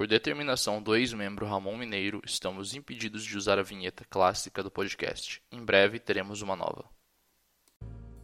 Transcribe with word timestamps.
Por 0.00 0.06
determinação 0.06 0.80
do 0.80 0.96
ex-membro 0.96 1.44
Ramon 1.44 1.76
Mineiro, 1.76 2.22
estamos 2.24 2.74
impedidos 2.74 3.22
de 3.22 3.36
usar 3.36 3.58
a 3.58 3.62
vinheta 3.62 4.02
clássica 4.08 4.62
do 4.62 4.70
podcast. 4.70 5.42
Em 5.52 5.62
breve 5.62 5.98
teremos 5.98 6.40
uma 6.40 6.56
nova. 6.56 6.86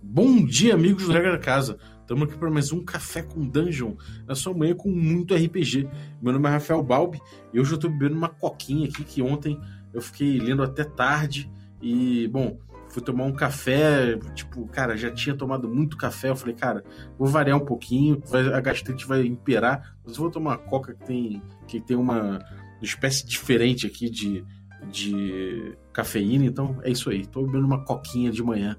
Bom 0.01 0.43
dia, 0.43 0.73
amigos 0.73 1.05
do 1.05 1.13
Regra 1.13 1.33
da 1.33 1.39
Casa. 1.39 1.79
Estamos 2.01 2.27
aqui 2.27 2.39
para 2.39 2.51
mais 2.51 2.73
um 2.73 2.83
Café 2.83 3.21
com 3.21 3.47
Dungeon, 3.47 3.95
na 4.27 4.35
sua 4.35 4.55
manhã 4.55 4.75
com 4.75 4.89
muito 4.89 5.35
RPG. 5.35 5.87
Meu 6.23 6.33
nome 6.33 6.49
é 6.49 6.53
Rafael 6.53 6.83
Balbi 6.83 7.21
e 7.53 7.61
hoje 7.61 7.73
eu 7.73 7.77
estou 7.77 7.91
bebendo 7.91 8.17
uma 8.17 8.31
coquinha 8.31 8.89
aqui 8.89 9.05
que 9.05 9.21
ontem 9.21 9.61
eu 9.93 10.01
fiquei 10.01 10.39
lendo 10.39 10.63
até 10.63 10.83
tarde 10.83 11.53
e, 11.83 12.27
bom, 12.29 12.59
fui 12.97 13.03
tomar 13.03 13.25
um 13.25 13.33
café, 13.33 14.19
tipo, 14.35 14.67
cara, 14.69 14.97
já 14.97 15.11
tinha 15.11 15.37
tomado 15.37 15.69
muito 15.69 15.99
café. 15.99 16.31
Eu 16.31 16.37
falei, 16.37 16.55
cara, 16.55 16.83
vou 17.19 17.29
variar 17.29 17.59
um 17.59 17.65
pouquinho, 17.65 18.23
vai, 18.27 18.51
a 18.55 18.59
gastrite 18.59 19.07
vai 19.07 19.27
imperar, 19.27 19.95
mas 20.03 20.17
vou 20.17 20.31
tomar 20.31 20.53
uma 20.53 20.59
coca 20.59 20.95
que 20.95 21.05
tem, 21.05 21.43
que 21.69 21.79
tem 21.79 21.95
uma 21.95 22.43
espécie 22.81 23.27
diferente 23.27 23.87
aqui 23.87 24.09
de, 24.09 24.43
de 24.91 25.77
cafeína, 25.93 26.47
então 26.47 26.79
é 26.83 26.91
isso 26.91 27.11
aí. 27.11 27.27
Tô 27.27 27.43
bebendo 27.43 27.67
uma 27.67 27.85
coquinha 27.85 28.31
de 28.31 28.43
manhã. 28.43 28.79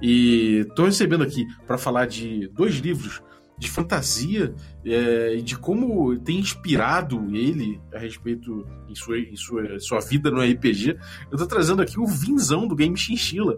E 0.00 0.66
tô 0.74 0.86
recebendo 0.86 1.22
aqui 1.22 1.46
para 1.66 1.76
falar 1.76 2.06
de 2.06 2.48
dois 2.48 2.76
livros 2.76 3.22
de 3.56 3.70
fantasia 3.70 4.54
é, 4.84 5.34
e 5.36 5.42
de 5.42 5.56
como 5.56 6.18
tem 6.18 6.38
inspirado 6.38 7.34
ele 7.34 7.80
a 7.92 7.98
respeito 7.98 8.66
em 8.88 8.94
sua, 8.94 9.18
em 9.18 9.36
sua, 9.36 9.78
sua 9.78 10.00
vida 10.00 10.30
no 10.30 10.40
RPG. 10.40 10.98
Eu 11.30 11.38
tô 11.38 11.46
trazendo 11.46 11.80
aqui 11.80 11.98
o 11.98 12.06
Vinzão 12.06 12.66
do 12.66 12.74
Game 12.74 12.96
Chinchilla, 12.96 13.56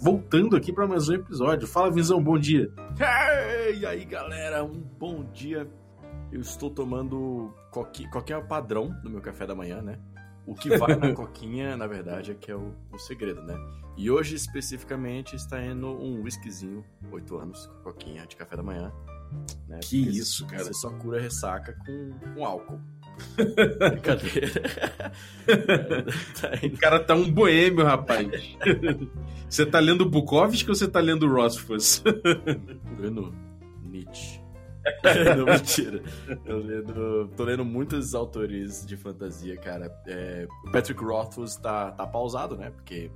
voltando 0.00 0.56
aqui 0.56 0.72
para 0.72 0.86
mais 0.86 1.08
um 1.08 1.14
episódio. 1.14 1.68
Fala, 1.68 1.90
Vinzão, 1.90 2.22
bom 2.22 2.38
dia. 2.38 2.70
Hey, 2.98 3.80
e 3.80 3.86
aí, 3.86 4.04
galera, 4.04 4.64
um 4.64 4.80
bom 4.98 5.24
dia. 5.32 5.68
Eu 6.32 6.40
estou 6.40 6.70
tomando 6.70 7.54
coquinha, 7.70 8.10
coquinha 8.10 8.40
padrão 8.40 8.94
no 9.04 9.10
meu 9.10 9.20
café 9.20 9.46
da 9.46 9.54
manhã, 9.54 9.80
né? 9.82 9.98
O 10.46 10.54
que 10.54 10.76
vai 10.76 10.96
na 10.96 11.12
coquinha, 11.14 11.76
na 11.76 11.86
verdade, 11.86 12.32
é 12.32 12.34
que 12.34 12.50
é 12.50 12.56
o, 12.56 12.74
o, 12.92 12.98
segredo, 12.98 13.42
né? 13.42 13.54
E 13.96 14.10
hoje, 14.10 14.34
especificamente, 14.34 15.36
está 15.36 15.62
indo 15.64 15.86
um 15.86 16.22
whiskyzinho, 16.22 16.84
8 17.12 17.36
anos, 17.36 17.66
com 17.66 17.82
coquinha 17.84 18.26
de 18.26 18.36
café 18.36 18.56
da 18.56 18.62
manhã. 18.62 18.92
Né? 19.68 19.80
Que 19.82 20.04
Porque 20.04 20.18
isso, 20.18 20.46
cara. 20.46 20.64
Você 20.64 20.74
só 20.74 20.90
cura 20.90 21.20
ressaca 21.20 21.76
com, 21.84 22.10
com 22.34 22.44
álcool. 22.44 22.80
Brincadeira. 23.36 24.50
tá 26.40 26.50
o 26.66 26.78
cara 26.78 27.00
tá 27.00 27.14
um 27.14 27.30
boêmio, 27.30 27.84
rapaz. 27.84 28.26
você 29.48 29.64
tá 29.64 29.78
lendo 29.78 30.08
Bukowski 30.08 30.68
ou 30.68 30.74
você 30.74 30.88
tá 30.88 30.98
lendo 30.98 31.28
Rothfuss? 31.28 32.02
lendo 32.98 33.32
Nietzsche. 33.82 34.44
não, 35.36 35.46
mentira. 35.46 36.02
Eu 36.44 36.58
lendo, 36.58 37.28
tô 37.36 37.44
lendo 37.44 37.64
muitos 37.64 38.14
autores 38.14 38.84
de 38.84 38.96
fantasia, 38.96 39.56
cara. 39.56 39.90
É, 40.06 40.46
o 40.66 40.70
Patrick 40.70 41.02
Rothfuss 41.02 41.56
tá, 41.56 41.90
tá 41.92 42.06
pausado, 42.06 42.56
né? 42.56 42.70
Porque 42.70 43.10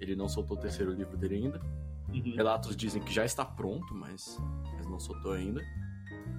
ele 0.00 0.16
não 0.16 0.28
soltou 0.28 0.56
o 0.56 0.60
terceiro 0.60 0.92
livro 0.92 1.16
dele 1.16 1.36
ainda. 1.36 1.60
Uhum. 2.12 2.34
Relatos 2.34 2.76
dizem 2.76 3.02
que 3.02 3.12
já 3.12 3.24
está 3.24 3.44
pronto, 3.44 3.94
mas, 3.94 4.38
mas 4.76 4.86
não 4.86 4.98
soltou 4.98 5.32
ainda. 5.32 5.62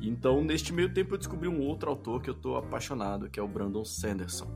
Então, 0.01 0.43
neste 0.43 0.73
meio 0.73 0.93
tempo, 0.93 1.13
eu 1.13 1.17
descobri 1.17 1.47
um 1.47 1.61
outro 1.61 1.89
autor 1.89 2.21
que 2.21 2.29
eu 2.29 2.33
tô 2.33 2.55
apaixonado, 2.55 3.29
que 3.29 3.39
é 3.39 3.43
o 3.43 3.47
Brandon 3.47 3.85
Sanderson. 3.85 4.47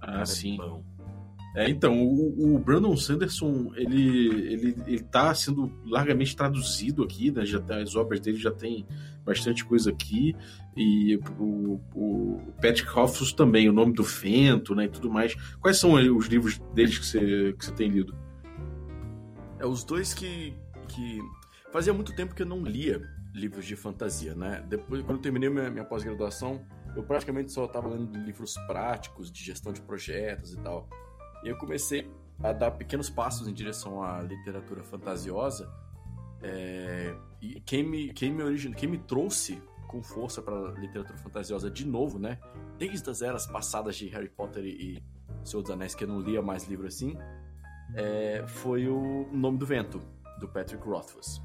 Ah, 0.00 0.20
é 0.20 0.26
sim. 0.26 0.56
Bom. 0.56 0.82
É, 1.54 1.70
então, 1.70 2.02
o, 2.02 2.56
o, 2.56 2.58
Brandon 2.58 2.96
Sanderson, 2.96 3.70
ele, 3.76 4.26
ele, 4.52 4.76
ele 4.88 5.02
tá 5.04 5.32
sendo 5.32 5.72
largamente 5.86 6.34
traduzido 6.36 7.04
aqui, 7.04 7.30
né? 7.30 7.46
Já 7.46 7.62
as 7.80 7.94
obras 7.94 8.18
dele 8.18 8.38
já 8.38 8.50
tem 8.50 8.84
bastante 9.24 9.64
coisa 9.64 9.90
aqui. 9.90 10.34
E 10.76 11.16
o, 11.38 11.80
o 11.94 12.52
Patrick 12.56 12.88
Rothfuss 12.88 13.32
também, 13.32 13.68
o 13.68 13.72
nome 13.72 13.92
do 13.92 14.04
Fento, 14.04 14.74
né? 14.74 14.84
E 14.84 14.88
tudo 14.88 15.10
mais. 15.10 15.34
Quais 15.60 15.78
são 15.78 15.92
os 15.94 16.26
livros 16.26 16.58
deles 16.74 16.98
que 16.98 17.06
você, 17.06 17.52
que 17.58 17.64
você 17.64 17.72
tem 17.72 17.88
lido? 17.88 18.14
É, 19.58 19.66
os 19.66 19.84
dois 19.84 20.12
que, 20.12 20.54
que... 20.88 21.20
Fazia 21.72 21.92
muito 21.92 22.14
tempo 22.14 22.34
que 22.34 22.42
eu 22.42 22.46
não 22.46 22.62
lia 22.62 23.02
livros 23.34 23.66
de 23.66 23.74
fantasia, 23.74 24.34
né? 24.34 24.64
Depois, 24.68 25.02
quando 25.02 25.16
eu 25.16 25.22
terminei 25.22 25.48
minha, 25.50 25.68
minha 25.68 25.84
pós-graduação, 25.84 26.64
eu 26.94 27.02
praticamente 27.02 27.50
só 27.50 27.64
estava 27.64 27.88
lendo 27.88 28.16
livros 28.16 28.54
práticos 28.66 29.30
de 29.30 29.42
gestão 29.42 29.72
de 29.72 29.80
projetos 29.80 30.52
e 30.52 30.56
tal. 30.58 30.88
E 31.42 31.48
eu 31.48 31.56
comecei 31.58 32.08
a 32.42 32.52
dar 32.52 32.70
pequenos 32.72 33.10
passos 33.10 33.48
em 33.48 33.52
direção 33.52 34.02
à 34.02 34.20
literatura 34.22 34.82
fantasiosa. 34.84 35.68
É, 36.46 37.16
e 37.40 37.58
quem 37.60 37.82
me, 37.82 38.12
quem 38.12 38.30
me 38.30 38.42
origina, 38.42 38.74
quem 38.74 38.88
me 38.88 38.98
trouxe 38.98 39.62
com 39.88 40.02
força 40.02 40.42
para 40.42 40.72
literatura 40.72 41.16
fantasiosa 41.16 41.70
de 41.70 41.86
novo, 41.86 42.18
né? 42.18 42.38
Desde 42.76 43.08
as 43.08 43.22
eras 43.22 43.46
passadas 43.46 43.96
de 43.96 44.08
Harry 44.08 44.28
Potter 44.28 44.62
e 44.64 45.02
Senhor 45.42 45.62
dos 45.62 45.70
Anéis, 45.70 45.94
que 45.94 46.04
eu 46.04 46.08
não 46.08 46.20
lia 46.20 46.42
mais 46.42 46.64
livro 46.68 46.86
assim, 46.86 47.16
é, 47.94 48.44
foi 48.46 48.88
o 48.88 49.26
Nome 49.32 49.56
do 49.56 49.64
Vento, 49.64 50.00
do 50.38 50.46
Patrick 50.48 50.86
Rothfuss. 50.86 51.40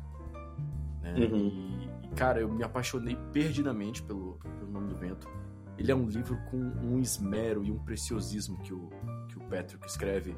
Né? 1.02 1.14
Uhum. 1.14 1.90
E, 2.04 2.08
cara, 2.16 2.42
eu 2.42 2.50
me 2.50 2.64
apaixonei 2.64 3.18
perdidamente 3.32 4.04
pelo, 4.04 4.34
pelo 4.40 4.72
Nome 4.72 4.90
do 4.90 4.98
Vento. 4.98 5.30
Ele 5.78 5.92
é 5.92 5.96
um 5.96 6.08
livro 6.08 6.38
com 6.50 6.58
um 6.58 7.00
esmero 7.00 7.64
e 7.64 7.72
um 7.72 7.80
preciosismo 7.80 8.58
que 8.58 8.74
o, 8.74 8.90
que 9.30 9.38
o 9.38 9.42
Patrick 9.42 9.86
escreve, 9.88 10.36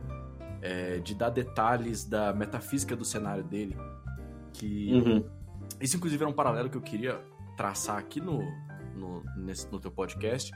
é, 0.61 0.99
de 0.99 1.15
dar 1.15 1.29
detalhes 1.29 2.05
da 2.05 2.31
metafísica 2.31 2.95
do 2.95 3.03
cenário 3.03 3.43
dele. 3.43 3.75
Que. 4.53 4.93
Uhum. 4.93 5.23
Isso, 5.79 5.97
inclusive, 5.97 6.23
era 6.23 6.29
um 6.29 6.35
paralelo 6.35 6.69
que 6.69 6.77
eu 6.77 6.81
queria 6.81 7.21
traçar 7.57 7.97
aqui 7.97 8.19
no, 8.19 8.39
no, 8.95 9.23
nesse, 9.37 9.71
no 9.71 9.79
teu 9.79 9.91
podcast. 9.91 10.51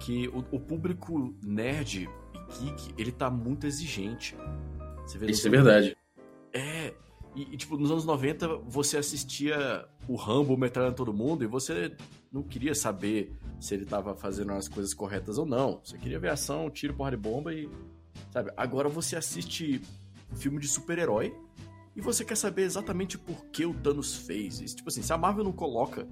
Que 0.00 0.28
o, 0.28 0.38
o 0.52 0.60
público 0.60 1.34
nerd 1.42 2.08
e 2.60 2.64
geek, 2.64 2.94
ele 2.96 3.12
tá 3.12 3.30
muito 3.30 3.66
exigente. 3.66 4.36
Isso 5.26 5.46
é 5.46 5.50
verdade. 5.50 5.96
É. 6.52 6.94
E, 7.34 7.42
e, 7.54 7.56
tipo, 7.56 7.76
nos 7.76 7.90
anos 7.90 8.04
90, 8.04 8.48
você 8.66 8.96
assistia 8.96 9.86
o 10.08 10.16
Rambo 10.16 10.56
metralhando 10.56 10.96
todo 10.96 11.12
mundo 11.12 11.44
e 11.44 11.46
você 11.46 11.94
não 12.32 12.42
queria 12.42 12.74
saber 12.74 13.32
se 13.60 13.74
ele 13.74 13.84
estava 13.84 14.14
fazendo 14.14 14.52
as 14.52 14.68
coisas 14.68 14.92
corretas 14.92 15.38
ou 15.38 15.46
não. 15.46 15.80
Você 15.84 15.96
queria 15.98 16.18
ver 16.18 16.30
ação, 16.30 16.68
tiro, 16.70 16.94
porra 16.94 17.12
de 17.12 17.16
bomba 17.16 17.52
e. 17.52 17.68
Sabe? 18.32 18.50
Agora 18.56 18.88
você 18.88 19.16
assiste 19.16 19.80
filme 20.34 20.58
de 20.58 20.68
super-herói 20.68 21.34
e 21.98 22.00
você 22.00 22.24
quer 22.24 22.36
saber 22.36 22.62
exatamente 22.62 23.18
por 23.18 23.46
que 23.46 23.66
o 23.66 23.74
Thanos 23.74 24.14
fez. 24.14 24.60
isso. 24.60 24.76
tipo 24.76 24.88
assim, 24.88 25.02
se 25.02 25.12
a 25.12 25.18
Marvel 25.18 25.42
não 25.42 25.50
coloca 25.50 26.06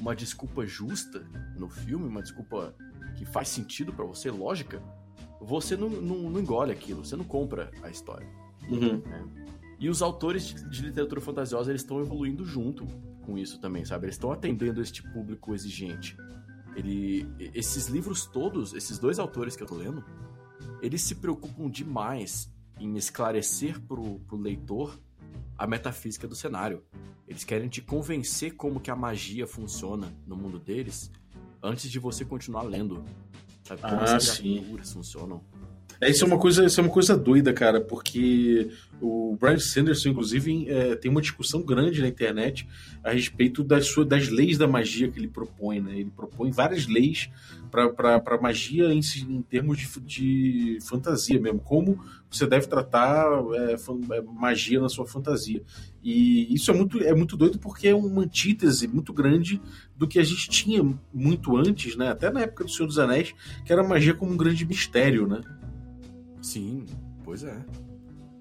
uma 0.00 0.12
desculpa 0.12 0.66
justa 0.66 1.24
no 1.56 1.68
filme, 1.68 2.08
uma 2.08 2.20
desculpa 2.20 2.74
que 3.16 3.24
faz 3.24 3.48
sentido 3.48 3.92
para 3.92 4.04
você, 4.04 4.28
lógica, 4.28 4.82
você 5.40 5.76
não, 5.76 5.88
não, 5.88 6.28
não, 6.28 6.40
engole 6.40 6.72
aquilo, 6.72 7.04
você 7.04 7.14
não 7.14 7.24
compra 7.24 7.70
a 7.80 7.88
história. 7.88 8.26
Uhum. 8.68 8.98
Né? 8.98 9.24
E 9.78 9.88
os 9.88 10.02
autores 10.02 10.46
de, 10.46 10.68
de 10.68 10.82
literatura 10.82 11.20
fantasiosa 11.20 11.70
eles 11.70 11.82
estão 11.82 12.00
evoluindo 12.00 12.44
junto 12.44 12.84
com 13.24 13.38
isso 13.38 13.60
também, 13.60 13.84
sabe? 13.84 14.06
Eles 14.06 14.16
estão 14.16 14.32
atendendo 14.32 14.82
este 14.82 15.00
público 15.12 15.54
exigente. 15.54 16.16
Ele, 16.74 17.24
esses 17.54 17.86
livros 17.86 18.26
todos, 18.26 18.74
esses 18.74 18.98
dois 18.98 19.20
autores 19.20 19.54
que 19.54 19.62
eu 19.62 19.66
tô 19.68 19.76
lendo, 19.76 20.04
eles 20.82 21.02
se 21.02 21.14
preocupam 21.14 21.70
demais 21.70 22.52
em 22.80 22.96
esclarecer 22.96 23.80
pro, 23.82 24.18
pro 24.26 24.36
leitor 24.36 24.98
a 25.60 25.66
metafísica 25.66 26.26
do 26.26 26.34
cenário. 26.34 26.82
Eles 27.28 27.44
querem 27.44 27.68
te 27.68 27.82
convencer 27.82 28.56
como 28.56 28.80
que 28.80 28.90
a 28.90 28.96
magia 28.96 29.46
funciona 29.46 30.10
no 30.26 30.34
mundo 30.34 30.58
deles 30.58 31.12
antes 31.62 31.90
de 31.90 31.98
você 31.98 32.24
continuar 32.24 32.62
lendo. 32.62 33.04
Sabe? 33.62 33.82
Como 33.82 33.96
ah, 33.96 34.16
as 34.16 34.38
criaturas 34.38 34.88
sim. 34.88 34.94
funcionam. 34.94 35.44
É, 36.00 36.10
isso 36.10 36.24
é 36.24 36.26
uma 36.26 36.38
coisa, 36.38 36.64
isso 36.64 36.80
é 36.80 36.82
uma 36.82 36.92
coisa 36.92 37.16
doida, 37.16 37.52
cara, 37.52 37.80
porque 37.80 38.70
o 39.00 39.36
Brian 39.40 39.58
Sanderson, 39.58 40.10
inclusive, 40.10 40.68
é, 40.68 40.94
tem 40.94 41.10
uma 41.10 41.22
discussão 41.22 41.62
grande 41.62 42.00
na 42.02 42.08
internet 42.08 42.68
a 43.02 43.10
respeito 43.12 43.64
das, 43.64 43.86
suas, 43.86 44.06
das 44.06 44.28
leis 44.28 44.58
da 44.58 44.68
magia 44.68 45.10
que 45.10 45.18
ele 45.18 45.28
propõe, 45.28 45.80
né? 45.80 46.00
Ele 46.00 46.10
propõe 46.14 46.50
várias 46.50 46.86
leis 46.86 47.30
para 47.70 48.40
magia 48.40 48.92
em, 48.92 49.00
em 49.28 49.42
termos 49.42 49.78
de, 49.78 50.00
de, 50.00 50.78
fantasia 50.82 51.40
mesmo, 51.40 51.60
como 51.60 51.98
você 52.30 52.46
deve 52.46 52.66
tratar 52.66 53.26
é, 53.54 53.74
é, 53.74 54.22
magia 54.22 54.80
na 54.80 54.88
sua 54.88 55.06
fantasia. 55.06 55.62
E 56.02 56.52
isso 56.52 56.70
é 56.70 56.74
muito, 56.74 57.02
é 57.02 57.14
muito 57.14 57.36
doido 57.36 57.58
porque 57.58 57.88
é 57.88 57.94
uma 57.94 58.22
antítese 58.22 58.88
muito 58.88 59.12
grande 59.12 59.60
do 59.96 60.06
que 60.06 60.18
a 60.18 60.24
gente 60.24 60.48
tinha 60.48 60.82
muito 61.12 61.56
antes, 61.56 61.96
né? 61.96 62.10
Até 62.10 62.30
na 62.30 62.40
época 62.40 62.64
do 62.64 62.70
Senhor 62.70 62.86
dos 62.86 62.98
Anéis, 62.98 63.34
que 63.64 63.72
era 63.72 63.82
magia 63.82 64.14
como 64.14 64.32
um 64.32 64.36
grande 64.36 64.66
mistério, 64.66 65.26
né? 65.26 65.40
Sim, 66.42 66.86
pois 67.24 67.44
é. 67.44 67.64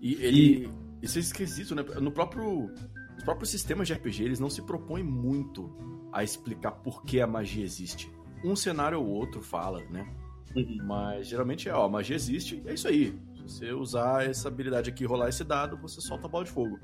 E 0.01 0.13
ele. 0.16 0.66
E... 0.66 0.90
Isso 1.01 1.18
é 1.18 1.22
esquisito, 1.22 1.75
né? 1.75 1.84
No 2.01 2.12
próprio. 2.12 2.72
Os 3.18 3.24
próprios 3.24 3.50
sistemas 3.50 3.88
de 3.88 3.94
RPG, 3.94 4.24
eles 4.24 4.40
não 4.40 4.50
se 4.50 4.62
propõem 4.62 5.04
muito 5.04 5.69
a 6.12 6.24
explicar 6.24 6.72
por 6.72 7.04
que 7.04 7.19
a 7.19 7.28
magia 7.28 7.63
existe. 7.66 8.10
Um 8.44 8.56
cenário 8.56 9.00
ou 9.00 9.06
outro 9.06 9.42
fala, 9.42 9.84
né? 9.90 10.07
Uhum. 10.56 10.78
Mas 10.84 11.28
geralmente 11.28 11.68
é, 11.68 11.74
ó, 11.74 11.86
a 11.86 11.90
magia 11.90 12.16
existe 12.16 12.63
é 12.66 12.74
isso 12.74 12.88
aí. 12.88 13.19
Se 13.36 13.44
você 13.44 13.74
usar 13.74 14.25
essa 14.25 14.48
habilidade 14.48 14.90
aqui 14.90 15.04
e 15.04 15.07
rolar 15.07 15.30
esse 15.30 15.44
dado, 15.44 15.78
você 15.78 16.00
solta 16.00 16.28
a 16.28 16.30
bola 16.30 16.46
de 16.46 16.51
fogo. 16.51 16.80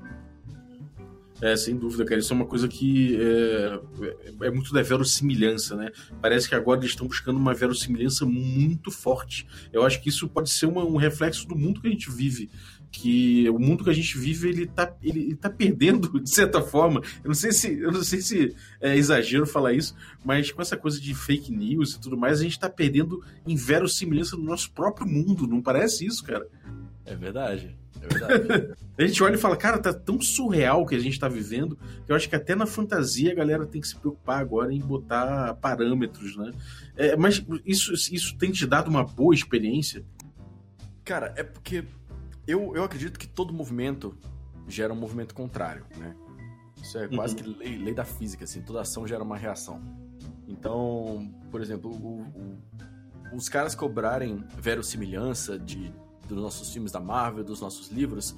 É, 1.40 1.54
sem 1.56 1.76
dúvida, 1.76 2.04
cara. 2.04 2.18
Isso 2.18 2.32
é 2.32 2.36
uma 2.36 2.46
coisa 2.46 2.66
que 2.66 3.18
é, 3.20 3.80
é, 4.42 4.46
é 4.46 4.50
muito 4.50 4.72
da 4.72 4.82
verossimilhança, 4.82 5.76
né? 5.76 5.90
Parece 6.20 6.48
que 6.48 6.54
agora 6.54 6.80
eles 6.80 6.90
estão 6.90 7.06
buscando 7.06 7.36
uma 7.36 7.52
verossimilhança 7.52 8.24
muito 8.24 8.90
forte. 8.90 9.46
Eu 9.72 9.84
acho 9.84 10.00
que 10.00 10.08
isso 10.08 10.28
pode 10.28 10.50
ser 10.50 10.66
uma, 10.66 10.84
um 10.84 10.96
reflexo 10.96 11.46
do 11.46 11.56
mundo 11.56 11.80
que 11.80 11.88
a 11.88 11.90
gente 11.90 12.10
vive. 12.10 12.50
Que 12.90 13.48
o 13.50 13.58
mundo 13.58 13.84
que 13.84 13.90
a 13.90 13.92
gente 13.92 14.16
vive, 14.16 14.48
ele 14.48 14.66
tá, 14.66 14.94
ele, 15.02 15.20
ele 15.20 15.36
tá 15.36 15.50
perdendo, 15.50 16.08
de 16.20 16.30
certa 16.30 16.62
forma. 16.62 17.02
Eu 17.22 17.28
não 17.28 17.34
sei 17.34 17.52
se, 17.52 17.78
eu 17.78 17.92
não 17.92 18.02
sei 18.02 18.22
se 18.22 18.56
é 18.80 18.96
exagero 18.96 19.46
falar 19.46 19.74
isso, 19.74 19.94
mas 20.24 20.50
com 20.50 20.62
essa 20.62 20.76
coisa 20.76 20.98
de 20.98 21.14
fake 21.14 21.52
news 21.52 21.94
e 21.94 22.00
tudo 22.00 22.16
mais, 22.16 22.40
a 22.40 22.44
gente 22.44 22.58
tá 22.58 22.70
perdendo 22.70 23.22
em 23.46 23.54
verossimilhança 23.54 24.36
do 24.36 24.42
nosso 24.42 24.72
próprio 24.72 25.06
mundo. 25.06 25.46
Não 25.46 25.60
parece 25.60 26.06
isso, 26.06 26.24
cara? 26.24 26.48
É 27.04 27.14
verdade. 27.14 27.76
É 28.02 28.06
verdade. 28.06 28.74
a 28.98 29.06
gente 29.06 29.22
olha 29.22 29.34
e 29.34 29.38
fala, 29.38 29.56
cara, 29.56 29.78
tá 29.78 29.92
tão 29.92 30.20
surreal 30.20 30.82
o 30.82 30.86
que 30.86 30.94
a 30.94 30.98
gente 30.98 31.18
tá 31.18 31.28
vivendo, 31.28 31.76
que 32.04 32.12
eu 32.12 32.16
acho 32.16 32.28
que 32.28 32.36
até 32.36 32.54
na 32.54 32.66
fantasia 32.66 33.32
a 33.32 33.34
galera 33.34 33.66
tem 33.66 33.80
que 33.80 33.88
se 33.88 33.96
preocupar 33.96 34.40
agora 34.40 34.72
em 34.72 34.80
botar 34.80 35.54
parâmetros, 35.54 36.36
né? 36.36 36.52
É, 36.96 37.16
mas 37.16 37.44
isso, 37.64 37.92
isso 37.92 38.36
tem 38.38 38.50
te 38.50 38.66
dado 38.66 38.88
uma 38.88 39.04
boa 39.04 39.34
experiência? 39.34 40.04
Cara, 41.04 41.32
é 41.36 41.42
porque 41.42 41.84
eu, 42.46 42.74
eu 42.74 42.84
acredito 42.84 43.18
que 43.18 43.26
todo 43.26 43.52
movimento 43.52 44.16
gera 44.68 44.92
um 44.92 44.96
movimento 44.96 45.34
contrário, 45.34 45.84
né? 45.96 46.14
Isso 46.82 46.98
é 46.98 47.08
quase 47.08 47.34
uhum. 47.34 47.42
que 47.42 47.58
lei, 47.58 47.78
lei, 47.78 47.94
da 47.94 48.04
física, 48.04 48.44
assim, 48.44 48.62
toda 48.62 48.80
ação 48.80 49.06
gera 49.06 49.22
uma 49.22 49.36
reação. 49.36 49.80
Então, 50.46 51.32
por 51.50 51.60
exemplo, 51.60 51.90
o, 51.90 52.22
o, 52.22 53.36
os 53.36 53.48
caras 53.48 53.74
cobrarem 53.74 54.44
verossimilhança 54.58 55.58
de 55.58 55.92
dos 56.26 56.42
nossos 56.42 56.72
filmes 56.72 56.92
da 56.92 57.00
Marvel, 57.00 57.44
dos 57.44 57.60
nossos 57.60 57.88
livros, 57.88 58.36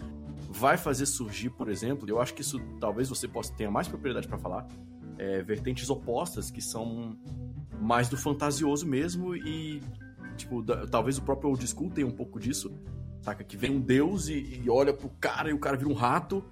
vai 0.50 0.76
fazer 0.76 1.06
surgir, 1.06 1.50
por 1.50 1.69
exemplo, 1.69 2.08
eu 2.08 2.20
acho 2.20 2.35
que 2.35 2.43
isso 2.43 2.58
talvez 2.81 3.08
você 3.08 3.29
possa 3.29 3.52
tenha 3.52 3.70
mais 3.70 3.88
propriedade 3.88 4.26
para 4.26 4.38
falar, 4.38 4.67
é, 5.19 5.43
vertentes 5.43 5.90
opostas 5.90 6.50
que 6.50 6.62
são 6.62 7.17
mais 7.81 8.08
do 8.08 8.17
fantasioso 8.17 8.87
mesmo 8.87 9.37
e 9.37 9.82
tipo, 10.37 10.62
da, 10.62 10.87
talvez 10.87 11.19
o 11.19 11.23
próprio 11.23 11.50
old 11.50 11.67
school 11.67 11.90
tenha 11.90 12.06
um 12.06 12.12
pouco 12.12 12.38
disso, 12.38 12.73
saca? 13.20 13.44
Que 13.44 13.56
vem 13.56 13.70
um 13.70 13.81
deus 13.81 14.29
e, 14.29 14.62
e, 14.64 14.70
olha 14.70 14.94
pro 14.94 15.11
cara 15.20 15.50
e 15.50 15.52
o 15.52 15.58
cara 15.58 15.76
vira 15.76 15.90
um 15.90 15.94
rato. 15.94 16.44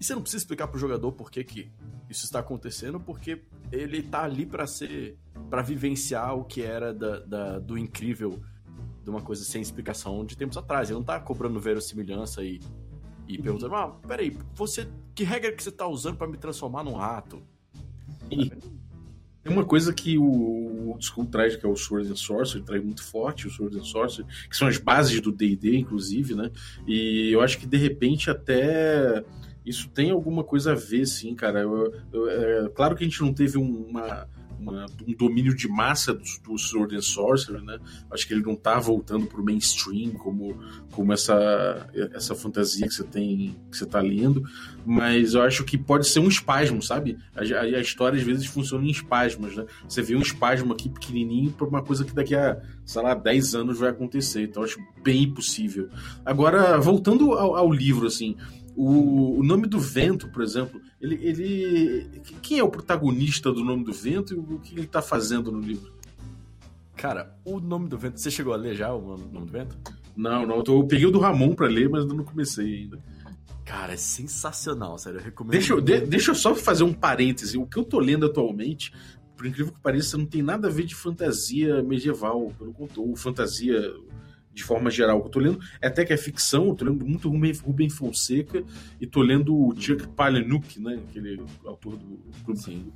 E 0.00 0.04
você 0.04 0.14
não 0.14 0.22
precisa 0.22 0.42
explicar 0.42 0.66
pro 0.66 0.78
jogador 0.78 1.12
por 1.12 1.30
que, 1.30 1.44
que 1.44 1.70
isso 2.08 2.24
está 2.24 2.40
acontecendo, 2.40 2.98
porque 2.98 3.42
ele 3.70 4.02
tá 4.02 4.24
ali 4.24 4.44
para 4.44 4.66
ser. 4.66 5.18
para 5.48 5.62
vivenciar 5.62 6.34
o 6.36 6.44
que 6.44 6.62
era 6.62 6.92
da, 6.92 7.20
da, 7.20 7.58
do 7.58 7.78
incrível 7.78 8.40
de 9.04 9.10
uma 9.10 9.20
coisa 9.20 9.44
sem 9.44 9.60
explicação 9.60 10.24
de 10.24 10.36
tempos 10.36 10.56
atrás. 10.56 10.88
Ele 10.88 10.98
não 10.98 11.04
tá 11.04 11.20
cobrando 11.20 11.60
verossimilhança 11.60 12.42
e, 12.42 12.60
e 13.28 13.40
perguntando, 13.40 13.74
ah, 13.74 13.88
peraí, 14.08 14.36
você. 14.54 14.88
Que 15.14 15.22
regra 15.22 15.52
que 15.52 15.62
você 15.62 15.70
tá 15.70 15.86
usando 15.86 16.16
para 16.16 16.26
me 16.26 16.36
transformar 16.36 16.82
num 16.82 16.94
rato? 16.94 17.40
E 18.30 18.50
tem 19.44 19.52
uma 19.52 19.64
coisa 19.64 19.92
que 19.92 20.16
o 20.16 20.88
Old 20.88 21.04
School 21.04 21.26
traz, 21.26 21.54
que 21.54 21.66
é 21.66 21.68
o 21.68 21.76
Sword 21.76 22.10
and 22.10 22.16
Sorcery, 22.16 22.64
traz 22.64 22.82
muito 22.82 23.04
forte 23.04 23.46
o 23.46 23.50
Sword 23.50 23.78
and 23.78 23.84
Sorcery, 23.84 24.26
que 24.48 24.56
são 24.56 24.66
as 24.66 24.78
bases 24.78 25.20
do 25.20 25.30
D&D, 25.30 25.76
inclusive, 25.76 26.34
né? 26.34 26.50
E 26.86 27.30
eu 27.30 27.42
acho 27.42 27.58
que, 27.58 27.66
de 27.66 27.76
repente, 27.76 28.30
até 28.30 29.22
isso 29.64 29.88
tem 29.90 30.10
alguma 30.10 30.42
coisa 30.42 30.72
a 30.72 30.74
ver, 30.74 31.06
sim, 31.06 31.34
cara. 31.34 31.60
Eu, 31.60 31.92
eu, 32.10 32.28
é, 32.28 32.68
claro 32.70 32.96
que 32.96 33.04
a 33.04 33.06
gente 33.06 33.20
não 33.20 33.34
teve 33.34 33.58
uma 33.58 34.26
uma, 34.58 34.86
um 35.06 35.14
domínio 35.14 35.54
de 35.54 35.68
massa 35.68 36.12
do, 36.12 36.22
do 36.42 36.58
Sword 36.58 36.96
and 36.96 37.02
Sorcerer, 37.02 37.62
né? 37.62 37.78
Acho 38.10 38.26
que 38.26 38.34
ele 38.34 38.42
não 38.42 38.54
tá 38.54 38.78
voltando 38.78 39.26
pro 39.26 39.44
mainstream 39.44 40.12
como, 40.12 40.58
como 40.92 41.12
essa, 41.12 41.88
essa 42.12 42.34
fantasia 42.34 42.86
que 42.86 42.94
você 42.94 43.04
tem, 43.04 43.56
que 43.70 43.76
você 43.76 43.86
tá 43.86 44.00
lendo, 44.00 44.44
mas 44.84 45.34
eu 45.34 45.42
acho 45.42 45.64
que 45.64 45.76
pode 45.76 46.06
ser 46.08 46.20
um 46.20 46.28
espasmo, 46.28 46.82
sabe? 46.82 47.18
A, 47.34 47.40
a, 47.40 47.62
a 47.62 47.80
história 47.80 48.18
às 48.18 48.24
vezes 48.24 48.46
funciona 48.46 48.84
em 48.84 48.90
espasmos, 48.90 49.56
né? 49.56 49.64
Você 49.88 50.02
vê 50.02 50.14
um 50.16 50.22
espasmo 50.22 50.72
aqui 50.72 50.88
pequenininho 50.88 51.52
para 51.52 51.66
uma 51.66 51.82
coisa 51.82 52.04
que 52.04 52.14
daqui 52.14 52.34
a, 52.34 52.60
sei 52.84 53.02
lá, 53.02 53.14
10 53.14 53.54
anos 53.54 53.78
vai 53.78 53.90
acontecer, 53.90 54.42
então 54.42 54.62
acho 54.62 54.78
bem 55.02 55.30
possível. 55.30 55.88
Agora, 56.24 56.78
voltando 56.78 57.32
ao, 57.32 57.56
ao 57.56 57.72
livro, 57.72 58.06
assim, 58.06 58.36
o, 58.76 59.38
o 59.38 59.42
Nome 59.42 59.66
do 59.66 59.78
Vento, 59.78 60.28
por 60.28 60.42
exemplo, 60.42 60.80
ele, 61.00 61.14
ele. 61.22 62.22
Quem 62.42 62.58
é 62.58 62.64
o 62.64 62.68
protagonista 62.68 63.52
do 63.52 63.64
Nome 63.64 63.84
do 63.84 63.92
Vento 63.92 64.34
e 64.34 64.36
o 64.36 64.58
que 64.58 64.74
ele 64.74 64.86
está 64.86 65.00
fazendo 65.00 65.52
no 65.52 65.60
livro? 65.60 65.92
Cara, 66.96 67.36
o 67.44 67.60
Nome 67.60 67.88
do 67.88 67.98
Vento. 67.98 68.20
Você 68.20 68.30
chegou 68.30 68.52
a 68.52 68.56
ler 68.56 68.74
já 68.74 68.92
o 68.92 69.16
Nome 69.16 69.46
do 69.46 69.52
Vento? 69.52 69.76
Não, 70.16 70.46
não. 70.46 70.62
Eu 70.66 70.86
peguei 70.86 71.06
o 71.06 71.10
do 71.10 71.18
Ramon 71.18 71.54
para 71.54 71.66
ler, 71.66 71.88
mas 71.88 72.02
ainda 72.02 72.14
não 72.14 72.24
comecei 72.24 72.82
ainda. 72.82 72.98
Cara, 73.64 73.94
é 73.94 73.96
sensacional, 73.96 74.98
sério. 74.98 75.18
Eu 75.18 75.24
recomendo. 75.24 75.52
Deixa 75.52 75.72
eu, 75.72 75.80
de, 75.80 76.00
deixa 76.00 76.30
eu 76.30 76.34
só 76.34 76.54
fazer 76.54 76.84
um 76.84 76.92
parêntese. 76.92 77.56
O 77.56 77.66
que 77.66 77.78
eu 77.78 77.84
tô 77.84 77.98
lendo 77.98 78.26
atualmente, 78.26 78.92
por 79.36 79.46
incrível 79.46 79.72
que 79.72 79.80
pareça, 79.80 80.18
não 80.18 80.26
tem 80.26 80.42
nada 80.42 80.68
a 80.68 80.70
ver 80.70 80.84
de 80.84 80.94
fantasia 80.94 81.82
medieval. 81.82 82.52
Pelo 82.58 82.72
contrário, 82.72 83.16
fantasia 83.16 83.92
de 84.54 84.62
forma 84.62 84.90
geral. 84.90 85.18
eu 85.18 85.28
tô 85.28 85.40
lendo 85.40 85.58
é 85.82 85.88
até 85.88 86.04
que 86.04 86.12
é 86.12 86.16
ficção, 86.16 86.68
eu 86.68 86.74
tô 86.74 86.84
lendo 86.84 87.04
muito 87.04 87.28
Rubem 87.28 87.90
Fonseca 87.90 88.62
e 89.00 89.06
tô 89.06 89.20
lendo 89.20 89.54
o 89.54 89.74
Chuck 89.76 90.06
Palahniuk, 90.08 90.80
né, 90.80 91.00
aquele 91.08 91.42
autor 91.64 91.96
do 91.96 92.18
Clube 92.44 92.60
Sim. 92.60 92.92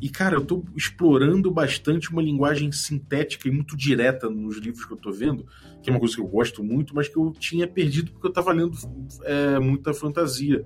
E, 0.00 0.08
cara, 0.08 0.36
eu 0.36 0.44
tô 0.44 0.64
explorando 0.76 1.50
bastante 1.50 2.10
uma 2.10 2.22
linguagem 2.22 2.70
sintética 2.70 3.48
e 3.48 3.50
muito 3.50 3.76
direta 3.76 4.30
nos 4.30 4.56
livros 4.56 4.84
que 4.84 4.92
eu 4.92 4.96
tô 4.96 5.10
vendo, 5.10 5.44
que 5.82 5.90
é 5.90 5.92
uma 5.92 5.98
coisa 5.98 6.14
que 6.14 6.20
eu 6.20 6.26
gosto 6.26 6.62
muito, 6.62 6.94
mas 6.94 7.08
que 7.08 7.16
eu 7.16 7.34
tinha 7.36 7.66
perdido 7.66 8.12
porque 8.12 8.28
eu 8.28 8.32
tava 8.32 8.52
lendo 8.52 8.78
é, 9.24 9.58
muita 9.58 9.92
fantasia. 9.92 10.64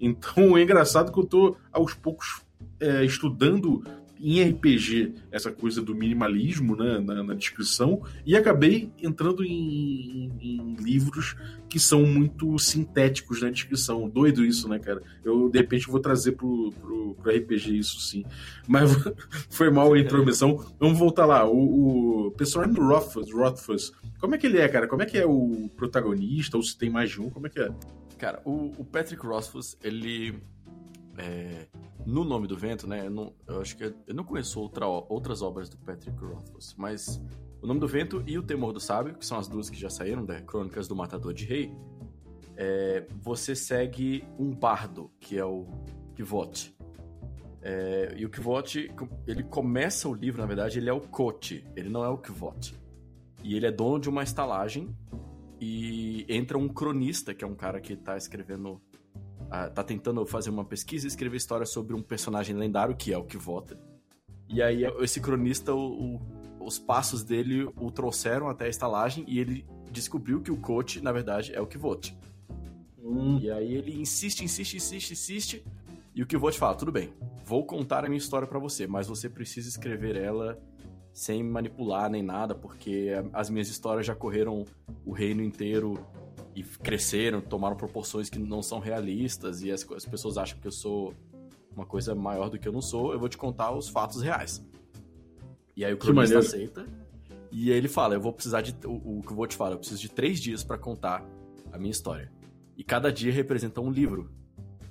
Então 0.00 0.56
é 0.56 0.62
engraçado 0.62 1.12
que 1.12 1.20
eu 1.20 1.26
tô, 1.26 1.56
aos 1.70 1.92
poucos, 1.92 2.40
é, 2.80 3.04
estudando 3.04 3.84
em 4.20 4.42
RPG 4.42 5.14
essa 5.32 5.50
coisa 5.50 5.80
do 5.80 5.94
minimalismo 5.94 6.76
né, 6.76 6.98
na, 6.98 7.22
na 7.22 7.34
descrição 7.34 8.02
e 8.24 8.36
acabei 8.36 8.92
entrando 9.02 9.42
em, 9.42 9.50
em, 9.50 10.32
em, 10.40 10.74
livros 10.76 11.34
que 11.68 11.80
são 11.80 12.04
muito 12.04 12.58
sintéticos 12.58 13.40
na 13.40 13.50
descrição. 13.50 14.08
Doido 14.08 14.44
isso, 14.44 14.68
né, 14.68 14.78
cara? 14.78 15.02
Eu 15.24 15.48
de 15.48 15.58
repente 15.58 15.88
vou 15.88 16.00
trazer 16.00 16.32
pro, 16.32 16.72
pro, 16.80 17.14
pro 17.14 17.32
RPG 17.34 17.78
isso 17.78 18.00
sim. 18.00 18.24
Mas 18.68 18.90
foi 19.48 19.70
mal 19.70 19.92
a 19.92 19.98
intromissão. 19.98 20.64
Vamos 20.78 20.98
voltar 20.98 21.24
lá. 21.24 21.48
O, 21.48 22.26
o 22.26 22.30
personagem 22.32 22.74
do 22.74 22.82
Rothfuss, 22.82 23.32
Rothfuss, 23.32 23.92
como 24.18 24.34
é 24.34 24.38
que 24.38 24.46
ele 24.46 24.58
é, 24.58 24.68
cara? 24.68 24.86
Como 24.86 25.02
é 25.02 25.06
que 25.06 25.16
é 25.16 25.24
o 25.24 25.70
protagonista? 25.76 26.56
Ou 26.56 26.62
se 26.62 26.76
tem 26.76 26.90
mais 26.90 27.10
de 27.10 27.20
um? 27.20 27.30
Como 27.30 27.46
é 27.46 27.50
que 27.50 27.60
é? 27.60 27.70
Cara, 28.18 28.42
o, 28.44 28.72
o 28.76 28.84
Patrick 28.84 29.24
Rothfuss, 29.24 29.78
ele 29.82 30.38
é, 31.16 31.66
no 32.06 32.24
Nome 32.24 32.46
do 32.46 32.56
Vento, 32.56 32.86
né? 32.86 33.06
Eu, 33.06 33.10
não, 33.10 33.34
eu 33.46 33.60
acho 33.60 33.76
que 33.76 33.84
eu 33.84 34.14
não 34.14 34.24
conheço 34.24 34.60
outra, 34.60 34.86
outras 34.86 35.42
obras 35.42 35.68
do 35.68 35.76
Patrick 35.78 36.16
Rothfuss, 36.18 36.74
mas 36.76 37.22
O 37.62 37.66
Nome 37.66 37.80
do 37.80 37.88
Vento 37.88 38.22
e 38.26 38.38
O 38.38 38.42
Temor 38.42 38.72
do 38.72 38.80
Sábio, 38.80 39.14
que 39.14 39.24
são 39.24 39.38
as 39.38 39.48
duas 39.48 39.68
que 39.68 39.78
já 39.78 39.90
saíram, 39.90 40.24
da 40.24 40.40
Crônicas 40.40 40.88
do 40.88 40.96
Matador 40.96 41.32
de 41.32 41.44
Rei, 41.44 41.72
é, 42.56 43.06
você 43.22 43.54
segue 43.54 44.24
um 44.38 44.50
bardo, 44.50 45.10
que 45.20 45.38
é 45.38 45.44
o 45.44 45.66
Kvote. 46.14 46.74
É, 47.62 48.14
e 48.16 48.24
o 48.24 48.30
Kvote, 48.30 48.90
ele 49.26 49.42
começa 49.42 50.08
o 50.08 50.14
livro, 50.14 50.40
na 50.40 50.46
verdade, 50.46 50.78
ele 50.78 50.88
é 50.88 50.92
o 50.92 51.00
Kote, 51.00 51.64
ele 51.76 51.90
não 51.90 52.04
é 52.04 52.08
o 52.08 52.16
Kvote. 52.16 52.74
E 53.42 53.54
ele 53.54 53.66
é 53.66 53.72
dono 53.72 53.98
de 53.98 54.08
uma 54.08 54.22
estalagem 54.22 54.94
e 55.60 56.24
entra 56.28 56.56
um 56.56 56.68
cronista, 56.68 57.34
que 57.34 57.44
é 57.44 57.46
um 57.46 57.54
cara 57.54 57.80
que 57.80 57.92
está 57.92 58.16
escrevendo 58.16 58.80
tá 59.50 59.82
tentando 59.82 60.24
fazer 60.24 60.50
uma 60.50 60.64
pesquisa 60.64 61.06
e 61.06 61.08
escrever 61.08 61.36
história 61.36 61.66
sobre 61.66 61.94
um 61.94 62.02
personagem 62.02 62.56
lendário, 62.56 62.96
que 62.96 63.12
é 63.12 63.18
o 63.18 63.24
que 63.24 63.36
vota. 63.36 63.78
E 64.48 64.62
aí, 64.62 64.84
esse 65.00 65.20
cronista, 65.20 65.74
o, 65.74 66.16
o, 66.16 66.20
os 66.60 66.78
passos 66.78 67.22
dele 67.22 67.64
o 67.76 67.90
trouxeram 67.90 68.48
até 68.48 68.66
a 68.66 68.68
estalagem 68.68 69.24
e 69.26 69.38
ele 69.38 69.66
descobriu 69.90 70.40
que 70.40 70.50
o 70.50 70.56
coach, 70.56 71.00
na 71.00 71.12
verdade, 71.12 71.52
é 71.54 71.60
o 71.60 71.66
que 71.66 71.78
vote. 71.78 72.16
Hum. 73.02 73.38
E 73.40 73.50
aí 73.50 73.74
ele 73.74 74.00
insiste, 74.00 74.44
insiste, 74.44 74.76
insiste, 74.76 75.12
insiste. 75.12 75.64
E 76.14 76.22
o 76.22 76.26
que 76.26 76.36
vote 76.36 76.58
fala: 76.58 76.74
tudo 76.74 76.92
bem, 76.92 77.12
vou 77.44 77.64
contar 77.64 78.04
a 78.04 78.08
minha 78.08 78.18
história 78.18 78.46
para 78.46 78.58
você, 78.58 78.86
mas 78.86 79.06
você 79.06 79.28
precisa 79.28 79.68
escrever 79.68 80.16
ela 80.16 80.58
sem 81.12 81.42
manipular 81.42 82.08
nem 82.08 82.22
nada, 82.22 82.54
porque 82.54 83.10
as 83.32 83.50
minhas 83.50 83.68
histórias 83.68 84.06
já 84.06 84.14
correram 84.14 84.64
o 85.04 85.12
reino 85.12 85.42
inteiro 85.42 85.98
e 86.54 86.62
cresceram, 86.62 87.40
tomaram 87.40 87.76
proporções 87.76 88.28
que 88.28 88.38
não 88.38 88.62
são 88.62 88.78
realistas 88.78 89.62
e 89.62 89.70
as, 89.70 89.88
as 89.92 90.04
pessoas 90.04 90.36
acham 90.36 90.58
que 90.58 90.66
eu 90.66 90.72
sou 90.72 91.14
uma 91.74 91.86
coisa 91.86 92.14
maior 92.14 92.50
do 92.50 92.58
que 92.58 92.66
eu 92.66 92.72
não 92.72 92.82
sou, 92.82 93.12
eu 93.12 93.18
vou 93.18 93.28
te 93.28 93.38
contar 93.38 93.72
os 93.72 93.88
fatos 93.88 94.22
reais. 94.22 94.64
E 95.76 95.84
aí 95.84 95.92
o 95.92 95.96
cronista 95.96 96.38
aceita. 96.38 96.84
E 97.50 97.70
ele 97.70 97.88
fala: 97.88 98.14
Eu 98.14 98.20
vou 98.20 98.32
precisar 98.32 98.60
de. 98.60 98.74
O, 98.86 99.18
o 99.18 99.22
que 99.22 99.32
eu 99.32 99.36
vou 99.36 99.46
te 99.46 99.56
falar, 99.56 99.72
eu 99.72 99.78
preciso 99.78 100.00
de 100.00 100.08
três 100.08 100.40
dias 100.40 100.62
para 100.62 100.78
contar 100.78 101.24
a 101.72 101.78
minha 101.78 101.90
história. 101.90 102.30
E 102.76 102.84
cada 102.84 103.12
dia 103.12 103.32
representa 103.32 103.80
um 103.80 103.90
livro, 103.90 104.30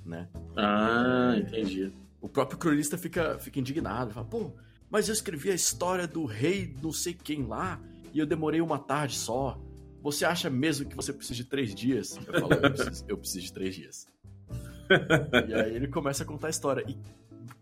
né? 0.04 0.28
Ah, 0.56 1.34
entendi. 1.36 1.92
O 2.20 2.28
próprio 2.28 2.58
cronista 2.58 2.98
fica, 2.98 3.38
fica 3.38 3.60
indignado, 3.60 4.12
fala: 4.12 4.26
Pô, 4.26 4.52
mas 4.90 5.08
eu 5.08 5.12
escrevi 5.12 5.50
a 5.50 5.54
história 5.54 6.06
do 6.06 6.24
rei 6.24 6.74
não 6.82 6.92
sei 6.92 7.14
quem 7.14 7.46
lá 7.46 7.80
e 8.12 8.18
eu 8.18 8.26
demorei 8.26 8.60
uma 8.60 8.78
tarde 8.78 9.16
só. 9.16 9.58
Você 10.02 10.24
acha 10.24 10.48
mesmo 10.48 10.88
que 10.88 10.96
você 10.96 11.12
precisa 11.12 11.36
de 11.36 11.44
três 11.44 11.74
dias? 11.74 12.16
Eu 12.26 12.40
falo, 12.40 12.54
eu 12.54 12.72
preciso, 12.72 13.04
eu 13.08 13.18
preciso 13.18 13.46
de 13.46 13.52
três 13.52 13.74
dias. 13.74 14.06
e 15.48 15.54
aí 15.54 15.74
ele 15.74 15.88
começa 15.88 16.22
a 16.22 16.26
contar 16.26 16.46
a 16.46 16.50
história. 16.50 16.84
E, 16.88 16.96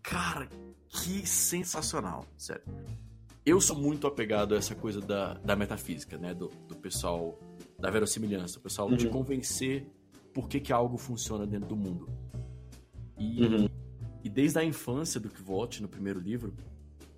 cara, 0.01 0.47
que 0.87 1.27
sensacional, 1.27 2.25
sério. 2.37 2.63
Eu 3.45 3.59
sou 3.59 3.75
muito 3.75 4.07
apegado 4.07 4.53
a 4.53 4.57
essa 4.57 4.75
coisa 4.75 5.01
da, 5.01 5.33
da 5.35 5.55
metafísica, 5.55 6.17
né? 6.17 6.33
Do, 6.33 6.49
do 6.67 6.75
pessoal, 6.75 7.39
da 7.77 7.89
verossimilhança, 7.89 8.59
o 8.59 8.61
pessoal 8.61 8.87
uhum. 8.89 8.95
de 8.95 9.09
convencer 9.09 9.87
por 10.33 10.47
que, 10.47 10.59
que 10.59 10.71
algo 10.71 10.97
funciona 10.97 11.45
dentro 11.45 11.69
do 11.69 11.75
mundo. 11.75 12.07
E, 13.17 13.43
uhum. 13.43 13.69
e 14.23 14.29
desde 14.29 14.59
a 14.59 14.63
infância 14.63 15.19
do 15.19 15.29
Kvot, 15.29 15.81
no 15.81 15.87
primeiro 15.87 16.19
livro, 16.19 16.53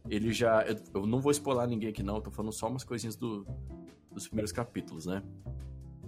ele 0.09 0.31
já. 0.33 0.63
Eu, 0.63 0.77
eu, 0.95 1.07
não 1.07 1.19
vou 1.19 1.31
spoiler 1.31 1.67
ninguém 1.67 1.89
aqui, 1.89 2.01
não, 2.01 2.21
tô 2.21 2.31
falando 2.31 2.53
só 2.53 2.67
umas 2.67 2.83
coisinhas 2.83 3.15
do, 3.15 3.45
dos 4.11 4.27
primeiros 4.27 4.51
capítulos, 4.51 5.05
né? 5.05 5.23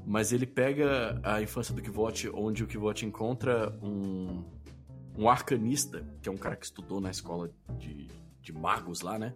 Mas 0.05 0.33
ele 0.33 0.45
pega 0.45 1.19
a 1.23 1.41
infância 1.41 1.73
do 1.73 1.81
Kvot, 1.81 2.29
onde 2.33 2.63
o 2.63 2.67
Kvot 2.67 3.05
encontra 3.05 3.73
um, 3.81 4.43
um 5.17 5.29
arcanista, 5.29 6.05
que 6.21 6.27
é 6.27 6.31
um 6.31 6.37
cara 6.37 6.55
que 6.55 6.65
estudou 6.65 6.99
na 6.99 7.09
escola 7.09 7.49
de, 7.77 8.09
de 8.41 8.51
magos 8.51 9.01
lá, 9.01 9.17
né? 9.17 9.33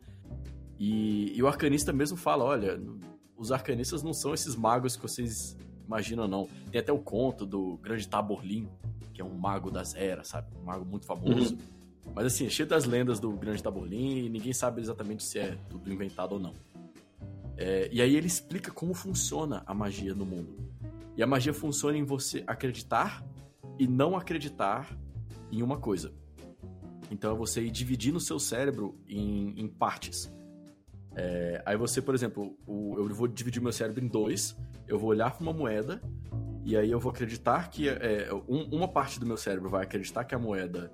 E, 0.77 1.35
e, 1.35 1.41
o 1.41 1.47
arcanista 1.47 1.93
mesmo 1.93 2.17
fala: 2.17 2.43
olha, 2.43 2.79
os 3.35 3.51
arcanistas 3.51 4.03
não 4.03 4.13
são 4.13 4.33
esses 4.33 4.55
magos 4.55 4.95
que 4.95 5.01
vocês 5.01 5.57
imaginam, 5.85 6.27
não. 6.27 6.47
Tem 6.71 6.81
até 6.81 6.91
o 6.91 6.99
conto 6.99 7.45
do 7.45 7.77
grande 7.77 8.07
Taborlin, 8.07 8.67
que 9.13 9.21
é 9.21 9.25
um 9.25 9.35
mago 9.35 9.71
das 9.71 9.95
eras, 9.95 10.27
sabe? 10.27 10.47
Um 10.61 10.65
mago 10.65 10.85
muito 10.85 11.05
famoso. 11.05 11.55
Uhum. 11.55 12.13
Mas 12.13 12.27
assim, 12.27 12.45
é 12.45 12.49
cheio 12.49 12.67
das 12.67 12.85
lendas 12.85 13.19
do 13.19 13.31
grande 13.31 13.61
Taborlin 13.63 14.25
e 14.25 14.29
ninguém 14.29 14.53
sabe 14.53 14.81
exatamente 14.81 15.23
se 15.23 15.39
é 15.39 15.57
tudo 15.69 15.91
inventado 15.91 16.33
ou 16.33 16.39
não. 16.39 16.53
É, 17.57 17.89
e 17.91 18.01
aí 18.01 18.15
ele 18.15 18.27
explica 18.27 18.71
como 18.71 18.93
funciona 18.93 19.63
a 19.65 19.73
magia 19.73 20.13
no 20.13 20.25
mundo. 20.25 20.55
E 21.15 21.23
a 21.23 21.27
magia 21.27 21.53
funciona 21.53 21.97
em 21.97 22.03
você 22.03 22.43
acreditar 22.45 23.25
e 23.79 23.87
não 23.87 24.15
acreditar 24.15 24.95
em 25.51 25.63
uma 25.63 25.77
coisa. 25.77 26.13
Então 27.09 27.33
é 27.33 27.37
você 27.37 27.61
ir 27.61 27.71
dividindo 27.71 28.17
o 28.17 28.21
seu 28.21 28.39
cérebro 28.39 28.95
em, 29.07 29.59
em 29.59 29.67
partes. 29.67 30.31
É, 31.15 31.63
aí 31.65 31.75
você, 31.75 31.99
por 32.01 32.13
exemplo, 32.13 32.55
o, 32.67 32.95
eu 32.97 33.09
vou 33.09 33.27
dividir 33.27 33.59
meu 33.61 33.71
cérebro 33.71 34.03
em 34.03 34.07
dois, 34.07 34.55
eu 34.87 34.99
vou 34.99 35.09
olhar 35.09 35.31
para 35.31 35.41
uma 35.41 35.53
moeda 35.53 35.99
e 36.63 36.77
aí 36.77 36.91
eu 36.91 36.99
vou 36.99 37.11
acreditar 37.11 37.69
que 37.71 37.89
é, 37.89 38.29
um, 38.47 38.63
uma 38.75 38.87
parte 38.87 39.19
do 39.19 39.25
meu 39.25 39.37
cérebro 39.37 39.69
vai 39.69 39.83
acreditar 39.83 40.25
que 40.25 40.35
a 40.35 40.39
moeda 40.39 40.91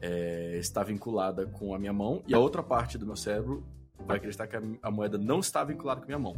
é, 0.00 0.56
está 0.58 0.82
vinculada 0.82 1.44
com 1.46 1.74
a 1.74 1.78
minha 1.78 1.92
mão 1.92 2.22
e 2.26 2.34
a 2.34 2.38
outra 2.38 2.62
parte 2.62 2.96
do 2.96 3.04
meu 3.04 3.16
cérebro 3.16 3.62
vai 4.06 4.16
acreditar 4.16 4.46
que 4.46 4.56
a, 4.82 4.90
moeda 4.90 5.18
não 5.18 5.40
está 5.40 5.64
vinculada 5.64 6.00
com 6.00 6.04
a 6.04 6.06
minha 6.06 6.18
mão. 6.18 6.36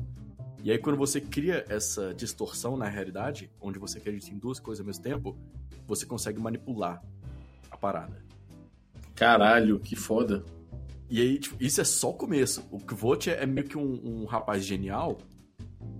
E 0.63 0.71
aí, 0.71 0.79
quando 0.79 0.97
você 0.97 1.21
cria 1.21 1.65
essa 1.69 2.13
distorção 2.13 2.77
na 2.77 2.87
realidade, 2.87 3.51
onde 3.61 3.79
você 3.79 3.99
acredita 3.99 4.31
em 4.35 4.39
duas 4.39 4.61
coisas 4.61 4.81
ao 4.81 4.87
mesmo 4.87 5.03
tempo, 5.03 5.37
você 5.87 6.05
consegue 6.05 6.39
manipular 6.39 7.03
a 7.71 7.77
parada. 7.77 8.23
Caralho, 9.15 9.79
que 9.79 9.97
foda. 9.97 10.45
E 11.11 11.21
aí, 11.21 11.39
tipo, 11.39 11.57
isso 11.63 11.81
é 11.81 11.85
só 11.85 12.11
o 12.11 12.15
começo. 12.15 12.65
O 12.71 12.79
Kvot 12.79 13.31
é 13.31 13.45
meio 13.45 13.67
que 13.67 13.77
um, 13.77 14.01
um 14.05 14.25
rapaz 14.25 14.65
genial. 14.65 15.19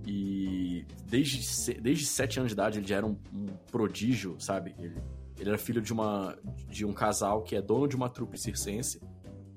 E 0.07 0.85
desde, 1.07 1.79
desde 1.81 2.05
sete 2.05 2.39
anos 2.39 2.49
de 2.49 2.53
idade 2.53 2.79
ele 2.79 2.87
já 2.87 2.95
era 2.95 3.05
um, 3.05 3.17
um 3.33 3.45
prodígio, 3.71 4.35
sabe? 4.39 4.73
Ele, 4.79 4.95
ele, 5.37 5.49
era 5.49 5.57
filho 5.57 5.81
de, 5.81 5.91
uma, 5.91 6.37
de 6.69 6.85
um 6.85 6.93
casal 6.93 7.43
que 7.43 7.55
é 7.55 7.61
dono 7.61 7.87
de 7.87 7.95
uma 7.95 8.09
trupe 8.09 8.37
circense. 8.39 9.01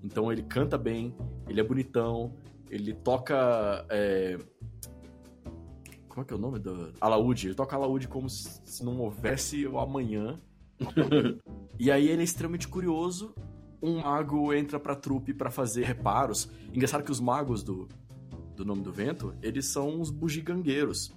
Então 0.05 0.31
ele 0.31 0.43
canta 0.43 0.77
bem, 0.77 1.17
ele 1.49 1.61
é 1.61 1.65
bonitão, 1.65 2.35
ele 2.71 2.93
toca. 2.93 3.87
É... 3.89 4.37
Como 6.07 6.23
é 6.23 6.25
que 6.25 6.35
é 6.35 6.37
o 6.37 6.41
nome 6.41 6.59
do. 6.59 6.93
Alaúde. 7.01 7.49
Ele 7.49 7.55
toca 7.55 7.75
alaúde 7.75 8.07
como 8.07 8.29
se 8.29 8.85
não 8.85 9.01
houvesse 9.01 9.67
o 9.67 9.79
amanhã. 9.79 10.39
e 11.81 11.91
aí 11.91 12.09
ele 12.09 12.21
é 12.21 12.25
extremamente 12.25 12.69
curioso. 12.69 13.35
Um 13.83 14.01
mago 14.01 14.53
entra 14.53 14.79
pra 14.79 14.95
trupe 14.95 15.33
para 15.33 15.51
fazer 15.51 15.85
reparos. 15.85 16.51
Engraçado 16.73 17.03
que 17.03 17.11
os 17.11 17.21
magos 17.21 17.63
do, 17.63 17.89
do 18.55 18.65
Nome 18.65 18.83
do 18.83 18.93
Vento, 18.93 19.35
eles 19.43 19.67
são 19.67 19.89
uns 19.89 20.11
bugigangueiros. 20.11 21.13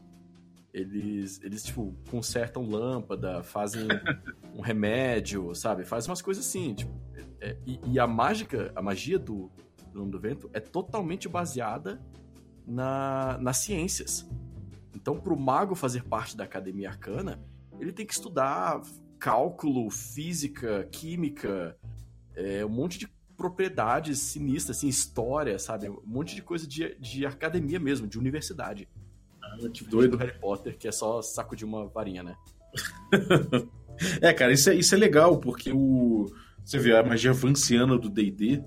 Eles, 0.74 1.42
eles, 1.44 1.64
tipo, 1.64 1.96
consertam 2.10 2.70
lâmpada, 2.70 3.42
fazem 3.42 3.88
um 4.54 4.62
remédio, 4.62 5.54
sabe? 5.56 5.84
Fazem 5.86 6.10
umas 6.10 6.22
coisas 6.22 6.46
assim, 6.46 6.74
tipo... 6.74 7.07
É, 7.40 7.56
e, 7.66 7.80
e, 7.86 8.00
a 8.00 8.08
mágica, 8.08 8.72
a 8.76 8.82
magia 8.82 9.20
do, 9.20 9.52
do 9.92 10.00
Nome 10.00 10.12
do 10.12 10.20
Vento 10.20 10.50
é 10.54 10.60
totalmente 10.60 11.30
baseada 11.30 12.02
na, 12.66 13.38
nas 13.40 13.58
ciências. 13.58 14.28
Então, 14.96 15.20
para 15.20 15.34
o 15.34 15.40
mago 15.40 15.76
fazer 15.76 16.04
parte 16.04 16.36
da 16.36 16.44
Academia 16.44 16.90
Arcana, 16.90 17.40
ele 17.80 17.92
tem 17.94 18.06
que 18.06 18.14
estudar 18.14 18.82
cálculo, 19.20 19.90
física, 19.90 20.88
química, 20.92 21.78
é, 22.36 22.66
um 22.66 22.70
monte 22.70 23.00
de 23.00 23.08
propriedades 23.38 24.20
sinistras, 24.20 24.78
assim, 24.78 24.88
história, 24.88 25.60
sabe? 25.60 25.90
Um 25.90 26.02
monte 26.04 26.36
de 26.36 26.42
coisa 26.42 26.68
de, 26.68 26.96
de 27.00 27.26
academia 27.26 27.80
mesmo, 27.80 28.08
de 28.08 28.18
universidade. 28.18 28.90
Ah, 29.42 29.70
que 29.72 29.84
doido. 29.84 30.12
Do 30.12 30.18
Harry 30.18 30.38
Potter, 30.40 30.78
que 30.78 30.88
é 30.88 30.92
só 30.92 31.22
saco 31.22 31.56
de 31.56 31.64
uma 31.64 31.88
varinha, 31.88 32.24
né? 32.24 32.36
é, 34.22 34.34
cara, 34.34 34.52
isso 34.52 34.70
é, 34.70 34.76
isso 34.76 34.94
é 34.94 34.98
legal, 34.98 35.40
porque 35.40 35.72
o. 35.72 36.26
Você 36.68 36.78
vê 36.80 36.94
a 36.94 37.02
magia 37.02 37.32
vanciana 37.32 37.98
do 37.98 38.10
DD, 38.10 38.62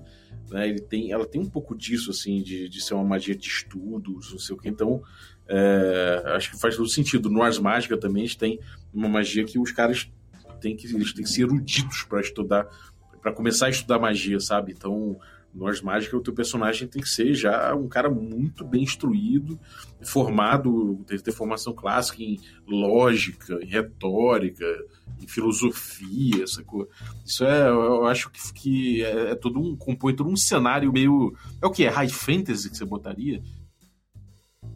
né? 0.49 0.67
Ele 0.67 0.79
tem, 0.79 1.11
ela 1.11 1.23
tem 1.23 1.39
um 1.39 1.47
pouco 1.47 1.77
disso, 1.77 2.09
assim, 2.09 2.41
de, 2.41 2.67
de 2.67 2.81
ser 2.81 2.95
uma 2.95 3.03
magia 3.03 3.35
de 3.35 3.47
estudos, 3.47 4.31
não 4.31 4.39
sei 4.39 4.55
o 4.55 4.57
que. 4.57 4.67
Então, 4.67 5.03
é, 5.47 6.23
acho 6.35 6.49
que 6.49 6.59
faz 6.59 6.75
todo 6.75 6.89
sentido. 6.89 7.29
No 7.29 7.43
Ars 7.43 7.59
Mágica 7.59 7.95
também 7.95 8.23
a 8.23 8.25
gente 8.25 8.39
tem 8.39 8.59
uma 8.91 9.07
magia 9.07 9.45
que 9.45 9.59
os 9.59 9.71
caras 9.71 10.11
têm 10.59 10.75
que, 10.75 10.87
eles 10.87 11.13
têm 11.13 11.23
que 11.23 11.29
ser 11.29 11.43
eruditos 11.43 12.01
para 12.01 12.21
estudar, 12.21 12.67
para 13.21 13.31
começar 13.31 13.67
a 13.67 13.69
estudar 13.69 13.99
magia, 13.99 14.39
sabe? 14.39 14.71
Então, 14.71 15.19
no 15.53 15.67
Ars 15.67 15.81
Mágica, 15.81 16.15
o 16.15 16.21
teu 16.21 16.33
personagem 16.33 16.87
tem 16.87 17.01
que 17.01 17.09
ser 17.09 17.33
já 17.33 17.75
um 17.75 17.87
cara 17.87 18.09
muito 18.09 18.63
bem 18.63 18.83
instruído, 18.83 19.59
formado, 20.01 21.03
tem 21.05 21.17
que 21.17 21.23
ter 21.23 21.31
formação 21.31 21.73
clássica 21.73 22.23
em 22.23 22.39
lógica, 22.65 23.59
em 23.61 23.67
retórica, 23.67 24.65
em 25.21 25.27
filosofia, 25.27 26.47
sacou? 26.47 26.89
Isso 27.25 27.43
é, 27.43 27.67
eu 27.67 28.05
acho 28.05 28.29
que, 28.29 28.53
que 28.53 29.03
é, 29.03 29.31
é, 29.31 29.35
todo 29.35 29.59
um, 29.59 29.75
compõe 29.75 30.15
todo 30.15 30.29
um 30.29 30.37
cenário 30.37 30.91
meio. 30.91 31.35
É 31.61 31.67
o 31.67 31.71
que? 31.71 31.83
É 31.83 31.89
high 31.89 32.09
fantasy 32.09 32.69
que 32.69 32.77
você 32.77 32.85
botaria? 32.85 33.43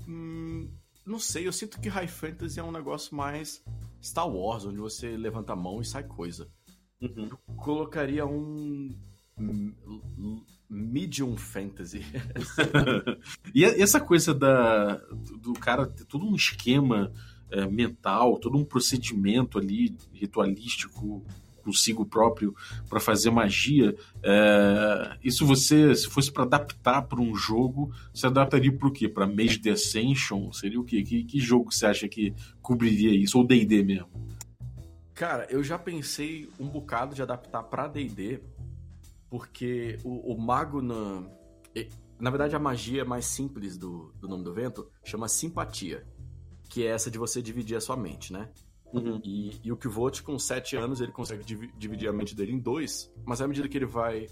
Hum, 0.08 0.70
não 1.05 1.20
sei, 1.20 1.48
eu 1.48 1.53
sinto 1.53 1.79
que 1.79 1.89
high 1.89 2.08
fantasy 2.08 2.60
é 2.60 2.63
um 2.63 2.72
negócio 2.72 3.15
mais 3.15 3.63
Star 4.03 4.29
Wars, 4.29 4.65
onde 4.65 4.77
você 4.77 5.15
levanta 5.15 5.53
a 5.53 5.55
mão 5.55 5.82
e 5.82 5.86
sai 5.86 6.03
coisa. 6.03 6.48
Uhum. 7.01 7.29
Eu 7.32 7.55
colocaria 7.55 8.25
um 8.25 8.96
medium 10.69 11.38
fantasy. 11.38 12.05
e 13.53 13.63
essa 13.63 14.00
coisa 14.00 14.34
da, 14.34 14.95
do 15.41 15.53
cara 15.53 15.86
ter 15.86 16.05
todo 16.05 16.25
um 16.25 16.36
esquema 16.36 17.12
é, 17.51 17.67
mental, 17.67 18.39
todo 18.39 18.57
um 18.57 18.65
procedimento 18.65 19.57
ali 19.57 19.95
ritualístico 20.13 21.24
consigo 21.65 22.05
próprio 22.05 22.55
para 22.88 23.00
fazer 23.00 23.31
magia. 23.31 23.95
É, 24.24 25.17
isso 25.24 25.45
você, 25.45 25.95
se 25.95 26.07
fosse 26.07 26.31
para 26.31 26.43
adaptar 26.43 27.01
para 27.01 27.19
um 27.19 27.36
jogo, 27.36 27.91
você 28.13 28.27
adaptaria 28.27 28.72
para 28.72 28.88
o 28.88 28.91
quê? 28.91 29.10
Para 29.10 29.25
Mage 29.25 29.60
the 29.60 29.72
Ascension? 29.72 30.51
Seria 30.51 30.79
o 30.79 30.84
quê? 30.84 31.01
Que, 31.01 31.24
que 31.24 31.39
jogo 31.39 31.74
você 31.74 31.88
acha 31.88 32.07
que 32.07 32.34
cobriria 32.62 33.12
isso? 33.12 33.38
Ou 33.39 33.45
D&D 33.45 33.84
mesmo? 33.84 34.10
Cara, 35.15 35.48
eu 35.50 35.63
já 35.63 35.79
pensei 35.79 36.48
um 36.60 36.67
bocado 36.67 37.15
de 37.15 37.22
adaptar 37.22 37.63
para 37.63 37.88
D&D, 37.88 38.41
porque 39.29 39.98
o, 40.03 40.34
o 40.34 40.39
mago 40.39 40.82
na... 40.82 41.29
Na 42.17 42.29
verdade, 42.29 42.55
a 42.55 42.60
magia 42.60 43.03
mais 43.03 43.25
simples 43.25 43.77
do, 43.77 44.13
do 44.13 44.27
Nome 44.29 44.44
do 44.44 44.53
Vento 44.53 44.89
chama 45.03 45.27
Simpatia 45.27 46.05
que 46.70 46.86
é 46.86 46.89
essa 46.89 47.10
de 47.10 47.17
você 47.17 47.41
dividir 47.41 47.77
a 47.77 47.82
sua 47.82 47.96
mente, 47.96 48.34
né? 48.34 48.50
Uhum. 48.94 49.20
E, 49.24 49.60
e 49.63 49.72
o 49.72 49.77
Kvolt, 49.77 50.22
com 50.22 50.38
7 50.38 50.77
anos, 50.77 51.01
ele 51.01 51.12
consegue 51.12 51.44
div 51.44 51.70
dividir 51.77 52.08
a 52.08 52.13
mente 52.13 52.36
dele 52.36 52.53
em 52.53 52.60
dois, 52.60 53.12
mas 53.25 53.41
à 53.41 53.48
medida 53.48 53.67
que 53.67 53.77
ele 53.77 53.86
vai 53.86 54.27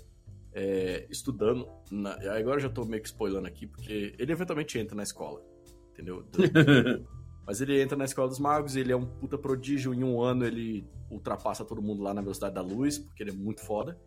é, 0.53 1.05
estudando, 1.09 1.67
na... 1.91 2.13
agora 2.37 2.57
eu 2.57 2.61
já 2.61 2.69
tô 2.69 2.85
meio 2.85 3.01
que 3.01 3.07
spoilando 3.07 3.47
aqui, 3.47 3.67
porque 3.67 4.15
ele 4.17 4.31
eventualmente 4.31 4.77
entra 4.79 4.95
na 4.95 5.03
escola, 5.03 5.43
entendeu? 5.91 6.25
mas 7.45 7.59
ele 7.59 7.81
entra 7.81 7.97
na 7.97 8.05
escola 8.05 8.27
dos 8.27 8.39
magos, 8.39 8.75
ele 8.75 8.91
é 8.91 8.95
um 8.95 9.05
puta 9.05 9.37
prodígio, 9.37 9.93
em 9.93 10.03
um 10.03 10.21
ano 10.21 10.45
ele 10.45 10.87
ultrapassa 11.09 11.65
todo 11.65 11.81
mundo 11.81 12.01
lá 12.01 12.13
na 12.13 12.21
velocidade 12.21 12.55
da 12.55 12.61
luz, 12.61 12.97
porque 12.97 13.23
ele 13.23 13.31
é 13.31 13.35
muito 13.35 13.61
foda. 13.61 13.99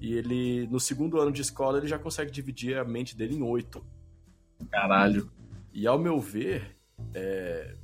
E 0.00 0.14
ele, 0.14 0.66
no 0.68 0.78
segundo 0.78 1.20
ano 1.20 1.32
de 1.32 1.42
escola, 1.42 1.78
ele 1.78 1.88
já 1.88 1.98
consegue 1.98 2.30
dividir 2.30 2.78
a 2.78 2.84
mente 2.84 3.16
dele 3.16 3.34
em 3.34 3.42
oito. 3.42 3.84
Caralho. 4.70 5.30
E 5.72 5.86
ao 5.86 5.98
meu 5.98 6.20
ver, 6.20 6.76
é, 7.14 7.76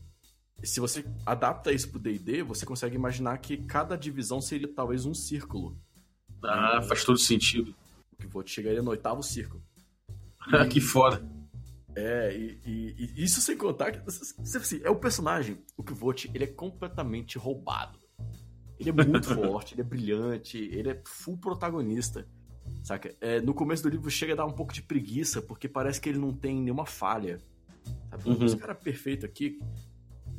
se 0.63 0.81
você 0.81 1.05
adapta 1.27 1.73
isso 1.73 1.91
pro 1.91 1.99
D&D, 1.99 2.43
você 2.43 2.65
consegue 2.65 2.97
imaginar 2.97 3.39
que 3.39 3.57
cada 3.57 3.97
divisão 3.97 4.41
seria 4.41 4.69
talvez 4.69 5.05
um 5.05 5.15
círculo. 5.15 5.77
Ah, 6.43 6.81
faz 6.83 7.05
todo 7.05 7.19
sentido. 7.19 7.75
O 8.13 8.17
que 8.17 8.27
vou 8.27 8.47
chegaria 8.47 8.83
no 8.83 8.91
oitavo 8.91 9.23
círculo. 9.23 9.63
Ah, 10.53 10.67
que 10.69 10.81
foda. 10.81 11.25
É, 11.97 12.37
e, 12.37 12.61
e, 12.67 13.13
e, 13.17 13.25
isso 13.25 13.41
sem 13.41 13.57
contar 13.57 13.93
que 13.93 14.01
assim, 14.09 14.81
é 14.83 14.91
o 14.91 14.97
personagem, 14.97 15.59
o 15.77 15.83
Kvot, 15.83 16.29
ele 16.35 16.45
é 16.45 16.49
completamente 16.49 17.39
roubado. 17.39 18.01
Ele 18.91 19.01
é 19.01 19.05
muito 19.05 19.35
forte, 19.35 19.75
ele 19.75 19.81
é 19.81 19.85
brilhante, 19.85 20.59
ele 20.59 20.91
é 20.91 21.01
full 21.05 21.37
protagonista. 21.39 22.27
Saca? 22.83 23.15
É, 23.21 23.41
no 23.41 23.53
começo 23.55 23.83
do 23.83 23.89
livro 23.89 24.11
chega 24.11 24.33
a 24.33 24.37
dar 24.37 24.47
um 24.47 24.53
pouco 24.53 24.73
de 24.73 24.83
preguiça, 24.83 25.41
porque 25.43 25.69
parece 25.69 26.01
que 26.01 26.09
ele 26.09 26.19
não 26.19 26.33
tem 26.33 26.61
nenhuma 26.61 26.87
falha. 26.87 27.39
Sabe? 28.11 28.29
Uhum. 28.29 28.45
Esse 28.47 28.57
cara 28.57 28.73
é 28.73 28.75
perfeito 28.75 29.25
aqui. 29.27 29.59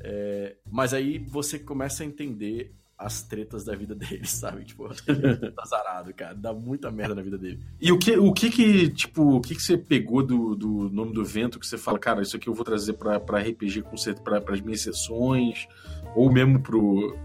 É, 0.01 0.55
mas 0.71 0.93
aí 0.93 1.17
você 1.19 1.57
começa 1.59 2.03
a 2.03 2.05
entender 2.05 2.73
as 2.97 3.21
tretas 3.23 3.63
da 3.65 3.75
vida 3.75 3.93
dele, 3.95 4.25
sabe? 4.25 4.63
Tipo, 4.63 4.89
ele 5.07 5.25
é 5.27 5.39
muito 5.39 5.59
azarado, 5.59 6.13
cara. 6.13 6.33
Dá 6.33 6.53
muita 6.53 6.89
merda 6.91 7.13
na 7.15 7.21
vida 7.21 7.37
dele. 7.37 7.59
E 7.79 7.91
o 7.91 7.97
que, 7.99 8.17
o 8.17 8.31
que 8.31 8.49
que, 8.49 8.89
tipo, 8.89 9.35
o 9.35 9.41
que 9.41 9.53
que 9.55 9.61
você 9.61 9.77
pegou 9.77 10.23
do, 10.25 10.55
do 10.55 10.89
nome 10.89 11.13
do 11.13 11.21
evento 11.21 11.59
que 11.59 11.67
você 11.67 11.77
fala, 11.77 11.99
cara, 11.99 12.21
isso 12.21 12.35
aqui 12.37 12.47
eu 12.47 12.53
vou 12.53 12.63
trazer 12.63 12.93
pra, 12.93 13.19
pra 13.19 13.39
RPG, 13.41 13.81
com 13.83 13.97
cer- 13.97 14.19
pra, 14.21 14.39
pras 14.39 14.61
minhas 14.61 14.81
sessões, 14.81 15.67
ou 16.15 16.31
mesmo 16.31 16.59
pro, 16.61 17.17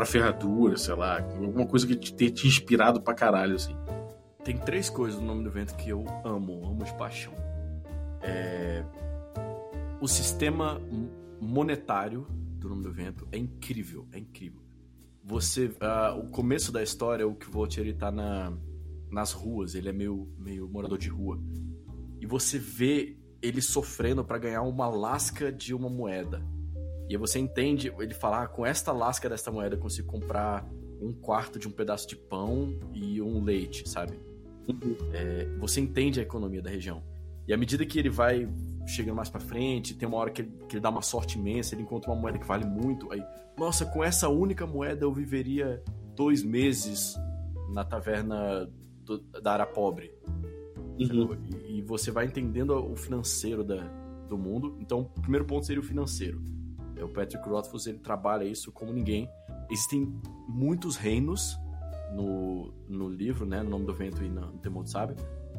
pra 0.00 0.06
ferradura, 0.06 0.78
sei 0.78 0.94
lá, 0.94 1.20
alguma 1.20 1.66
coisa 1.66 1.86
que 1.86 1.94
te, 1.94 2.14
tenha 2.14 2.30
te 2.30 2.48
inspirado 2.48 3.02
pra 3.02 3.12
caralho, 3.12 3.56
assim. 3.56 3.76
Tem 4.42 4.56
três 4.56 4.88
coisas 4.88 5.20
no 5.20 5.26
nome 5.26 5.42
do 5.42 5.50
evento 5.50 5.76
que 5.76 5.90
eu 5.90 6.06
amo, 6.24 6.64
amo 6.64 6.84
de 6.84 6.94
paixão. 6.94 7.34
É... 8.22 8.82
O 10.00 10.08
sistema 10.08 10.80
monetário 11.38 12.26
do 12.30 12.70
nome 12.70 12.82
do 12.82 12.88
evento 12.88 13.28
é 13.30 13.36
incrível, 13.36 14.08
é 14.10 14.18
incrível. 14.18 14.62
Você, 15.22 15.70
ah, 15.80 16.14
o 16.18 16.28
começo 16.28 16.72
da 16.72 16.82
história, 16.82 17.28
o 17.28 17.34
Kvolt 17.34 17.76
ele 17.76 17.92
tá 17.92 18.10
na, 18.10 18.54
nas 19.10 19.32
ruas, 19.32 19.74
ele 19.74 19.90
é 19.90 19.92
meio, 19.92 20.32
meio 20.38 20.66
morador 20.66 20.96
de 20.96 21.10
rua. 21.10 21.38
E 22.18 22.24
você 22.24 22.58
vê 22.58 23.18
ele 23.42 23.60
sofrendo 23.60 24.24
para 24.24 24.38
ganhar 24.38 24.62
uma 24.62 24.88
lasca 24.88 25.52
de 25.52 25.74
uma 25.74 25.90
moeda. 25.90 26.42
E 27.10 27.16
você 27.16 27.40
entende, 27.40 27.92
ele 27.98 28.14
fala, 28.14 28.44
ah, 28.44 28.46
com 28.46 28.64
esta 28.64 28.92
lasca 28.92 29.28
desta 29.28 29.50
moeda 29.50 29.74
eu 29.74 29.80
consigo 29.80 30.06
comprar 30.06 30.64
um 31.02 31.12
quarto 31.12 31.58
de 31.58 31.66
um 31.66 31.72
pedaço 31.72 32.06
de 32.06 32.14
pão 32.14 32.78
e 32.94 33.20
um 33.20 33.42
leite, 33.42 33.88
sabe? 33.88 34.20
É, 35.12 35.44
você 35.58 35.80
entende 35.80 36.20
a 36.20 36.22
economia 36.22 36.62
da 36.62 36.70
região. 36.70 37.02
E 37.48 37.52
à 37.52 37.56
medida 37.56 37.84
que 37.84 37.98
ele 37.98 38.10
vai 38.10 38.48
chegando 38.86 39.16
mais 39.16 39.28
pra 39.28 39.40
frente, 39.40 39.94
tem 39.94 40.06
uma 40.06 40.18
hora 40.18 40.30
que 40.30 40.42
ele, 40.42 40.52
que 40.68 40.76
ele 40.76 40.80
dá 40.80 40.88
uma 40.88 41.02
sorte 41.02 41.36
imensa, 41.36 41.74
ele 41.74 41.82
encontra 41.82 42.12
uma 42.12 42.20
moeda 42.20 42.38
que 42.38 42.46
vale 42.46 42.64
muito. 42.64 43.10
Aí, 43.12 43.20
nossa, 43.58 43.84
com 43.84 44.04
essa 44.04 44.28
única 44.28 44.64
moeda 44.64 45.04
eu 45.04 45.12
viveria 45.12 45.82
dois 46.14 46.44
meses 46.44 47.16
na 47.72 47.84
taverna 47.84 48.70
do- 49.04 49.18
da 49.42 49.52
área 49.52 49.66
pobre. 49.66 50.14
Uhum. 50.96 51.36
E, 51.66 51.78
e 51.78 51.82
você 51.82 52.12
vai 52.12 52.26
entendendo 52.26 52.70
o 52.70 52.94
financeiro 52.94 53.64
da, 53.64 53.82
do 54.28 54.38
mundo. 54.38 54.76
Então, 54.78 55.10
o 55.16 55.20
primeiro 55.20 55.44
ponto 55.44 55.66
seria 55.66 55.80
o 55.80 55.84
financeiro. 55.84 56.40
O 57.02 57.08
Patrick 57.08 57.46
Rothfuss 57.48 57.86
ele 57.86 57.98
trabalha 57.98 58.44
isso 58.44 58.70
como 58.72 58.92
ninguém. 58.92 59.28
Existem 59.70 60.12
muitos 60.48 60.96
reinos 60.96 61.58
no, 62.12 62.72
no 62.88 63.08
livro, 63.08 63.46
né, 63.46 63.62
no 63.62 63.70
nome 63.70 63.86
do 63.86 63.94
vento 63.94 64.22
e 64.22 64.28
no 64.28 64.52
Temor 64.58 64.84
do 64.84 64.90
Sábio. 64.90 65.16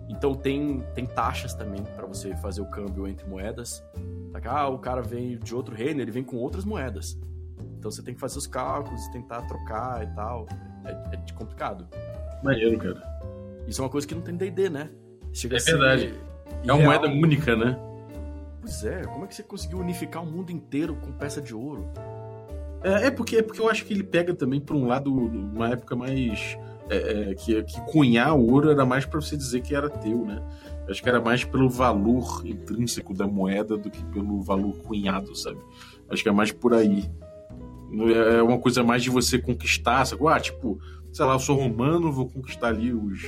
Então 0.10 0.34
tem, 0.34 0.82
tem 0.94 1.06
taxas 1.06 1.54
também 1.54 1.84
para 1.84 2.06
você 2.06 2.36
fazer 2.38 2.62
o 2.62 2.70
câmbio 2.70 3.08
entre 3.08 3.26
moedas. 3.28 3.84
Tá? 4.32 4.40
Ah, 4.46 4.68
o 4.68 4.80
cara 4.80 5.02
vem 5.02 5.38
de 5.38 5.56
outro 5.56 5.74
reino, 5.74 6.02
ele 6.02 6.12
vem 6.12 6.24
com 6.24 6.36
outras 6.38 6.66
moedas. 6.66 7.18
Então 7.78 7.90
você 7.90 8.04
tem 8.04 8.14
que 8.14 8.20
fazer 8.20 8.38
os 8.38 8.48
cálculos, 8.48 9.08
tentar 9.10 9.42
trocar 9.44 10.04
e 10.04 10.14
tal. 10.14 10.48
É, 10.86 11.16
é 11.16 11.34
complicado. 11.34 11.88
Maneiro, 12.44 12.78
cara. 12.78 13.02
Isso 13.68 13.82
é 13.82 13.84
uma 13.84 13.90
coisa 13.90 14.06
que 14.06 14.14
não 14.14 14.22
tem 14.22 14.36
D&D, 14.36 14.70
né? 14.70 14.90
Chega 15.32 15.56
É 15.56 15.58
a 15.58 15.62
ser 15.62 15.78
verdade. 15.78 16.14
É 16.66 16.74
uma 16.74 16.84
moeda 16.84 17.08
única, 17.08 17.56
né? 17.56 17.78
Pois 18.62 18.84
é, 18.84 19.04
como 19.06 19.26
é 19.26 19.28
que 19.28 19.36
você 19.36 19.44
conseguiu 19.44 19.80
unificar 19.80 20.24
o 20.24 20.26
mundo 20.26 20.52
inteiro 20.52 20.96
com 20.96 21.12
peça 21.12 21.42
de 21.42 21.54
ouro? 21.54 21.92
É, 22.84 23.08
é 23.08 23.12
porque, 23.12 23.38
é 23.38 23.42
porque 23.42 23.60
eu 23.60 23.70
acho 23.70 23.86
que 23.86 23.94
ele 23.94 24.04
pega 24.04 24.34
também 24.34 24.60
por 24.60 24.76
um 24.76 24.88
lado, 24.88 25.12
uma 25.12 25.70
época 25.70 25.96
mais. 25.96 26.58
é, 26.90 27.32
é, 27.32 27.36
que, 27.36 27.64
que 27.64 27.82
cunhar 27.92 28.36
ouro 28.36 28.70
era 28.70 28.86
mais 28.86 29.06
pra 29.06 29.20
você 29.20 29.36
dizer 29.36 29.62
que 29.62 29.74
era 29.74 29.90
teu, 29.90 30.26
né? 30.26 30.42
Acho 30.88 31.02
que 31.02 31.10
era 31.10 31.22
mais 31.22 31.44
pelo 31.44 31.70
valor 31.70 32.42
intrínseco 32.46 33.14
da 33.14 33.28
moeda 33.28 33.78
do 33.78 33.90
que 33.90 34.04
pelo 34.06 34.42
valor 34.42 34.76
cunhado, 34.84 35.36
sabe? 35.36 35.60
Acho 36.10 36.22
que 36.22 36.30
é 36.30 36.32
mais 36.32 36.52
por 36.52 36.74
aí. 36.74 37.10
É 38.38 38.42
uma 38.42 38.60
coisa 38.60 38.84
mais 38.84 39.04
de 39.04 39.10
você 39.10 39.40
conquistar, 39.40 40.06
sabe? 40.06 40.22
Ah, 40.28 40.40
tipo, 40.40 40.80
sei 41.12 41.26
lá, 41.26 41.34
eu 41.34 41.40
sou 41.40 41.58
romano, 41.58 42.12
vou 42.12 42.28
conquistar 42.28 42.68
ali 42.68 42.94
os, 42.94 43.22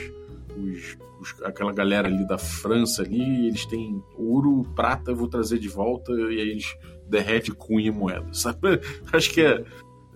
os, 0.57 0.97
os- 1.19 1.41
aquela 1.43 1.71
galera 1.71 2.07
ali 2.07 2.25
da 2.27 2.37
França 2.37 3.01
ali, 3.01 3.47
eles 3.47 3.65
têm 3.65 4.01
ouro, 4.17 4.63
prata, 4.75 5.13
vou 5.13 5.27
trazer 5.27 5.59
de 5.59 5.67
volta, 5.69 6.11
e 6.13 6.39
aí 6.41 6.49
eles 6.49 6.75
derrete 7.07 7.51
cunha 7.51 7.87
e 7.87 7.91
moeda, 7.91 8.27
sabe? 8.33 8.79
Acho 9.11 9.31
que 9.31 9.41
é, 9.41 9.63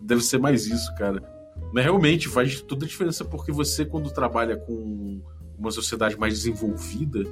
deve 0.02 0.22
ser 0.22 0.40
mais 0.40 0.66
isso, 0.68 0.94
cara. 0.96 1.22
Mas 1.74 1.84
realmente 1.84 2.28
faz 2.30 2.62
toda 2.62 2.86
a 2.86 2.88
diferença 2.88 3.26
porque 3.26 3.52
você, 3.52 3.84
quando 3.86 4.10
trabalha 4.12 4.56
com 4.58 5.22
uma 5.58 5.72
sociedade 5.72 6.18
mais 6.18 6.34
desenvolvida, 6.36 7.24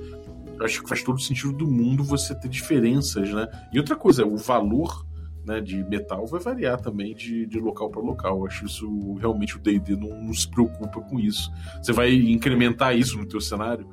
acho 0.62 0.82
que 0.84 0.90
faz 0.90 1.04
todo 1.04 1.18
o 1.18 1.22
sentido 1.22 1.52
do 1.54 1.68
mundo 1.68 2.04
você 2.04 2.34
ter 2.36 2.50
diferenças, 2.50 3.32
né? 3.32 3.48
E 3.72 3.78
outra 3.80 3.96
coisa, 3.96 4.26
o 4.26 4.36
valor 4.36 5.06
né, 5.46 5.62
de 5.62 5.84
metal 5.84 6.26
vai 6.26 6.40
variar 6.40 6.80
também 6.82 7.14
de, 7.14 7.46
de 7.46 7.60
local 7.60 7.90
para 7.90 8.02
local. 8.02 8.40
Eu 8.40 8.46
acho 8.48 8.66
isso 8.66 9.14
realmente 9.16 9.56
o 9.58 9.60
D&D 9.60 9.96
não, 9.96 10.10
não 10.22 10.34
se 10.34 10.48
preocupa 10.50 11.00
com 11.02 11.20
isso. 11.20 11.52
Você 11.82 11.94
vai 11.94 12.14
incrementar 12.14 12.96
isso 12.98 13.18
no 13.18 13.26
teu 13.28 13.40
cenário? 13.40 13.88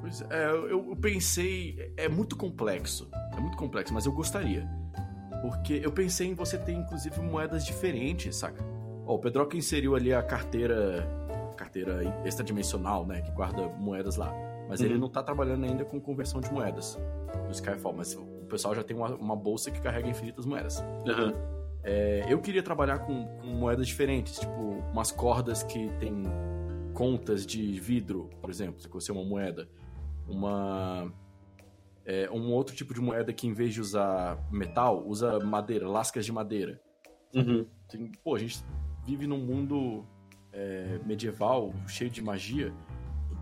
Pois 0.00 0.20
é, 0.30 0.50
eu, 0.50 0.68
eu 0.90 0.96
pensei. 0.96 1.92
É 1.96 2.08
muito 2.08 2.36
complexo. 2.36 3.08
É 3.36 3.40
muito 3.40 3.56
complexo, 3.56 3.92
mas 3.92 4.06
eu 4.06 4.12
gostaria. 4.12 4.68
Porque 5.42 5.80
eu 5.84 5.92
pensei 5.92 6.28
em 6.28 6.34
você 6.34 6.56
ter, 6.56 6.72
inclusive, 6.72 7.20
moedas 7.20 7.64
diferentes, 7.64 8.36
saca? 8.36 8.62
Ó, 9.04 9.14
o 9.14 9.18
Pedroca 9.18 9.56
inseriu 9.56 9.94
ali 9.96 10.12
a 10.14 10.22
carteira. 10.22 11.06
carteira 11.56 12.02
extradimensional, 12.24 13.06
né? 13.06 13.20
Que 13.22 13.30
guarda 13.32 13.66
moedas 13.78 14.16
lá. 14.16 14.32
Mas 14.68 14.80
ele 14.80 14.94
Uhum. 14.94 15.00
não 15.00 15.08
tá 15.08 15.22
trabalhando 15.22 15.64
ainda 15.64 15.84
com 15.84 16.00
conversão 16.00 16.40
de 16.40 16.52
moedas 16.52 16.98
no 17.44 17.50
Skyfall. 17.50 17.94
Mas 17.96 18.14
o 18.46 18.48
pessoal 18.48 18.74
já 18.74 18.82
tem 18.84 18.96
uma, 18.96 19.08
uma 19.14 19.36
bolsa 19.36 19.70
que 19.70 19.80
carrega 19.80 20.08
infinitas 20.08 20.46
moedas. 20.46 20.80
Aham. 21.06 21.34
É, 21.82 22.24
eu 22.28 22.40
queria 22.40 22.62
trabalhar 22.62 23.00
com, 23.00 23.26
com 23.38 23.46
moedas 23.48 23.86
diferentes, 23.86 24.38
tipo 24.38 24.50
umas 24.92 25.12
cordas 25.12 25.62
que 25.62 25.88
tem 25.98 26.22
contas 26.94 27.44
de 27.46 27.78
vidro, 27.78 28.30
por 28.40 28.48
exemplo, 28.50 28.80
se 28.80 28.88
fosse 28.88 29.12
uma 29.12 29.24
moeda. 29.24 29.68
Uma. 30.28 31.12
é, 32.04 32.28
um 32.30 32.50
outro 32.52 32.74
tipo 32.74 32.92
de 32.94 33.00
moeda 33.00 33.32
que 33.32 33.46
em 33.46 33.52
vez 33.52 33.74
de 33.74 33.80
usar 33.80 34.38
metal, 34.50 35.04
usa 35.06 35.38
madeira, 35.40 35.88
lascas 35.88 36.24
de 36.24 36.32
madeira. 36.32 36.80
Uhum. 37.34 37.66
Tem- 37.88 38.10
pô, 38.24 38.34
a 38.34 38.38
gente 38.38 38.58
vive 39.04 39.26
num 39.26 39.38
mundo 39.38 40.04
é, 40.52 40.98
medieval, 41.04 41.72
cheio 41.86 42.10
de 42.10 42.22
magia. 42.22 42.72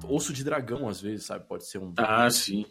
Osso 0.06 0.32
de 0.34 0.44
dragão, 0.44 0.86
às 0.88 1.00
vezes, 1.00 1.24
sabe? 1.24 1.46
Pode 1.46 1.64
ser 1.66 1.78
um. 1.78 1.94
Ah, 1.96 2.28
sim. 2.28 2.66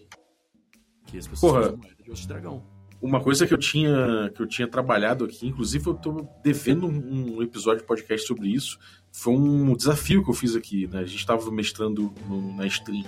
As 1.17 1.27
pessoas 1.27 1.51
Porra. 1.51 1.65
usam 1.67 1.77
moeda 1.77 2.03
de 2.03 2.11
osso 2.11 2.21
de 2.23 2.27
dragão. 2.27 2.63
Uma 3.01 3.19
coisa 3.19 3.45
que 3.45 3.53
eu 3.53 3.57
tinha 3.57 4.31
que 4.33 4.41
eu 4.41 4.47
tinha 4.47 4.67
trabalhado 4.67 5.25
aqui, 5.25 5.45
inclusive 5.47 5.85
eu 5.87 5.93
tô 5.93 6.25
devendo 6.41 6.87
um 6.87 7.35
um 7.37 7.41
episódio 7.43 7.81
de 7.81 7.87
podcast 7.87 8.25
sobre 8.25 8.47
isso, 8.47 8.79
foi 9.11 9.33
um 9.33 9.75
desafio 9.75 10.23
que 10.23 10.29
eu 10.29 10.33
fiz 10.33 10.55
aqui, 10.55 10.87
né? 10.87 10.99
A 10.99 11.05
gente 11.05 11.17
estava 11.19 11.51
mestrando 11.51 12.13
no- 12.27 12.55
na 12.55 12.65
stream 12.65 13.03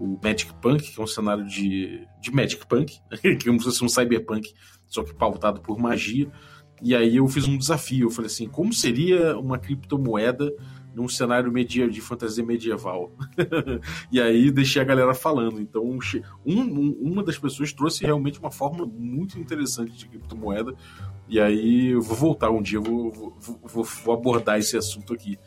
o 0.00 0.18
Magic 0.22 0.52
Punk, 0.54 0.92
que 0.92 0.98
é 1.00 1.02
um 1.04 1.06
cenário 1.06 1.46
de, 1.46 2.06
de 2.20 2.30
Magic 2.32 2.66
Punk, 2.66 2.98
que 3.38 3.48
é 3.48 3.58
fosse 3.60 3.84
um 3.84 3.88
cyberpunk, 3.88 4.52
só 4.88 5.04
que 5.04 5.14
pautado 5.14 5.60
por 5.60 5.78
magia. 5.78 6.30
E 6.82 6.94
aí 6.94 7.16
eu 7.16 7.28
fiz 7.28 7.46
um 7.46 7.56
desafio, 7.56 8.06
eu 8.06 8.10
falei 8.10 8.26
assim, 8.30 8.48
como 8.48 8.72
seria 8.72 9.38
uma 9.38 9.58
criptomoeda 9.58 10.52
num 10.94 11.08
cenário 11.08 11.50
media, 11.50 11.88
de 11.88 12.00
fantasia 12.00 12.44
medieval? 12.44 13.12
e 14.12 14.20
aí 14.20 14.50
deixei 14.50 14.80
a 14.80 14.84
galera 14.84 15.12
falando. 15.14 15.60
Então, 15.60 15.82
um- 15.84 15.98
um- 16.46 16.96
uma 17.00 17.22
das 17.22 17.38
pessoas 17.38 17.72
trouxe 17.72 18.04
realmente 18.04 18.38
uma 18.38 18.50
forma 18.50 18.86
muito 18.86 19.38
interessante 19.38 19.92
de 19.92 20.08
criptomoeda. 20.08 20.74
E 21.28 21.40
aí 21.40 21.88
eu 21.88 22.00
vou 22.02 22.16
voltar 22.16 22.50
um 22.50 22.62
dia, 22.62 22.80
vou, 22.80 23.10
vou, 23.10 23.36
vou- 23.62 23.84
vou 23.84 24.14
abordar 24.14 24.58
esse 24.58 24.76
assunto 24.76 25.12
aqui. 25.14 25.38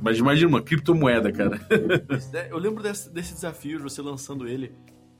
Mas 0.00 0.18
imagina 0.18 0.48
uma 0.48 0.62
criptomoeda, 0.62 1.30
cara. 1.32 1.60
É, 2.34 2.50
Eu 2.50 2.58
lembro 2.58 2.82
desse, 2.82 3.10
desse 3.10 3.34
desafio, 3.34 3.76
de 3.78 3.82
você 3.82 4.02
lançando 4.02 4.46
ele. 4.48 4.72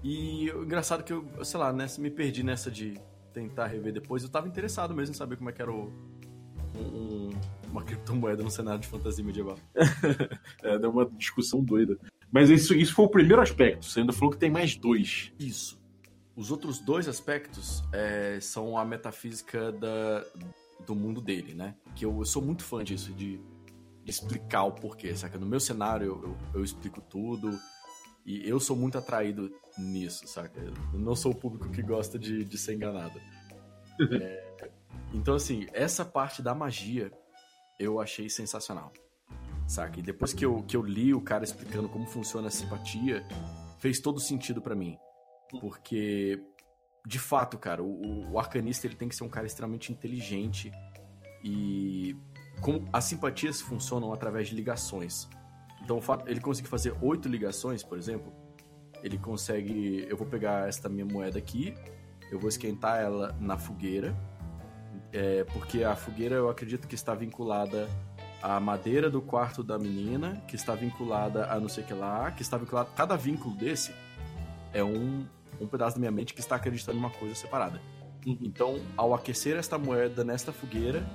E 0.03 0.51
engraçado 0.51 1.03
que 1.05 1.13
eu, 1.13 1.25
sei 1.43 1.59
lá, 1.61 1.73
né, 1.73 1.87
me 1.99 2.11
perdi 2.11 2.43
nessa 2.43 2.71
de 2.71 2.95
tentar 3.33 3.67
rever 3.67 3.93
depois. 3.93 4.23
Eu 4.23 4.29
tava 4.29 4.47
interessado 4.47 4.95
mesmo 4.95 5.13
em 5.15 5.17
saber 5.17 5.37
como 5.37 5.49
é 5.49 5.53
que 5.53 5.63
era 5.63 5.73
o, 5.73 5.93
um- 6.75 7.29
um- 7.29 7.31
uma 7.71 7.83
criptomoeda 7.83 8.43
no 8.43 8.51
cenário 8.51 8.81
de 8.81 8.87
fantasia 8.87 9.25
medieval. 9.25 9.59
É, 10.63 10.79
deu 10.79 10.91
uma 10.91 11.07
discussão 11.07 11.63
doida. 11.63 11.99
Mas 12.33 12.49
isso, 12.51 12.75
isso 12.75 12.95
foi 12.95 13.05
o 13.05 13.09
primeiro 13.09 13.41
aspecto. 13.43 13.85
Você 13.85 14.01
ainda 14.01 14.13
falou 14.13 14.31
que 14.31 14.39
tem 14.39 14.51
mais 14.51 14.77
dois. 14.77 15.33
Isso. 15.39 15.81
Os 16.37 16.51
outros 16.51 16.81
dois 16.81 17.07
aspectos 17.09 17.83
é, 17.93 18.39
são 18.41 18.77
a 18.77 18.85
metafísica 18.85 19.71
da, 19.73 20.25
do 20.87 20.95
mundo 20.95 21.21
dele, 21.21 21.55
né? 21.55 21.75
Que 21.95 22.05
eu, 22.05 22.17
eu 22.19 22.25
sou 22.25 22.43
muito 22.43 22.65
fã 22.65 22.83
disso, 22.83 23.13
de, 23.13 23.37
de 23.39 24.11
explicar 24.11 24.65
o 24.65 24.73
porquê, 24.73 25.15
saca? 25.15 25.39
No 25.39 25.47
meu 25.47 25.61
cenário 25.61 26.07
eu, 26.07 26.23
eu, 26.23 26.37
eu 26.55 26.65
explico 26.65 27.01
tudo 27.01 27.57
e 28.27 28.49
eu 28.49 28.59
sou 28.59 28.75
muito 28.77 28.97
atraído 28.99 29.53
nisso, 29.79 30.27
saca? 30.27 30.59
Eu 30.93 30.99
não 30.99 31.15
sou 31.15 31.31
o 31.33 31.37
público 31.37 31.69
que 31.71 31.83
gosta 31.83 32.19
de, 32.19 32.45
de 32.45 32.59
ser 32.59 32.75
enganado. 32.75 33.21
É, 34.21 34.54
então, 35.15 35.37
assim, 35.37 35.67
essa 35.73 36.05
parte 36.05 36.43
da 36.43 36.55
magia 36.55 37.13
eu 37.79 38.01
achei 38.01 38.29
sensacional. 38.29 38.93
Saca? 39.67 40.01
E 40.01 40.03
depois 40.03 40.33
que 40.33 40.45
eu, 40.45 40.63
que 40.65 40.77
eu 40.77 40.83
li 40.83 41.15
o 41.15 41.21
cara 41.21 41.45
explicando 41.45 41.89
como 41.89 42.05
funciona 42.07 42.49
a 42.49 42.51
simpatia, 42.51 43.25
fez 43.79 44.01
todo 44.01 44.19
sentido 44.19 44.61
para 44.61 44.75
mim. 44.75 44.99
Porque, 45.61 46.43
de 47.07 47.19
fato, 47.21 47.57
cara, 47.57 47.83
o, 47.83 48.33
o 48.33 48.39
arcanista 48.41 48.89
ele 48.89 48.97
tem 48.97 49.09
que 49.09 49.15
ser 49.15 49.23
um 49.23 49.29
cara 49.29 49.47
extremamente 49.47 49.93
inteligente 49.93 50.73
e 51.45 52.17
como 52.61 52.89
as 52.93 53.05
simpatias 53.05 53.61
funcionam 53.61 54.13
através 54.13 54.49
de 54.49 54.57
ligações. 54.57 55.29
Então, 55.83 56.01
ele 56.27 56.41
consegue 56.41 56.67
fazer 56.67 56.93
oito 57.01 57.29
ligações, 57.29 57.85
por 57.85 57.97
exemplo. 57.97 58.33
Ele 59.03 59.19
consegue. 59.19 60.07
Eu 60.09 60.17
vou 60.17 60.27
pegar 60.27 60.69
esta 60.69 60.89
minha 60.89 61.05
moeda 61.05 61.39
aqui, 61.39 61.75
eu 62.33 62.39
vou 62.39 62.49
esquentar 62.49 63.01
ela 63.01 63.37
na 63.39 63.57
fogueira, 63.57 64.17
é, 65.15 65.45
porque 65.45 65.85
a 65.85 65.95
fogueira 65.95 66.35
eu 66.35 66.51
acredito 66.51 66.89
que 66.89 66.97
está 66.97 67.15
vinculada 67.15 67.89
à 68.43 68.59
madeira 68.59 69.09
do 69.09 69.23
quarto 69.23 69.63
da 69.63 69.79
menina, 69.79 70.43
que 70.49 70.57
está 70.57 70.75
vinculada 70.75 71.47
a 71.51 71.61
não 71.61 71.69
sei 71.69 71.85
o 71.85 71.87
que 71.87 71.95
lá, 71.95 72.33
que 72.33 72.43
está 72.43 72.59
vinculada. 72.59 72.91
Cada 72.97 73.17
vínculo 73.17 73.55
desse 73.55 73.95
é 74.73 74.83
um, 74.83 75.25
um 75.61 75.69
pedaço 75.69 75.97
da 75.97 76.01
minha 76.01 76.11
mente 76.11 76.35
que 76.35 76.41
está 76.41 76.57
acreditando 76.57 76.99
em 76.99 77.01
uma 77.01 77.11
coisa 77.11 77.35
separada. 77.37 77.81
Uhum. 78.27 78.39
Então, 78.43 78.81
ao 78.97 79.15
aquecer 79.15 79.57
esta 79.57 79.79
moeda 79.79 80.25
nesta 80.25 80.53
fogueira, 80.53 81.07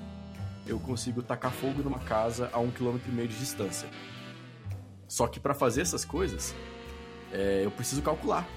eu 0.65 0.79
consigo 0.79 1.21
tacar 1.21 1.51
fogo 1.51 1.83
numa 1.83 1.99
casa 1.99 2.49
a 2.53 2.59
um 2.59 2.71
quilômetro 2.71 3.12
e 3.12 3.13
meio 3.13 3.27
de 3.27 3.38
distância. 3.38 3.89
Só 5.07 5.27
que 5.27 5.39
para 5.41 5.53
fazer 5.53 5.81
essas 5.81 6.05
coisas, 6.05 6.55
é, 7.33 7.63
eu 7.65 7.71
preciso 7.71 8.01
calcular. 8.01 8.47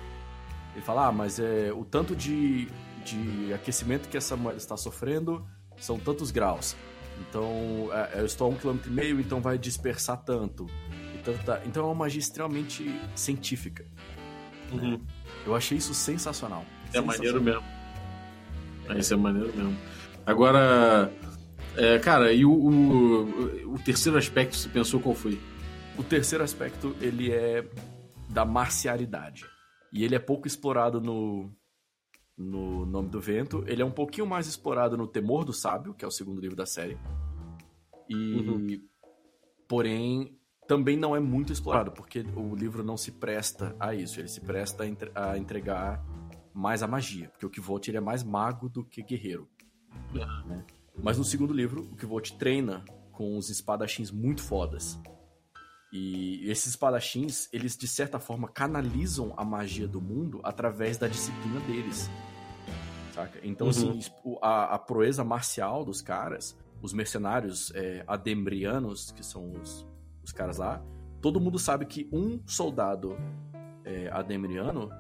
Ele 0.74 0.85
fala, 0.85 1.09
ah, 1.09 1.12
mas 1.12 1.40
é, 1.40 1.72
o 1.72 1.85
tanto 1.85 2.14
de, 2.14 2.68
de 3.05 3.53
aquecimento 3.53 4.09
que 4.09 4.17
essa 4.17 4.37
moeda 4.37 4.59
está 4.59 4.77
sofrendo 4.77 5.47
são 5.77 5.99
tantos 5.99 6.31
graus. 6.31 6.77
Então, 7.21 7.88
é, 7.93 8.21
eu 8.21 8.27
estou 8.27 8.47
a 8.47 8.51
um 8.51 8.57
quilômetro 8.57 8.91
e 8.91 8.95
meio, 8.95 9.21
então 9.21 9.41
vai 9.41 9.59
dispersar 9.59 10.23
tanto. 10.25 10.67
Então 11.65 11.85
é 11.85 11.87
uma 11.87 11.95
magia 11.95 12.19
extremamente 12.19 13.01
científica. 13.15 13.85
Uhum. 14.73 15.01
Eu 15.47 15.55
achei 15.55 15.79
isso 15.79 15.95
sensacional. 15.95 16.65
É 16.88 17.01
sensacional. 17.01 17.17
maneiro 17.17 17.43
mesmo. 17.43 17.62
É, 18.88 18.99
isso 18.99 19.15
é 19.15 19.17
maneiro 19.17 19.57
mesmo. 19.57 19.79
Agora, 20.27 21.12
é, 21.77 21.99
cara, 21.99 22.33
e 22.33 22.45
o, 22.45 22.53
o, 22.53 23.75
o, 23.75 23.79
terceiro 23.79 24.19
aspecto, 24.19 24.57
você 24.57 24.69
pensou 24.69 25.01
qual 25.01 25.15
foi? 25.15 25.41
O 25.97 26.03
terceiro 26.03 26.43
aspecto, 26.43 26.97
ele 27.01 27.31
é 27.31 27.65
da 28.29 28.45
marcialidade. 28.45 29.45
E 29.93 30.05
ele 30.05 30.15
é 30.15 30.19
pouco 30.19 30.47
explorado 30.47 31.01
no, 31.01 31.53
no 32.37 32.87
Nome 32.87 33.09
do 33.09 33.21
Vento. 33.21 33.64
Ele 33.66 33.83
é 33.83 33.85
um 33.85 33.90
pouquinho 33.90 34.27
mais 34.27 34.47
explorado 34.47 34.97
no 34.97 35.07
Temor 35.07 35.45
do 35.45 35.53
Sábio, 35.53 35.95
que 35.95 36.05
é 36.05 36.09
o 36.09 36.11
segundo 36.11 36.40
livro 36.40 36.57
da 36.57 36.66
série. 36.66 36.99
E. 38.09 38.14
Uhum. 38.14 38.88
Porém, 39.68 40.38
também 40.66 40.97
não 40.97 41.16
é 41.16 41.21
muito 41.21 41.53
explorado, 41.53 41.92
porque 41.92 42.21
o 42.37 42.55
livro 42.55 42.83
não 42.85 42.97
se 42.97 43.12
presta 43.12 43.75
a 43.81 43.95
isso. 43.95 44.21
Ele 44.21 44.29
se 44.29 44.40
presta 44.40 44.85
a, 45.14 45.38
entregar 45.38 46.05
mais 46.53 46.83
a 46.83 46.87
magia. 46.87 47.29
Porque 47.31 47.47
o 47.47 47.51
Kvolt 47.51 47.88
ele 47.88 47.97
é 47.97 48.01
mais 48.01 48.23
mago 48.23 48.68
do 48.68 48.85
que 48.85 49.03
guerreiro. 49.03 49.49
É. 50.14 50.49
Né? 50.49 50.64
Mas 51.03 51.16
no 51.16 51.25
segundo 51.25 51.55
livro, 51.55 51.83
o 51.83 51.97
Kvolt 51.97 52.33
treina 52.33 52.85
com 53.12 53.37
os 53.37 53.51
espadachins 53.51 54.11
muito 54.11 54.42
fodas. 54.42 55.01
E 55.92 56.50
esses 56.50 56.68
espadachins, 56.68 57.48
eles 57.52 57.76
de 57.76 57.87
certa 57.87 58.18
forma 58.18 58.48
canalizam 58.48 59.35
a 59.37 59.44
magia 59.44 59.87
do 59.87 60.00
mundo 60.00 60.40
através 60.42 60.96
da 60.96 61.07
disciplina 61.07 61.61
deles. 61.61 62.09
Saca? 63.12 63.38
Então, 63.42 63.68
assim, 63.68 63.90
uhum. 63.90 63.98
assim, 63.98 64.38
a, 64.40 64.74
a, 64.74 64.78
proeza 64.78 65.22
marcial 65.22 65.85
dos 65.85 66.00
caras, 66.00 66.59
os 66.81 66.94
mercenários 66.94 67.70
é, 67.74 68.02
adembrianos, 68.07 69.12
que 69.12 69.22
são 69.22 69.52
os, 69.52 69.87
os 70.24 70.33
caras 70.33 70.57
lá, 70.57 70.83
todo 71.20 71.38
mundo 71.38 71.59
sabe 71.59 71.85
que 71.85 72.09
um 72.11 72.40
soldado 72.46 73.14
é, 73.85 74.09
ademriano 74.11 74.90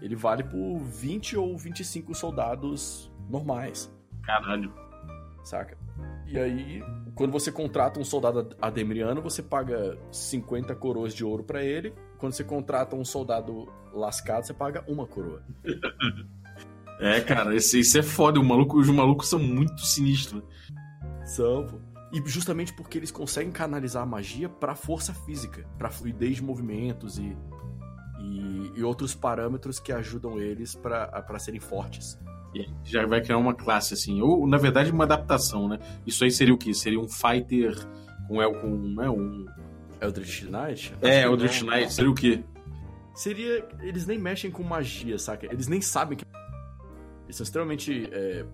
ele 0.00 0.16
vale 0.16 0.42
por 0.42 0.78
20 0.78 1.36
ou 1.36 1.58
25 1.58 2.14
soldados 2.14 3.12
normais. 3.28 3.92
Caralho. 4.22 4.72
Saca? 5.44 5.76
E 6.30 6.38
aí, 6.38 6.82
quando 7.16 7.32
você 7.32 7.50
contrata 7.50 7.98
um 7.98 8.04
soldado 8.04 8.56
ademriano, 8.62 9.20
você 9.20 9.42
paga 9.42 9.98
50 10.12 10.72
coroas 10.76 11.12
de 11.12 11.24
ouro 11.24 11.42
para 11.42 11.64
ele. 11.64 11.92
Quando 12.18 12.34
você 12.34 12.44
contrata 12.44 12.94
um 12.94 13.04
soldado 13.04 13.66
lascado, 13.92 14.46
você 14.46 14.54
paga 14.54 14.84
uma 14.86 15.08
coroa. 15.08 15.42
é, 17.00 17.20
cara, 17.20 17.52
esse, 17.56 17.80
isso 17.80 17.98
é 17.98 18.02
foda. 18.02 18.38
O 18.38 18.44
maluco, 18.44 18.78
os 18.78 18.88
malucos 18.88 19.28
são 19.28 19.40
muito 19.40 19.80
sinistros. 19.80 20.44
São, 21.24 21.66
pô. 21.66 21.80
E 22.12 22.22
justamente 22.28 22.72
porque 22.74 22.98
eles 22.98 23.10
conseguem 23.10 23.50
canalizar 23.50 24.04
a 24.04 24.06
magia 24.06 24.48
pra 24.48 24.76
força 24.76 25.12
física, 25.12 25.66
pra 25.78 25.90
fluidez 25.90 26.36
de 26.36 26.44
movimentos 26.44 27.18
e, 27.18 27.36
e, 28.20 28.72
e 28.76 28.82
outros 28.84 29.14
parâmetros 29.16 29.80
que 29.80 29.92
ajudam 29.92 30.40
eles 30.40 30.76
para 30.76 31.38
serem 31.40 31.60
fortes. 31.60 32.16
E 32.54 32.68
já 32.84 33.06
vai 33.06 33.20
criar 33.20 33.38
uma 33.38 33.54
classe 33.54 33.94
assim. 33.94 34.20
Ou, 34.20 34.46
na 34.46 34.56
verdade, 34.56 34.90
uma 34.90 35.04
adaptação, 35.04 35.68
né? 35.68 35.78
Isso 36.06 36.24
aí 36.24 36.30
seria 36.30 36.52
o 36.52 36.58
quê? 36.58 36.74
Seria 36.74 36.98
um 36.98 37.08
fighter 37.08 37.76
com, 38.26 38.42
El, 38.42 38.54
com 38.60 38.68
né, 38.68 39.08
um. 39.08 39.46
Eldritch 40.00 40.42
Knight? 40.44 40.94
É, 41.02 41.22
Eldritch 41.22 41.62
Knight. 41.62 41.92
Seria 41.92 42.10
o 42.10 42.14
quê? 42.14 42.42
Seria. 43.14 43.68
Eles 43.80 44.06
nem 44.06 44.18
mexem 44.18 44.50
com 44.50 44.62
magia, 44.62 45.18
saca? 45.18 45.46
Eles 45.46 45.68
nem 45.68 45.80
sabem 45.80 46.18
que. 46.18 46.24
Eles 47.24 47.36
são 47.36 47.44
extremamente 47.44 48.08
é, 48.12 48.44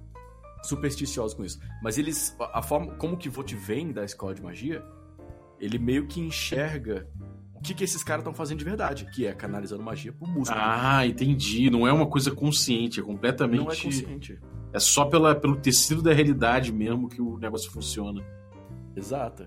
supersticiosos 0.63 1.35
com 1.35 1.45
isso. 1.45 1.59
Mas 1.83 1.97
eles. 1.97 2.37
A 2.39 2.61
forma. 2.61 2.95
Como 2.97 3.17
que 3.17 3.29
Vot 3.29 3.55
vem 3.55 3.93
da 3.93 4.05
escola 4.05 4.35
de 4.35 4.43
magia, 4.43 4.85
ele 5.59 5.79
meio 5.79 6.07
que 6.07 6.21
enxerga 6.21 7.07
o 7.57 7.63
que, 7.63 7.75
que 7.75 7.85
esses 7.85 8.05
caras 8.05 8.21
estão 8.21 8.35
fazendo 8.35 8.59
de 8.59 8.65
verdade, 8.65 9.07
que 9.07 9.27
é 9.27 9.33
canalizando 9.33 9.83
magia 9.83 10.13
pro 10.13 10.27
músculo. 10.29 10.61
Ah, 10.61 11.07
entendi. 11.07 11.71
Não 11.71 11.87
é 11.87 11.93
uma 11.93 12.07
coisa 12.07 12.31
consciente, 12.31 13.01
é 13.01 13.03
completamente. 13.03 13.65
Não 13.65 13.73
é 13.73 13.77
consciente. 13.77 14.39
É 14.73 14.79
só 14.79 15.07
pela, 15.07 15.35
pelo 15.35 15.57
tecido 15.57 16.03
da 16.03 16.13
realidade 16.13 16.73
mesmo 16.73 17.09
que 17.09 17.21
o 17.21 17.39
negócio 17.39 17.71
funciona. 17.71 18.23
Exato. 18.95 19.47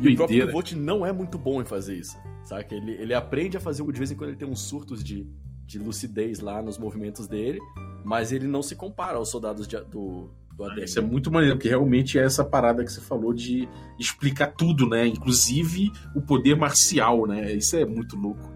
E 0.00 0.08
o 0.08 0.16
próprio 0.16 0.50
Volt 0.50 0.72
não 0.72 1.04
é 1.04 1.12
muito 1.12 1.38
bom 1.38 1.60
em 1.60 1.64
fazer 1.64 1.96
isso. 1.96 2.16
Saca? 2.42 2.74
Ele, 2.74 2.92
ele 2.92 3.14
aprende 3.14 3.56
a 3.56 3.60
fazer, 3.60 3.84
de 3.84 3.98
vez 3.98 4.10
em 4.10 4.16
quando 4.16 4.30
ele 4.30 4.38
tem 4.38 4.48
uns 4.48 4.60
surtos 4.60 5.04
de, 5.04 5.26
de 5.64 5.78
lucidez 5.78 6.40
lá 6.40 6.62
nos 6.62 6.78
movimentos 6.78 7.26
dele, 7.26 7.60
mas 8.04 8.32
ele 8.32 8.46
não 8.46 8.62
se 8.62 8.74
compara 8.74 9.16
aos 9.16 9.30
soldados 9.30 9.66
de, 9.66 9.78
do, 9.84 10.30
do 10.56 10.64
ADM. 10.64 10.84
Isso 10.84 10.98
é 10.98 11.02
muito 11.02 11.30
maneiro, 11.30 11.56
porque 11.56 11.68
realmente 11.68 12.18
é 12.18 12.22
essa 12.22 12.44
parada 12.44 12.84
que 12.84 12.92
você 12.92 13.00
falou 13.00 13.32
de 13.32 13.68
explicar 13.98 14.48
tudo, 14.48 14.88
né? 14.88 15.06
Inclusive 15.06 15.90
o 16.14 16.22
poder 16.22 16.56
marcial, 16.56 17.26
né? 17.26 17.52
Isso 17.52 17.76
é 17.76 17.84
muito 17.84 18.16
louco. 18.16 18.52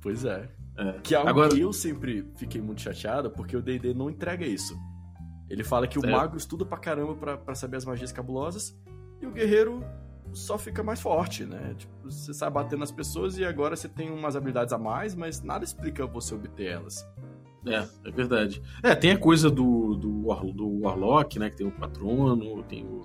Pois 0.00 0.24
é. 0.24 0.48
é. 0.76 0.92
Que 1.02 1.14
é 1.14 1.18
algo 1.18 1.30
Agora... 1.30 1.48
que 1.54 1.60
eu 1.60 1.72
sempre 1.72 2.26
fiquei 2.36 2.60
muito 2.60 2.80
chateado, 2.80 3.30
porque 3.30 3.56
o 3.56 3.62
D&D 3.62 3.94
não 3.94 4.10
entrega 4.10 4.46
isso. 4.46 4.76
Ele 5.48 5.62
fala 5.62 5.86
que 5.86 5.98
o 5.98 6.02
mago 6.02 6.36
estuda 6.36 6.64
pra 6.64 6.78
caramba 6.78 7.14
pra, 7.14 7.36
pra 7.36 7.54
saber 7.54 7.76
as 7.76 7.84
magias 7.84 8.10
cabulosas, 8.10 8.76
e 9.20 9.26
o 9.26 9.30
guerreiro 9.30 9.84
só 10.32 10.58
fica 10.58 10.82
mais 10.82 11.00
forte, 11.00 11.44
né? 11.44 11.74
Tipo, 11.76 11.92
você 12.04 12.34
sabe 12.34 12.54
bater 12.54 12.78
nas 12.78 12.90
pessoas 12.90 13.38
e 13.38 13.44
agora 13.44 13.76
você 13.76 13.88
tem 13.88 14.10
umas 14.10 14.36
habilidades 14.36 14.72
a 14.72 14.78
mais, 14.78 15.14
mas 15.14 15.42
nada 15.42 15.64
explica 15.64 16.06
você 16.06 16.34
obter 16.34 16.66
elas. 16.66 17.06
É, 17.66 17.86
é 18.08 18.10
verdade. 18.10 18.60
É, 18.82 18.94
tem 18.94 19.12
a 19.12 19.18
coisa 19.18 19.50
do, 19.50 19.94
do, 19.94 20.52
do 20.52 20.80
Warlock, 20.80 21.38
né? 21.38 21.50
Que 21.50 21.56
tem 21.56 21.66
o 21.66 21.70
patrono, 21.70 22.62
tem 22.64 22.84
o. 22.84 23.02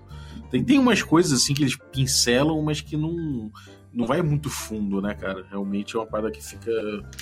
Tem, 0.51 0.63
tem 0.63 0.79
umas 0.79 1.01
coisas 1.01 1.31
assim 1.31 1.53
que 1.53 1.63
eles 1.63 1.77
pincelam, 1.91 2.61
mas 2.61 2.81
que 2.81 2.97
não, 2.97 3.51
não 3.93 4.05
vai 4.05 4.21
muito 4.21 4.49
fundo, 4.49 5.01
né, 5.01 5.13
cara? 5.13 5.45
Realmente 5.49 5.95
é 5.95 5.99
uma 5.99 6.05
parada 6.05 6.31
que 6.31 6.43
fica, 6.43 6.71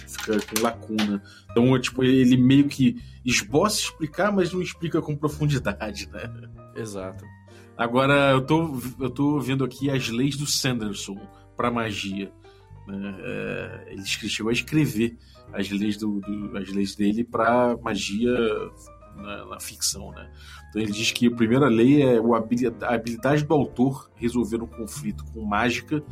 fica 0.07 0.37
com 0.39 0.61
lacuna. 0.61 1.21
Então, 1.51 1.79
tipo, 1.79 2.03
ele 2.03 2.37
meio 2.37 2.67
que 2.67 3.01
esboça 3.25 3.81
explicar, 3.81 4.31
mas 4.31 4.51
não 4.51 4.61
explica 4.61 5.01
com 5.01 5.15
profundidade, 5.15 6.09
né? 6.09 6.49
Exato. 6.75 7.23
Agora, 7.77 8.31
eu 8.31 8.41
tô, 8.41 8.79
eu 8.99 9.09
tô 9.09 9.39
vendo 9.39 9.63
aqui 9.63 9.89
as 9.89 10.09
leis 10.09 10.35
do 10.35 10.47
Sanderson 10.47 11.17
para 11.55 11.69
magia. 11.69 12.31
Né? 12.87 13.15
É, 13.19 13.87
ele 13.91 14.05
chegou 14.05 14.49
a 14.49 14.53
escrever 14.53 15.17
as 15.53 15.69
leis, 15.69 15.97
do, 15.97 16.19
do 16.21 16.57
as 16.57 16.69
leis 16.69 16.95
dele 16.95 17.23
para 17.23 17.77
magia 17.77 18.31
na, 19.15 19.45
na, 19.45 19.59
ficção, 19.59 20.11
né? 20.11 20.29
Então 20.69 20.81
ele 20.81 20.91
diz 20.91 21.11
que 21.11 21.27
a 21.27 21.35
primeira 21.35 21.67
lei 21.67 22.03
é 22.03 22.19
a 22.19 22.93
habilidade 22.93 23.43
do 23.43 23.53
autor 23.53 24.11
resolver 24.15 24.61
um 24.61 24.67
conflito 24.67 25.25
com 25.33 25.43
mágica 25.43 26.03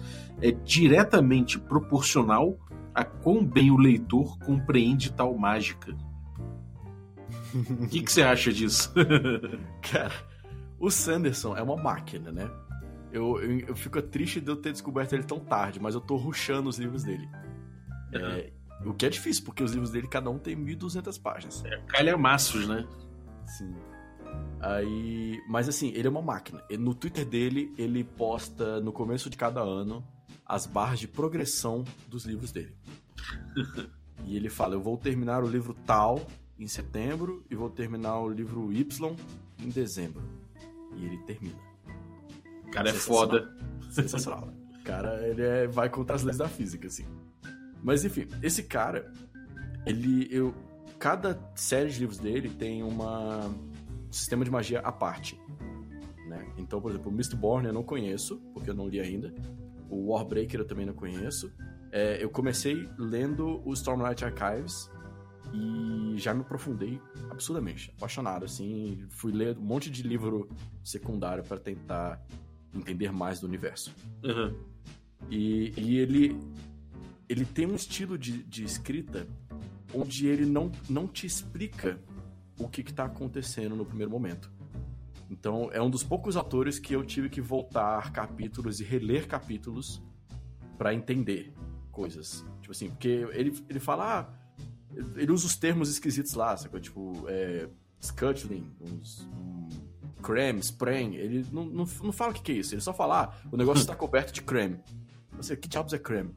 é 0.41 0.51
diretamente 0.51 1.59
proporcional 1.59 2.57
a 2.93 3.03
quão 3.03 3.45
bem 3.45 3.71
o 3.71 3.77
leitor 3.77 4.37
compreende 4.39 5.11
tal 5.11 5.37
mágica. 5.37 5.95
O 7.53 7.87
que, 7.87 8.01
que 8.01 8.11
você 8.11 8.21
acha 8.21 8.51
disso? 8.51 8.93
Cara, 9.81 10.13
o 10.79 10.89
Sanderson 10.89 11.55
é 11.55 11.61
uma 11.61 11.75
máquina, 11.75 12.31
né? 12.31 12.49
Eu, 13.11 13.39
eu, 13.41 13.59
eu, 13.67 13.75
fico 13.75 14.01
triste 14.01 14.41
de 14.41 14.49
eu 14.49 14.57
ter 14.57 14.73
descoberto 14.73 15.13
ele 15.13 15.23
tão 15.23 15.39
tarde, 15.39 15.79
mas 15.79 15.95
eu 15.95 16.01
tô 16.01 16.17
ruxando 16.17 16.67
os 16.67 16.77
livros 16.77 17.03
dele. 17.03 17.29
É. 18.11 18.17
É, 18.17 18.53
o 18.83 18.93
que 18.93 19.05
é 19.05 19.09
difícil, 19.09 19.43
porque 19.43 19.63
os 19.63 19.71
livros 19.71 19.91
dele, 19.91 20.07
cada 20.07 20.29
um 20.29 20.37
tem 20.37 20.55
1.200 20.55 21.21
páginas. 21.21 21.63
É 21.65 21.77
calhamaços, 21.87 22.67
né? 22.67 22.87
Sim. 23.57 23.73
Aí, 24.59 25.41
mas 25.47 25.69
assim, 25.69 25.89
ele 25.89 26.07
é 26.07 26.09
uma 26.09 26.21
máquina. 26.21 26.63
No 26.79 26.93
Twitter 26.95 27.25
dele, 27.25 27.73
ele 27.77 28.03
posta 28.03 28.79
no 28.81 28.91
começo 28.91 29.29
de 29.29 29.37
cada 29.37 29.61
ano 29.61 30.05
as 30.45 30.65
barras 30.65 30.99
de 30.99 31.07
progressão 31.07 31.83
dos 32.07 32.25
livros 32.25 32.51
dele. 32.51 32.75
e 34.25 34.35
ele 34.35 34.49
fala: 34.49 34.75
Eu 34.75 34.81
vou 34.81 34.97
terminar 34.97 35.43
o 35.43 35.47
livro 35.47 35.75
tal 35.85 36.25
em 36.57 36.67
setembro 36.67 37.43
e 37.49 37.55
vou 37.55 37.69
terminar 37.69 38.19
o 38.19 38.29
livro 38.29 38.71
Y 38.71 39.15
em 39.59 39.69
dezembro. 39.69 40.23
E 40.95 41.05
ele 41.05 41.17
termina. 41.19 41.59
Cara, 42.71 42.89
é 42.89 42.93
foda. 42.93 43.55
Sensacional. 43.89 44.49
cara, 44.83 45.27
ele 45.27 45.41
é, 45.41 45.67
vai 45.67 45.89
contra 45.89 46.15
as 46.15 46.23
leis 46.23 46.37
da 46.37 46.47
física, 46.47 46.87
assim. 46.87 47.05
Mas 47.85 48.03
enfim, 48.03 48.27
esse 48.41 48.63
cara, 48.63 49.13
ele. 49.85 50.27
Eu, 50.31 50.55
cada 50.97 51.39
série 51.53 51.89
de 51.89 51.99
livros 51.99 52.17
dele 52.17 52.49
tem 52.49 52.81
uma 52.81 53.45
um 53.45 54.11
sistema 54.11 54.43
de 54.43 54.49
magia 54.49 54.79
à 54.79 54.91
parte. 54.91 55.39
Né? 56.27 56.51
Então, 56.57 56.81
por 56.81 56.89
exemplo, 56.89 57.11
o 57.11 57.13
Mistborn 57.13 57.67
eu 57.67 57.73
não 57.73 57.83
conheço, 57.83 58.41
porque 58.55 58.71
eu 58.71 58.73
não 58.73 58.87
li 58.87 58.99
ainda. 58.99 59.31
O 59.87 60.11
Warbreaker 60.11 60.61
eu 60.61 60.65
também 60.65 60.87
não 60.87 60.95
conheço. 60.95 61.53
É, 61.91 62.21
eu 62.21 62.29
comecei 62.29 62.89
lendo 62.97 63.61
o 63.63 63.71
Stormlight 63.73 64.25
Archives 64.25 64.89
e 65.53 66.15
já 66.17 66.33
me 66.33 66.41
aprofundei 66.41 66.99
absurdamente, 67.29 67.93
apaixonado, 67.95 68.45
assim. 68.45 69.05
Fui 69.09 69.31
ler 69.31 69.55
um 69.59 69.61
monte 69.61 69.91
de 69.91 70.01
livro 70.01 70.49
secundário 70.83 71.43
para 71.43 71.59
tentar 71.59 72.19
entender 72.73 73.11
mais 73.11 73.39
do 73.39 73.45
universo. 73.45 73.93
Uhum. 74.23 74.55
E, 75.29 75.71
e, 75.77 75.97
ele, 75.99 76.37
ele 77.27 77.45
tem 77.45 77.65
um 77.65 77.75
estilo 77.75 78.17
de, 78.17 78.43
de 78.43 78.63
escrita 78.63 79.27
onde 79.93 80.27
ele 80.27 80.45
não, 80.45 80.71
não 80.89 81.07
te 81.07 81.25
explica 81.25 81.99
o 82.59 82.67
que 82.67 82.81
está 82.81 83.05
acontecendo 83.05 83.75
no 83.75 83.85
primeiro 83.85 84.11
momento. 84.11 84.51
Então, 85.29 85.69
é 85.71 85.81
um 85.81 85.89
dos 85.89 86.03
poucos 86.03 86.35
autores 86.35 86.77
que 86.77 86.93
eu 86.93 87.03
tive 87.03 87.29
que 87.29 87.41
voltar 87.41 88.11
capítulos 88.11 88.79
e 88.79 88.83
reler 88.83 89.27
capítulos 89.27 90.01
para 90.77 90.93
entender 90.93 91.53
coisas. 91.91 92.45
Tipo 92.61 92.71
assim, 92.71 92.89
porque 92.89 93.27
ele, 93.33 93.57
ele 93.67 93.79
fala. 93.79 94.19
Ah, 94.19 94.45
ele 95.15 95.31
usa 95.31 95.47
os 95.47 95.55
termos 95.55 95.89
esquisitos 95.89 96.33
lá? 96.35 96.55
Tipo, 96.55 97.25
é, 97.27 97.67
scuttling, 97.99 98.71
uns, 98.79 99.27
um, 99.27 99.67
creme, 100.21 100.59
spray. 100.59 101.15
Ele 101.15 101.45
não, 101.51 101.65
não, 101.65 101.85
não 102.03 102.11
fala 102.11 102.31
o 102.31 102.33
que, 102.33 102.41
que 102.41 102.51
é 102.51 102.55
isso. 102.55 102.75
Ele 102.75 102.81
só 102.81 102.93
fala, 102.93 103.23
ah, 103.23 103.47
o 103.51 103.57
negócio 103.57 103.81
está 103.81 103.95
coberto 103.95 104.31
de 104.31 104.41
creme. 104.41 104.79
Você, 105.33 105.57
que 105.57 105.67
diabos 105.67 105.91
é 105.93 105.99
creme? 105.99 106.33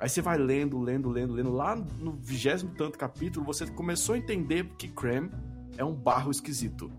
Aí 0.00 0.08
você 0.08 0.22
vai 0.22 0.38
lendo, 0.38 0.80
lendo, 0.80 1.10
lendo, 1.10 1.34
lendo. 1.34 1.52
Lá 1.52 1.76
no 1.76 2.12
vigésimo 2.12 2.72
tanto 2.74 2.98
capítulo, 2.98 3.44
você 3.44 3.66
começou 3.66 4.14
a 4.14 4.18
entender 4.18 4.66
que 4.78 4.88
creme 4.88 5.30
é 5.76 5.84
um 5.84 5.94
barro 5.94 6.30
esquisito. 6.30 6.90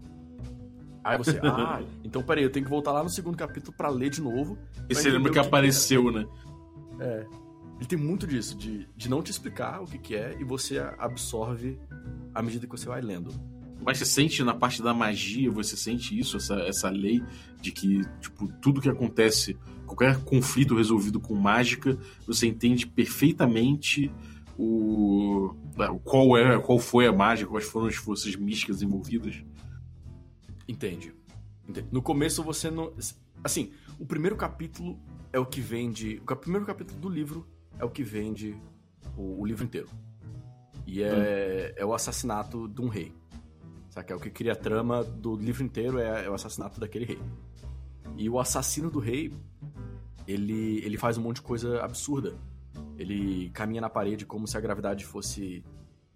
Aí 1.04 1.18
você, 1.18 1.40
ah, 1.44 1.82
então 2.04 2.22
peraí, 2.22 2.44
eu 2.44 2.52
tenho 2.52 2.64
que 2.64 2.70
voltar 2.70 2.92
lá 2.92 3.04
no 3.04 3.10
segundo 3.10 3.36
capítulo 3.36 3.76
para 3.76 3.90
ler 3.90 4.12
de 4.12 4.22
novo. 4.22 4.56
E 4.88 4.94
você 4.94 5.10
lembra 5.10 5.32
que, 5.32 5.40
que 5.40 5.46
apareceu, 5.46 6.04
que 6.04 6.10
é. 6.10 6.12
né? 6.12 6.28
É. 7.00 7.28
Ele 7.78 7.88
tem 7.88 7.98
muito 7.98 8.28
disso, 8.28 8.56
de, 8.56 8.88
de 8.96 9.10
não 9.10 9.24
te 9.24 9.32
explicar 9.32 9.82
o 9.82 9.86
que, 9.86 9.98
que 9.98 10.16
é 10.16 10.38
e 10.40 10.44
você 10.44 10.78
absorve 11.00 11.80
à 12.36 12.40
medida 12.44 12.68
que 12.68 12.72
você 12.72 12.86
vai 12.86 13.02
lendo. 13.02 13.32
Mas 13.84 13.98
você 13.98 14.06
sente 14.06 14.44
na 14.44 14.54
parte 14.54 14.82
da 14.82 14.94
magia, 14.94 15.50
você 15.50 15.76
sente 15.76 16.18
isso, 16.18 16.38
essa, 16.38 16.56
essa 16.62 16.90
lei 16.90 17.24
de 17.62 17.72
que, 17.72 18.02
tipo, 18.20 18.48
tudo 18.62 18.80
que 18.80 18.90
acontece, 18.90 19.58
qualquer 19.86 20.24
conflito 20.24 20.76
resolvido 20.76 21.20
com 21.20 21.36
mágica, 21.36 21.98
você 22.26 22.48
entende 22.48 22.86
perfeitamente 22.86 24.12
o 24.58 25.56
qual 26.04 26.38
é, 26.38 26.60
qual 26.60 26.78
foi 26.78 27.08
a 27.08 27.12
mágica, 27.12 27.50
quais 27.50 27.66
foram 27.66 27.88
as 27.88 27.96
forças 27.96 28.36
místicas 28.36 28.82
envolvidas. 28.82 29.44
Entende. 30.68 31.14
Entende. 31.68 31.88
No 31.92 32.02
começo 32.02 32.44
você 32.44 32.70
não, 32.70 32.94
assim, 33.44 33.72
o 33.98 34.06
primeiro 34.06 34.36
capítulo 34.36 35.00
é 35.34 35.40
o 35.40 35.46
que 35.46 35.62
vende, 35.62 36.22
o 36.28 36.36
primeiro 36.36 36.66
capítulo 36.66 37.00
do 37.00 37.10
livro 37.10 37.48
é 37.80 37.86
o 37.86 37.90
que 37.90 38.04
vende 38.04 38.56
o, 39.18 39.42
o 39.42 39.46
livro 39.46 39.64
inteiro. 39.64 39.90
E 40.86 41.02
é, 41.02 41.12
hum. 41.12 41.74
é 41.78 41.86
o 41.86 41.94
assassinato 41.94 42.68
de 42.68 42.82
um 42.82 42.88
rei. 42.88 43.14
Sabe? 43.92 44.12
É 44.12 44.16
o 44.16 44.20
que 44.20 44.30
cria 44.30 44.54
a 44.54 44.56
trama 44.56 45.04
do 45.04 45.36
livro 45.36 45.64
inteiro 45.64 46.00
é, 46.00 46.26
é, 46.26 46.30
o 46.30 46.34
assassinato 46.34 46.80
daquele 46.80 47.06
rei. 47.06 47.20
E 48.18 48.30
o 48.30 48.40
assassino 48.40 48.90
do 48.90 49.00
rei, 49.00 49.34
ele, 50.28 50.82
ele 50.84 50.98
faz 50.98 51.18
um 51.18 51.22
monte 51.22 51.36
de 51.38 51.42
coisa 51.44 51.82
absurda. 51.84 52.34
Ele 52.98 53.50
caminha 53.50 53.82
na 53.82 53.90
parede 53.90 54.26
como 54.26 54.48
se 54.48 54.58
a 54.58 54.62
gravidade 54.62 55.06
fosse 55.06 55.64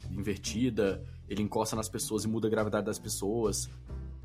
invertida, 0.09 1.03
ele 1.27 1.41
encosta 1.41 1.75
nas 1.75 1.89
pessoas 1.89 2.23
e 2.23 2.27
muda 2.27 2.47
a 2.47 2.49
gravidade 2.49 2.85
das 2.85 2.97
pessoas. 2.97 3.69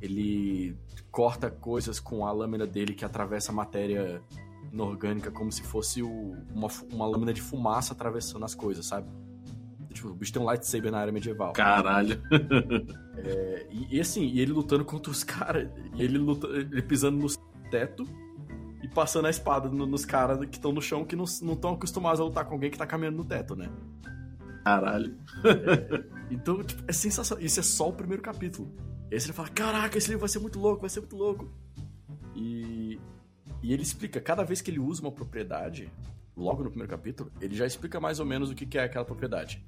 Ele 0.00 0.76
corta 1.10 1.50
coisas 1.50 1.98
com 1.98 2.24
a 2.24 2.32
lâmina 2.32 2.66
dele 2.66 2.94
que 2.94 3.04
atravessa 3.04 3.50
a 3.50 3.54
matéria 3.54 4.22
inorgânica 4.72 5.30
como 5.30 5.50
se 5.50 5.62
fosse 5.62 6.02
o, 6.02 6.36
uma, 6.54 6.68
uma 6.92 7.06
lâmina 7.06 7.32
de 7.32 7.42
fumaça 7.42 7.92
atravessando 7.92 8.44
as 8.44 8.54
coisas, 8.54 8.86
sabe? 8.86 9.08
Tipo, 9.92 10.08
o 10.08 10.14
bicho 10.14 10.32
tem 10.32 10.40
um 10.40 10.44
lightsaber 10.44 10.92
na 10.92 11.02
era 11.02 11.12
medieval. 11.12 11.52
Caralho. 11.52 12.22
é, 13.18 13.66
e, 13.70 13.96
e, 13.96 14.00
assim, 14.00 14.24
e 14.24 14.40
ele 14.40 14.52
lutando 14.52 14.84
contra 14.84 15.10
os 15.10 15.24
caras, 15.24 15.68
e 15.94 16.02
ele, 16.02 16.18
luta, 16.18 16.46
ele 16.46 16.82
pisando 16.82 17.18
no 17.18 17.28
teto 17.70 18.04
e 18.82 18.88
passando 18.88 19.26
a 19.26 19.30
espada 19.30 19.68
no, 19.68 19.86
nos 19.86 20.04
caras 20.04 20.38
que 20.46 20.56
estão 20.56 20.72
no 20.72 20.80
chão 20.80 21.04
que 21.04 21.16
não 21.16 21.24
estão 21.24 21.74
acostumados 21.74 22.20
a 22.20 22.24
lutar 22.24 22.44
com 22.44 22.54
alguém 22.54 22.70
que 22.70 22.78
tá 22.78 22.86
caminhando 22.86 23.18
no 23.18 23.24
teto, 23.24 23.54
né? 23.54 23.68
Caralho. 24.64 25.16
É, 25.44 26.04
então, 26.30 26.62
tipo, 26.62 26.82
é 26.86 26.92
sensacional. 26.92 27.44
Isso 27.44 27.60
é 27.60 27.62
só 27.62 27.88
o 27.88 27.92
primeiro 27.92 28.22
capítulo. 28.22 28.72
Esse 29.10 29.26
ele 29.26 29.32
fala: 29.32 29.48
Caraca, 29.48 29.98
esse 29.98 30.08
livro 30.08 30.20
vai 30.20 30.28
ser 30.28 30.38
muito 30.38 30.58
louco, 30.58 30.82
vai 30.82 30.90
ser 30.90 31.00
muito 31.00 31.16
louco. 31.16 31.50
E, 32.34 33.00
e 33.62 33.72
ele 33.72 33.82
explica, 33.82 34.20
cada 34.20 34.44
vez 34.44 34.60
que 34.60 34.70
ele 34.70 34.78
usa 34.78 35.02
uma 35.02 35.12
propriedade, 35.12 35.90
logo 36.36 36.62
no 36.62 36.70
primeiro 36.70 36.90
capítulo, 36.90 37.30
ele 37.40 37.54
já 37.54 37.66
explica 37.66 38.00
mais 38.00 38.20
ou 38.20 38.26
menos 38.26 38.50
o 38.50 38.54
que 38.54 38.78
é 38.78 38.84
aquela 38.84 39.04
propriedade. 39.04 39.64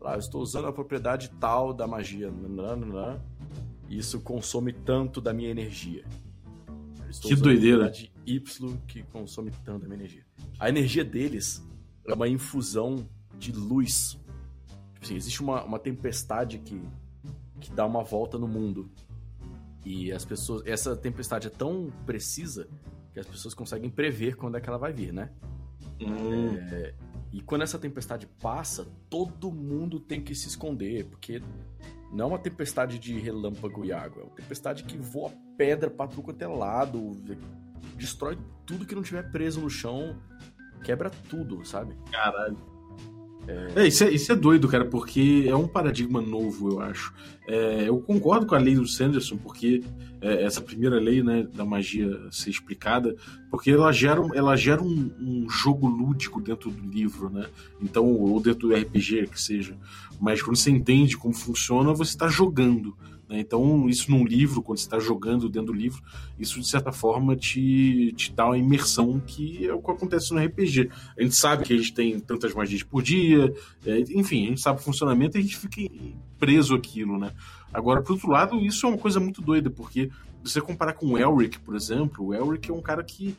Lá, 0.00 0.14
eu 0.14 0.20
estou 0.20 0.40
usando 0.40 0.68
a 0.68 0.72
propriedade 0.72 1.30
tal 1.40 1.74
da 1.74 1.86
magia. 1.86 2.30
Nananana, 2.30 3.20
isso 3.88 4.20
consome 4.20 4.72
tanto 4.72 5.20
da 5.20 5.32
minha 5.32 5.50
energia. 5.50 6.04
que 7.20 7.34
doideira. 7.34 7.90
De 7.90 8.10
Y 8.24 8.76
que 8.86 9.02
consome 9.04 9.50
tanto 9.64 9.80
da 9.80 9.88
minha 9.88 9.98
energia. 9.98 10.24
A 10.58 10.68
energia 10.68 11.04
deles 11.04 11.64
é 12.06 12.14
uma 12.14 12.28
infusão 12.28 13.08
de 13.38 13.52
luz. 13.52 14.18
Tipo 14.94 15.04
assim, 15.04 15.16
existe 15.16 15.40
uma, 15.40 15.64
uma 15.64 15.78
tempestade 15.78 16.58
que, 16.58 16.80
que 17.60 17.72
dá 17.72 17.84
uma 17.84 18.04
volta 18.04 18.38
no 18.38 18.46
mundo. 18.46 18.90
E 19.84 20.12
as 20.12 20.24
pessoas. 20.24 20.62
Essa 20.64 20.96
tempestade 20.96 21.48
é 21.48 21.50
tão 21.50 21.90
precisa 22.06 22.68
que 23.12 23.18
as 23.18 23.26
pessoas 23.26 23.54
conseguem 23.54 23.90
prever 23.90 24.36
quando 24.36 24.56
é 24.56 24.60
que 24.60 24.68
ela 24.68 24.78
vai 24.78 24.92
vir, 24.92 25.12
né? 25.12 25.30
Hum. 26.00 26.56
É, 26.56 26.94
e 27.32 27.40
quando 27.42 27.62
essa 27.62 27.78
tempestade 27.78 28.26
passa, 28.40 28.86
todo 29.10 29.50
mundo 29.50 30.00
tem 30.00 30.20
que 30.20 30.34
se 30.34 30.48
esconder, 30.48 31.04
porque 31.06 31.42
não 32.12 32.26
é 32.26 32.28
uma 32.28 32.38
tempestade 32.38 32.98
de 32.98 33.18
relâmpago 33.18 33.84
e 33.84 33.92
água, 33.92 34.22
é 34.22 34.24
uma 34.24 34.34
tempestade 34.34 34.84
que 34.84 34.96
voa 34.96 35.32
pedra 35.56 35.90
pra 35.90 36.06
tudo 36.06 36.22
quanto 36.22 36.40
é 36.40 36.46
lado, 36.46 37.12
destrói 37.96 38.38
tudo 38.64 38.86
que 38.86 38.94
não 38.94 39.02
tiver 39.02 39.30
preso 39.30 39.60
no 39.60 39.68
chão, 39.68 40.18
quebra 40.82 41.10
tudo, 41.10 41.64
sabe? 41.64 41.96
Caralho. 42.10 42.56
É... 43.48 43.86
isso, 43.86 44.04
é, 44.04 44.10
isso 44.10 44.30
é 44.30 44.36
doido, 44.36 44.68
cara, 44.68 44.84
porque 44.84 45.46
é 45.48 45.56
um 45.56 45.66
paradigma 45.66 46.20
novo, 46.20 46.70
eu 46.70 46.80
acho. 46.80 47.14
É, 47.46 47.88
eu 47.88 47.98
concordo 47.98 48.46
com 48.46 48.54
a 48.54 48.58
lei 48.58 48.74
do 48.74 48.86
Sanderson, 48.86 49.38
porque 49.38 49.82
é, 50.20 50.42
essa 50.44 50.60
primeira 50.60 51.00
lei 51.00 51.22
né, 51.22 51.48
da 51.54 51.64
magia 51.64 52.14
ser 52.30 52.50
explicada, 52.50 53.16
porque 53.50 53.70
ela 53.70 53.90
gera, 53.90 54.20
ela 54.34 54.54
gera 54.54 54.82
um, 54.82 55.10
um, 55.18 55.46
jogo 55.48 55.86
lúdico 55.86 56.42
dentro 56.42 56.70
do 56.70 56.86
livro, 56.90 57.30
né? 57.30 57.46
Então, 57.80 58.04
ou 58.04 58.38
dentro 58.38 58.68
do 58.68 58.74
RPG, 58.74 59.28
que 59.28 59.40
seja. 59.40 59.74
Mas 60.20 60.42
quando 60.42 60.56
você 60.56 60.70
entende 60.70 61.16
como 61.16 61.32
funciona, 61.32 61.94
você 61.94 62.10
está 62.10 62.28
jogando. 62.28 62.94
Né? 63.28 63.40
Então, 63.40 63.88
isso 63.88 64.10
num 64.10 64.24
livro, 64.24 64.62
quando 64.62 64.78
você 64.78 64.84
está 64.84 64.98
jogando 64.98 65.48
dentro 65.48 65.72
do 65.72 65.78
livro, 65.78 66.02
isso 66.38 66.60
de 66.60 66.66
certa 66.66 66.90
forma 66.90 67.36
te, 67.36 68.12
te 68.16 68.32
dá 68.32 68.46
uma 68.46 68.58
imersão 68.58 69.20
que 69.20 69.66
é 69.66 69.72
o 69.72 69.82
que 69.82 69.90
acontece 69.90 70.32
no 70.32 70.42
RPG. 70.42 70.90
A 71.16 71.22
gente 71.22 71.34
sabe 71.34 71.64
que 71.64 71.74
a 71.74 71.76
gente 71.76 71.92
tem 71.92 72.18
tantas 72.18 72.54
magias 72.54 72.82
por 72.82 73.02
dia, 73.02 73.52
é, 73.84 73.98
enfim, 74.14 74.46
a 74.46 74.48
gente 74.50 74.60
sabe 74.60 74.80
o 74.80 74.82
funcionamento 74.82 75.36
e 75.36 75.40
a 75.40 75.42
gente 75.42 75.56
fica 75.56 75.82
preso 76.38 76.74
aquilo, 76.74 77.18
né? 77.18 77.32
Agora, 77.72 78.00
por 78.00 78.12
outro 78.12 78.30
lado, 78.30 78.64
isso 78.64 78.86
é 78.86 78.88
uma 78.88 78.98
coisa 78.98 79.20
muito 79.20 79.42
doida, 79.42 79.68
porque 79.68 80.10
você 80.42 80.60
comparar 80.60 80.94
com 80.94 81.08
o 81.08 81.18
Elric, 81.18 81.58
por 81.58 81.76
exemplo, 81.76 82.26
o 82.26 82.34
Elric 82.34 82.70
é 82.70 82.72
um 82.72 82.80
cara 82.80 83.02
que, 83.04 83.36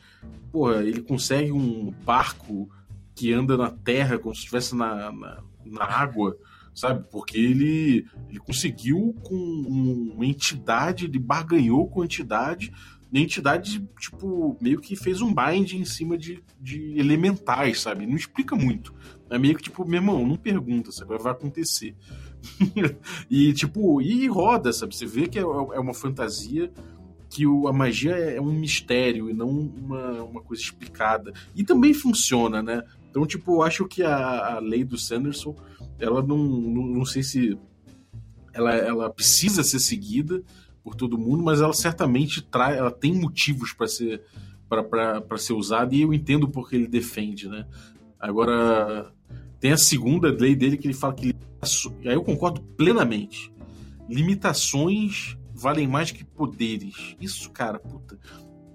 porra, 0.52 0.84
ele 0.84 1.02
consegue 1.02 1.50
um 1.50 1.92
barco 2.04 2.70
que 3.14 3.32
anda 3.32 3.56
na 3.56 3.70
terra 3.70 4.18
como 4.18 4.34
se 4.34 4.40
estivesse 4.40 4.76
na, 4.76 5.10
na, 5.10 5.42
na 5.64 5.84
água 5.84 6.36
sabe? 6.80 7.04
Porque 7.10 7.38
ele, 7.38 8.06
ele 8.28 8.38
conseguiu 8.38 9.14
com 9.22 9.34
uma 9.34 10.24
entidade, 10.24 11.04
ele 11.04 11.18
barganhou 11.18 11.86
com 11.86 12.00
a 12.00 12.04
entidade, 12.04 12.72
e 13.12 13.18
a 13.18 13.20
entidade, 13.20 13.86
tipo, 13.98 14.56
meio 14.60 14.80
que 14.80 14.94
fez 14.94 15.20
um 15.20 15.34
bind 15.34 15.72
em 15.72 15.84
cima 15.84 16.16
de, 16.16 16.42
de 16.60 16.98
elementais, 16.98 17.80
sabe? 17.80 18.06
Não 18.06 18.14
explica 18.16 18.54
muito. 18.54 18.94
É 19.28 19.36
meio 19.36 19.56
que 19.56 19.64
tipo, 19.64 19.84
meu 19.84 20.00
irmão, 20.00 20.26
não 20.26 20.36
pergunta, 20.36 20.92
sabe? 20.92 21.18
Vai 21.18 21.32
acontecer. 21.32 21.96
e, 23.28 23.52
tipo, 23.52 24.00
e 24.00 24.28
roda, 24.28 24.72
sabe? 24.72 24.94
Você 24.94 25.06
vê 25.06 25.26
que 25.26 25.38
é, 25.38 25.42
é 25.42 25.80
uma 25.80 25.92
fantasia 25.92 26.72
que 27.28 27.46
o, 27.46 27.68
a 27.68 27.72
magia 27.72 28.12
é 28.12 28.40
um 28.40 28.52
mistério 28.52 29.28
e 29.28 29.32
não 29.32 29.48
uma, 29.48 30.22
uma 30.22 30.40
coisa 30.40 30.62
explicada. 30.62 31.32
E 31.54 31.64
também 31.64 31.92
funciona, 31.92 32.62
né? 32.62 32.82
Então, 33.10 33.26
tipo, 33.26 33.56
eu 33.56 33.62
acho 33.62 33.86
que 33.86 34.02
a, 34.02 34.54
a 34.54 34.58
lei 34.60 34.84
do 34.84 34.96
Sanderson, 34.96 35.54
ela 35.98 36.22
não, 36.22 36.38
não, 36.38 36.86
não 36.86 37.04
sei 37.04 37.22
se 37.22 37.58
ela, 38.52 38.72
ela 38.74 39.10
precisa 39.10 39.64
ser 39.64 39.80
seguida 39.80 40.42
por 40.82 40.94
todo 40.94 41.18
mundo, 41.18 41.42
mas 41.42 41.60
ela 41.60 41.72
certamente 41.72 42.40
traz, 42.40 42.76
ela 42.76 42.90
tem 42.90 43.12
motivos 43.12 43.72
para 43.72 43.88
ser 43.88 44.22
para 44.68 45.36
ser 45.36 45.52
usada 45.52 45.96
e 45.96 46.02
eu 46.02 46.14
entendo 46.14 46.48
porque 46.48 46.76
ele 46.76 46.86
defende, 46.86 47.48
né? 47.48 47.66
Agora 48.20 49.12
tem 49.58 49.72
a 49.72 49.76
segunda 49.76 50.30
lei 50.30 50.54
dele 50.54 50.76
que 50.76 50.86
ele 50.86 50.94
fala 50.94 51.12
que 51.12 51.34
aí 52.04 52.14
eu 52.14 52.22
concordo 52.22 52.60
plenamente. 52.76 53.52
Limitações 54.08 55.36
valem 55.52 55.88
mais 55.88 56.12
que 56.12 56.24
poderes. 56.24 57.16
Isso, 57.20 57.50
cara, 57.50 57.80
puta. 57.80 58.16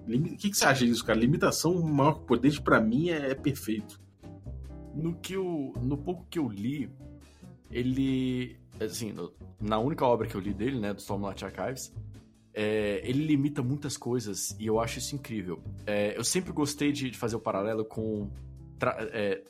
O 0.08 0.38
que, 0.38 0.50
que 0.50 0.58
você 0.58 0.66
acha 0.66 0.86
disso, 0.86 1.04
cara? 1.04 1.18
Limitação 1.18 1.82
maior 1.82 2.20
que 2.20 2.26
poderes, 2.26 2.60
para 2.60 2.80
mim, 2.80 3.10
é, 3.10 3.32
é, 3.32 3.36
perfeito. 3.36 4.00
No, 4.96 5.14
que 5.16 5.34
eu, 5.34 5.74
no 5.82 5.98
pouco 5.98 6.26
que 6.30 6.40
eu 6.40 6.48
li, 6.48 6.90
ele. 7.70 8.58
Assim, 8.80 9.14
na 9.60 9.78
única 9.80 10.06
obra 10.06 10.28
que 10.28 10.36
eu 10.36 10.42
li 10.42 10.54
dele, 10.54 10.80
né, 10.80 10.94
do 10.94 11.00
Stormlight 11.00 11.46
Archives, 11.46 11.94
é, 12.54 13.02
ele 13.04 13.26
limita 13.26 13.62
muitas 13.62 13.98
coisas 13.98 14.56
e 14.60 14.66
eu 14.66 14.80
acho 14.80 15.00
isso 15.00 15.14
incrível. 15.14 15.62
É, 15.86 16.18
eu 16.18 16.24
sempre 16.24 16.54
gostei 16.54 16.92
de, 16.92 17.10
de, 17.12 17.18
fazer 17.18 17.36
o 17.36 17.40
paralelo 17.40 17.84
com. 17.84 18.30
É, 19.12 19.44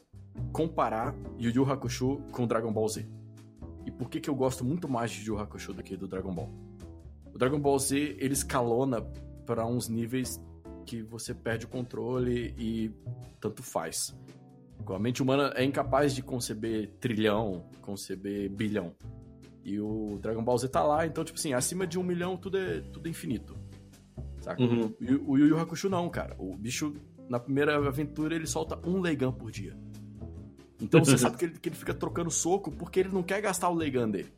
comparar 0.51 1.15
Yu 1.39 1.51
Yu 1.51 1.71
Hakusho 1.71 2.17
com 2.31 2.45
Dragon 2.45 2.73
Ball 2.73 2.89
Z. 2.89 3.07
E 3.85 3.91
por 3.91 4.09
que, 4.09 4.19
que 4.19 4.29
eu 4.29 4.35
gosto 4.35 4.65
muito 4.65 4.89
mais 4.89 5.11
de 5.11 5.21
Yu 5.21 5.35
Yu 5.35 5.39
Hakusho 5.39 5.73
do 5.73 5.83
que 5.83 5.95
do 5.95 6.07
Dragon 6.07 6.33
Ball? 6.33 6.51
O 7.33 7.37
Dragon 7.37 7.59
Ball 7.59 7.77
Z, 7.77 8.17
ele 8.19 8.33
escalona 8.33 9.01
para 9.45 9.65
uns 9.65 9.87
níveis 9.87 10.41
que 10.85 11.01
você 11.01 11.33
perde 11.33 11.65
o 11.65 11.69
controle 11.69 12.53
e 12.57 12.91
tanto 13.39 13.61
faz. 13.61 14.15
A 14.87 14.99
mente 14.99 15.21
humana 15.21 15.51
é 15.55 15.63
incapaz 15.63 16.13
de 16.13 16.21
conceber 16.21 16.91
trilhão, 16.99 17.65
conceber 17.81 18.49
bilhão. 18.49 18.95
E 19.63 19.79
o 19.79 20.19
Dragon 20.21 20.43
Ball 20.43 20.57
Z 20.57 20.67
tá 20.67 20.83
lá, 20.83 21.07
então, 21.07 21.23
tipo 21.23 21.39
assim, 21.39 21.53
acima 21.53 21.87
de 21.87 21.97
um 21.97 22.03
milhão 22.03 22.37
tudo 22.37 22.57
é, 22.57 22.81
tudo 22.81 23.07
é 23.07 23.09
infinito. 23.09 23.57
Saca? 24.39 24.61
Uhum. 24.61 24.93
E 25.01 25.15
o 25.15 25.37
Yu 25.37 25.47
Yu 25.47 25.59
Hakusho 25.59 25.89
não, 25.89 26.07
cara. 26.07 26.35
O 26.37 26.55
bicho, 26.55 26.93
na 27.27 27.39
primeira 27.39 27.75
aventura, 27.75 28.35
ele 28.35 28.45
solta 28.45 28.77
um 28.87 29.01
Leigan 29.01 29.31
por 29.31 29.49
dia. 29.49 29.75
Então 30.79 31.03
você 31.03 31.17
sabe 31.17 31.37
que 31.37 31.45
ele, 31.45 31.59
que 31.59 31.69
ele 31.69 31.75
fica 31.75 31.95
trocando 31.95 32.29
soco 32.29 32.69
porque 32.71 32.99
ele 32.99 33.09
não 33.09 33.23
quer 33.23 33.41
gastar 33.41 33.69
o 33.69 33.73
Leigan 33.73 34.09
dele. 34.09 34.31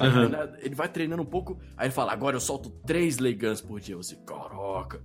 Uhum. 0.00 0.56
Ele 0.60 0.74
vai 0.74 0.88
treinando 0.88 1.22
um 1.22 1.26
pouco, 1.26 1.58
aí 1.76 1.86
ele 1.86 1.94
fala, 1.94 2.12
agora 2.12 2.36
eu 2.36 2.40
solto 2.40 2.70
três 2.70 3.18
Leigans 3.18 3.60
por 3.60 3.80
dia. 3.80 3.96
Você, 3.96 4.16
caraca. 4.16 5.02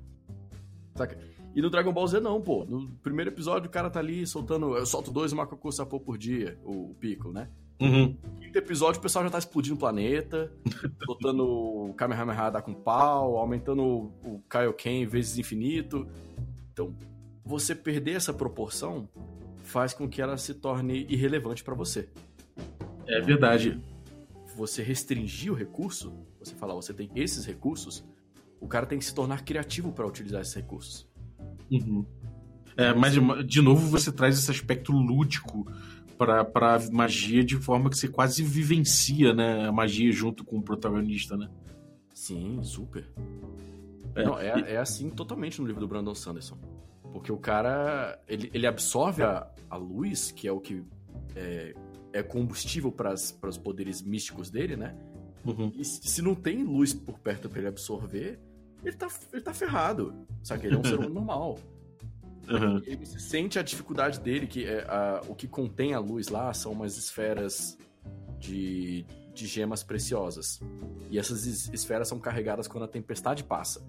Saca? 0.96 1.18
E 1.56 1.62
no 1.62 1.70
Dragon 1.70 1.92
Ball 1.92 2.08
Z 2.08 2.20
não, 2.20 2.42
pô. 2.42 2.66
No 2.66 2.90
primeiro 3.04 3.32
episódio 3.32 3.68
o 3.68 3.72
cara 3.72 3.90
tá 3.90 4.00
ali 4.00 4.26
soltando, 4.26 4.76
eu 4.78 4.86
solto 4.86 5.12
dois 5.12 5.34
Macacu 5.34 5.72
Sapô 5.72 6.00
por 6.00 6.18
dia, 6.18 6.58
o 6.64 6.94
Pico, 7.00 7.32
né? 7.32 7.50
Uhum. 7.80 8.16
No 8.24 8.40
quinto 8.40 8.58
episódio 8.58 9.00
o 9.00 9.02
pessoal 9.02 9.26
já 9.26 9.32
tá 9.32 9.40
explodindo 9.40 9.76
o 9.76 9.80
planeta, 9.80 10.52
soltando 11.06 11.44
o 11.44 11.94
Kamehameha 11.96 12.52
dar 12.52 12.62
com 12.62 12.74
pau, 12.74 13.38
aumentando 13.38 13.84
o 14.24 14.42
Kaioken 14.48 15.06
vezes 15.06 15.38
infinito. 15.38 16.08
Então, 16.72 16.96
você 17.44 17.76
perder 17.76 18.16
essa 18.16 18.34
proporção 18.34 19.10
faz 19.64 19.94
com 19.94 20.08
que 20.08 20.22
ela 20.22 20.38
se 20.38 20.54
torne 20.54 21.06
irrelevante 21.10 21.64
para 21.64 21.74
você. 21.74 22.10
É 23.08 23.20
verdade 23.20 23.82
você 24.56 24.84
restringir 24.84 25.52
o 25.52 25.56
recurso, 25.56 26.14
você 26.40 26.54
falar, 26.56 26.76
você 26.76 26.94
tem 26.94 27.10
esses 27.16 27.46
recursos, 27.46 28.04
o 28.60 28.68
cara 28.68 28.86
tem 28.86 29.00
que 29.00 29.06
se 29.06 29.14
tornar 29.14 29.44
criativo 29.44 29.92
para 29.92 30.06
utilizar 30.06 30.42
esses 30.42 30.54
recursos. 30.54 31.10
Uhum. 31.72 32.06
É, 32.76 32.94
mas 32.94 33.14
de 33.46 33.62
novo 33.62 33.88
você 33.88 34.12
traz 34.12 34.38
esse 34.38 34.52
aspecto 34.52 34.92
lúdico 34.92 35.68
para 36.18 36.44
pra 36.46 36.80
magia 36.92 37.44
de 37.44 37.56
forma 37.58 37.90
que 37.90 37.98
você 37.98 38.08
quase 38.08 38.44
vivencia, 38.44 39.34
né, 39.34 39.68
a 39.68 39.72
magia 39.72 40.12
junto 40.12 40.44
com 40.44 40.58
o 40.58 40.62
protagonista, 40.62 41.36
né? 41.36 41.50
Sim, 42.14 42.60
super. 42.62 43.08
É, 44.16 44.24
Não, 44.24 44.40
é, 44.40 44.74
é 44.74 44.78
assim 44.78 45.10
totalmente 45.10 45.60
no 45.60 45.68
livro 45.68 45.80
do 45.80 45.88
Brandon 45.88 46.14
Sanderson. 46.14 46.58
Porque 47.12 47.32
o 47.32 47.38
cara, 47.38 48.20
ele, 48.28 48.50
ele 48.54 48.68
absorve 48.68 49.24
a, 49.24 49.50
a 49.70 49.76
luz, 49.76 50.32
que 50.32 50.48
é 50.48 50.52
o 50.52 50.60
que 50.60 50.84
é, 51.36 51.74
é 52.14 52.24
combustível 52.24 52.92
para 52.92 53.14
os 53.14 53.58
poderes 53.58 54.02
místicos 54.02 54.50
dele, 54.50 54.76
né? 54.76 54.96
Uhum. 55.46 55.72
E 55.76 55.84
se 55.84 56.22
não 56.22 56.36
tem 56.36 56.64
luz 56.64 56.94
por 56.94 57.20
perto 57.20 57.50
para 57.50 57.60
ele 57.60 57.68
absorver, 57.68 58.40
ele 58.84 58.96
tá, 58.96 59.08
ele 59.32 59.42
tá 59.42 59.54
ferrado. 59.54 60.14
Sabe? 60.44 60.68
Ele 60.68 60.76
é 60.76 60.80
um 60.80 60.84
ser 60.84 60.96
humano 60.96 61.14
normal. 61.16 61.58
Uhum. 62.50 62.82
Ele 62.86 63.06
sente 63.06 63.60
a 63.60 63.62
dificuldade 63.62 64.20
dele, 64.20 64.48
que 64.48 64.66
é 64.66 64.82
a, 64.88 65.22
o 65.28 65.36
que 65.36 65.48
contém 65.48 65.94
a 65.94 66.00
luz 66.00 66.28
lá 66.30 66.54
são 66.54 66.72
umas 66.72 66.98
esferas 66.98 67.78
de, 68.40 69.06
de 69.34 69.46
gemas 69.46 69.84
preciosas. 69.84 70.60
E 71.10 71.20
essas 71.20 71.46
esferas 71.46 72.08
são 72.08 72.20
carregadas 72.20 72.68
quando 72.68 72.84
a 72.84 72.88
tempestade 72.88 73.44
passa. 73.44 73.86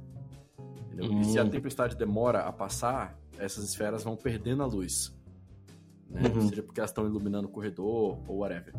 E 0.98 1.24
se 1.24 1.38
a 1.38 1.44
hum. 1.44 1.50
tempestade 1.50 1.96
demora 1.96 2.40
a 2.40 2.52
passar, 2.52 3.18
essas 3.38 3.64
esferas 3.64 4.04
vão 4.04 4.14
perdendo 4.14 4.62
a 4.62 4.66
luz 4.66 5.12
né? 6.12 6.28
Uhum. 6.28 6.48
Seja 6.48 6.62
porque 6.62 6.78
elas 6.78 6.90
estão 6.90 7.06
iluminando 7.06 7.48
o 7.48 7.50
corredor 7.50 8.18
ou 8.28 8.38
whatever. 8.38 8.74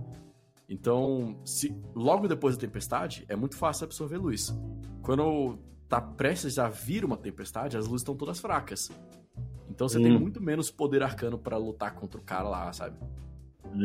Então, 0.69 1.35
se 1.43 1.75
logo 1.93 2.27
depois 2.27 2.55
da 2.55 2.61
tempestade, 2.61 3.25
é 3.27 3.35
muito 3.35 3.57
fácil 3.57 3.85
absorver 3.85 4.17
luz. 4.17 4.55
Quando 5.01 5.59
tá 5.93 6.01
prestes 6.01 6.57
a 6.57 6.67
vir 6.67 7.05
uma 7.05 7.15
tempestade, 7.15 7.77
as 7.77 7.85
luzes 7.85 8.01
estão 8.01 8.15
todas 8.15 8.39
fracas. 8.39 8.91
Então 9.69 9.87
você 9.87 9.99
tem 9.99 10.17
muito 10.17 10.41
menos 10.41 10.71
poder 10.71 11.03
arcano 11.03 11.37
para 11.37 11.55
lutar 11.55 11.93
contra 11.93 12.19
o 12.19 12.23
cara 12.23 12.49
lá, 12.49 12.73
sabe? 12.73 12.95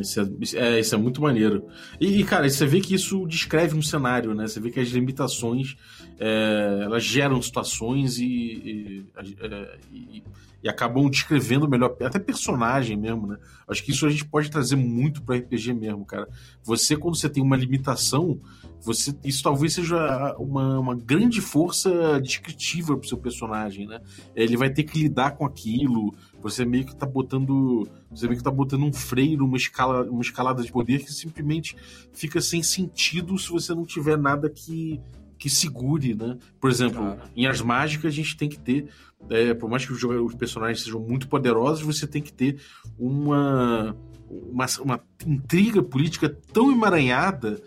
Isso 0.01 0.21
é, 0.21 0.27
é, 0.57 0.81
isso 0.81 0.95
é 0.95 0.99
muito 0.99 1.21
maneiro. 1.21 1.67
E, 2.01 2.23
cara, 2.25 2.49
você 2.49 2.67
vê 2.67 2.81
que 2.81 2.95
isso 2.95 3.27
descreve 3.27 3.77
um 3.77 3.83
cenário, 3.83 4.35
né? 4.35 4.47
Você 4.47 4.61
vê 4.61 4.71
que 4.71 4.81
as 4.81 4.89
limitações 4.89 5.77
é, 6.19 6.81
elas 6.83 7.05
geram 7.05 7.41
situações 7.41 8.19
e, 8.19 8.27
e, 8.27 9.07
é, 9.41 9.79
e, 9.91 10.23
e, 10.63 10.69
acabam 10.69 11.09
descrevendo 11.09 11.69
melhor, 11.69 11.97
até 12.03 12.19
personagem 12.19 12.97
mesmo, 12.97 13.27
né? 13.27 13.39
Acho 13.67 13.83
que 13.83 13.93
isso 13.93 14.07
a 14.07 14.11
gente 14.11 14.25
pode 14.25 14.51
trazer 14.51 14.77
muito 14.77 15.23
para 15.23 15.37
RPG 15.37 15.75
mesmo, 15.75 16.05
cara. 16.05 16.29
Você, 16.63 16.97
quando 16.97 17.17
você 17.17 17.29
tem 17.29 17.43
uma 17.43 17.57
limitação, 17.57 18.41
você 18.81 19.15
isso 19.25 19.43
talvez 19.43 19.75
seja 19.75 20.35
uma, 20.39 20.79
uma 20.79 20.95
grande 20.95 21.41
força 21.41 22.21
descritiva 22.21 22.97
pro 22.97 23.09
seu 23.09 23.19
personagem, 23.19 23.87
né? 23.87 24.01
Ele 24.35 24.57
vai 24.57 24.71
ter 24.71 24.85
que 24.85 24.99
lidar 24.99 25.33
com 25.33 25.45
aquilo, 25.45 26.15
você 26.41 26.65
meio 26.65 26.87
que 26.87 26.95
tá 26.95 27.07
botando. 27.07 27.89
Você 28.11 28.27
meio 28.27 28.39
que 28.39 28.45
tá 28.45 28.51
botando 28.51 28.85
um 28.85 28.93
freio 28.93 29.39
numa 29.39 29.57
escala, 29.57 30.09
uma 30.11 30.23
escalada 30.23 30.63
de 30.63 30.73
poder 30.73 31.05
que 31.05 31.13
simplesmente 31.13 31.77
fica 32.13 32.41
sem 32.41 32.63
sentido 32.63 33.37
se 33.39 33.51
você 33.51 33.75
não 33.75 33.85
tiver 33.85 34.17
nada 34.17 34.49
que, 34.49 35.01
que 35.39 35.51
segure, 35.51 36.15
né? 36.15 36.39
Por 36.61 36.71
exemplo, 36.71 37.03
Cara. 37.03 37.31
em 37.37 37.47
As 37.47 37.61
Mágicas 37.61 38.13
a 38.13 38.17
gente 38.17 38.37
tem 38.37 38.49
que 38.49 38.59
ter. 38.59 38.89
É, 39.29 39.53
por 39.53 39.69
mais 39.69 39.85
que 39.85 39.93
os, 39.93 40.03
os 40.03 40.35
personagens 40.35 40.85
sejam 40.85 41.01
muito 41.01 41.29
poderosos, 41.29 41.85
você 41.85 42.07
tem 42.07 42.23
que 42.23 42.33
ter 42.33 42.61
uma, 42.97 43.97
uma, 44.31 44.67
uma 44.81 45.01
intriga 45.27 45.83
política 45.83 46.29
tão 46.53 46.71
emaranhada 46.71 47.61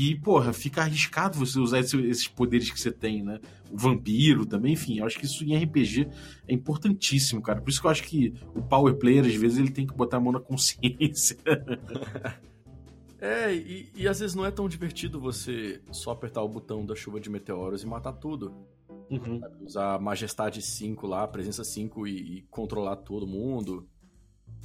que, 0.00 0.14
porra, 0.14 0.50
fica 0.54 0.80
arriscado 0.80 1.38
você 1.38 1.58
usar 1.58 1.78
esses 1.78 2.26
poderes 2.26 2.70
que 2.70 2.80
você 2.80 2.90
tem, 2.90 3.22
né? 3.22 3.38
O 3.70 3.76
vampiro 3.76 4.46
também, 4.46 4.72
enfim, 4.72 4.98
eu 4.98 5.04
acho 5.04 5.18
que 5.18 5.26
isso 5.26 5.44
em 5.44 5.54
RPG 5.54 6.08
é 6.48 6.54
importantíssimo, 6.54 7.42
cara. 7.42 7.60
Por 7.60 7.68
isso 7.68 7.82
que 7.82 7.86
eu 7.86 7.90
acho 7.90 8.04
que 8.04 8.32
o 8.54 8.62
power 8.62 8.94
player, 8.94 9.26
às 9.26 9.34
vezes, 9.34 9.58
ele 9.58 9.70
tem 9.70 9.86
que 9.86 9.92
botar 9.92 10.16
a 10.16 10.20
mão 10.20 10.32
na 10.32 10.40
consciência. 10.40 11.36
é, 13.20 13.54
e, 13.54 13.92
e 13.94 14.08
às 14.08 14.20
vezes 14.20 14.34
não 14.34 14.46
é 14.46 14.50
tão 14.50 14.66
divertido 14.70 15.20
você 15.20 15.82
só 15.92 16.12
apertar 16.12 16.42
o 16.42 16.48
botão 16.48 16.86
da 16.86 16.94
chuva 16.94 17.20
de 17.20 17.28
meteoros 17.28 17.82
e 17.82 17.86
matar 17.86 18.14
tudo. 18.14 18.54
Uhum. 19.10 19.38
Usar 19.66 20.00
Majestade 20.00 20.62
5 20.62 21.06
lá, 21.06 21.28
Presença 21.28 21.62
5 21.62 22.06
e, 22.06 22.38
e 22.38 22.42
controlar 22.48 22.96
todo 22.96 23.26
mundo. 23.26 23.86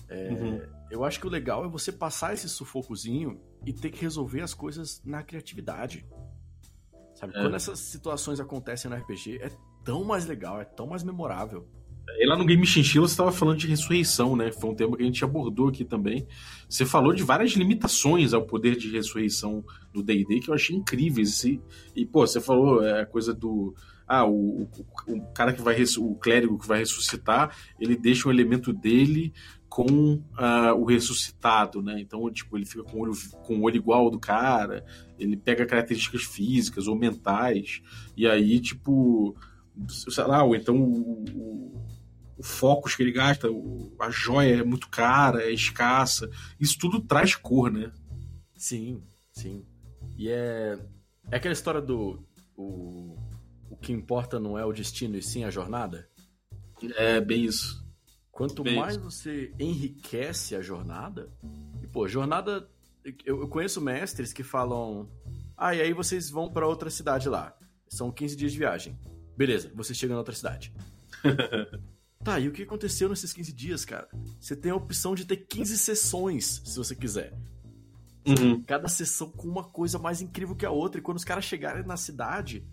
É, 0.08 0.30
uhum. 0.30 0.62
Eu 0.90 1.04
acho 1.04 1.20
que 1.20 1.28
o 1.28 1.30
legal 1.30 1.66
é 1.66 1.68
você 1.68 1.92
passar 1.92 2.34
esse 2.34 2.48
sufocozinho 2.48 3.42
e 3.66 3.74
ter 3.74 3.90
que 3.90 4.02
resolver 4.02 4.42
as 4.42 4.54
coisas 4.54 5.02
na 5.04 5.24
criatividade. 5.24 6.06
Sabe? 7.16 7.36
É. 7.36 7.42
Quando 7.42 7.56
essas 7.56 7.80
situações 7.80 8.40
acontecem 8.40 8.90
no 8.90 8.98
RPG, 8.98 9.40
é 9.42 9.50
tão 9.84 10.04
mais 10.04 10.26
legal, 10.26 10.62
é 10.62 10.66
tão 10.66 10.88
mais 10.88 11.04
memorável. 11.04 11.68
E 12.18 12.26
lá 12.28 12.38
no 12.38 12.46
Game 12.46 12.66
Chinchilla 12.66 13.08
você 13.08 13.14
estava 13.14 13.32
falando 13.32 13.58
de 13.58 13.68
ressurreição, 13.68 14.36
né? 14.36 14.52
Foi 14.52 14.70
um 14.70 14.76
tema 14.76 14.96
que 14.96 15.04
a 15.04 15.06
gente 15.06 15.24
abordou 15.24 15.70
aqui 15.70 15.84
também. 15.84 16.28
Você 16.70 16.86
falou 16.86 17.14
de 17.14 17.24
várias 17.24 17.52
limitações 17.54 18.34
ao 18.34 18.46
poder 18.46 18.78
de 18.78 18.92
ressurreição 18.92 19.64
do 19.92 20.04
D&D 20.04 20.40
que 20.40 20.50
eu 20.50 20.54
achei 20.54 20.76
incríveis. 20.76 21.44
E, 21.44 21.60
e 21.96 22.06
pô, 22.06 22.26
você 22.26 22.40
falou 22.40 22.84
é, 22.84 23.02
a 23.02 23.06
coisa 23.06 23.34
do 23.34 23.74
ah, 24.08 24.24
o, 24.24 24.62
o, 24.64 24.70
o, 25.08 25.34
cara 25.34 25.52
que 25.52 25.62
vai 25.62 25.76
o 25.98 26.16
clérigo 26.16 26.60
que 26.60 26.68
vai 26.68 26.80
ressuscitar, 26.80 27.56
ele 27.80 27.96
deixa 27.96 28.30
um 28.30 28.32
elemento 28.32 28.72
dele 28.72 29.34
com 29.70 30.16
uh, 30.16 30.74
o 30.78 30.86
ressuscitado, 30.86 31.82
né? 31.82 32.00
Então, 32.00 32.30
tipo, 32.32 32.58
ele 32.58 32.66
fica 32.66 32.84
com 32.84 32.98
o, 32.98 33.02
olho, 33.02 33.14
com 33.44 33.58
o 33.58 33.62
olho 33.64 33.76
igual 33.76 34.06
ao 34.06 34.12
do 34.12 34.20
cara, 34.20 34.86
ele 35.20 35.36
pega 35.36 35.66
características 35.66 36.24
físicas 36.24 36.88
ou 36.88 36.96
mentais, 36.96 37.82
e 38.16 38.28
aí, 38.28 38.60
tipo, 38.60 39.36
sei 39.88 40.24
lá, 40.24 40.44
ou 40.44 40.56
então 40.56 40.78
o, 40.78 41.26
o, 41.34 41.86
o 42.38 42.44
focus 42.44 42.96
que 42.96 43.04
ele 43.04 43.12
gasta, 43.12 43.48
a 44.00 44.10
joia 44.10 44.58
é 44.58 44.64
muito 44.64 44.90
cara, 44.90 45.44
é 45.44 45.52
escassa, 45.52 46.30
isso 46.60 46.78
tudo 46.78 47.02
traz 47.02 47.36
cor, 47.36 47.72
né? 47.72 47.92
Sim, 48.56 49.04
sim. 49.34 49.66
E 50.18 50.30
é, 50.30 50.80
é 51.32 51.36
aquela 51.36 51.54
história 51.54 51.82
do 51.82 52.24
o, 52.56 53.18
o 53.70 53.76
que 53.76 53.92
importa 53.92 54.40
não 54.40 54.58
é 54.58 54.66
o 54.66 54.72
destino 54.72 55.18
e 55.18 55.22
sim 55.22 55.44
a 55.44 55.50
jornada? 55.50 56.08
É, 56.96 57.20
bem 57.20 57.44
isso. 57.44 57.85
Quanto 58.36 58.64
Bem 58.64 58.76
mais 58.76 58.98
você 58.98 59.54
enriquece 59.58 60.58
a 60.58 60.62
jornada, 60.62 61.32
e 61.82 61.88
pô, 61.88 62.06
jornada. 62.06 62.70
Eu, 63.24 63.40
eu 63.40 63.48
conheço 63.48 63.80
mestres 63.80 64.34
que 64.34 64.44
falam. 64.44 65.10
Ah, 65.56 65.74
e 65.74 65.80
aí 65.80 65.94
vocês 65.94 66.30
vão 66.30 66.52
para 66.52 66.68
outra 66.68 66.90
cidade 66.90 67.30
lá. 67.30 67.58
São 67.88 68.12
15 68.12 68.36
dias 68.36 68.52
de 68.52 68.58
viagem. 68.58 69.00
Beleza, 69.38 69.72
vocês 69.74 69.98
chegam 69.98 70.16
na 70.16 70.20
outra 70.20 70.36
cidade. 70.36 70.74
tá, 72.26 72.38
e 72.38 72.50
o 72.50 72.52
que 72.52 72.64
aconteceu 72.64 73.08
nesses 73.08 73.32
15 73.32 73.54
dias, 73.54 73.86
cara? 73.86 74.10
Você 74.38 74.54
tem 74.54 74.70
a 74.70 74.76
opção 74.76 75.16
de 75.16 75.24
ter 75.24 75.38
15 75.38 75.78
sessões, 75.78 76.62
se 76.66 76.78
você 76.78 76.94
quiser. 76.94 77.34
Uhum. 78.28 78.62
Cada 78.64 78.90
sessão 78.90 79.32
com 79.32 79.48
uma 79.48 79.64
coisa 79.64 79.98
mais 79.98 80.22
incrível 80.22 80.58
que 80.58 80.66
a 80.66 80.72
outra. 80.72 81.00
E 81.00 81.02
quando 81.02 81.18
os 81.18 81.24
caras 81.24 81.46
chegarem 81.46 81.86
na 81.86 81.96
cidade, 81.96 82.68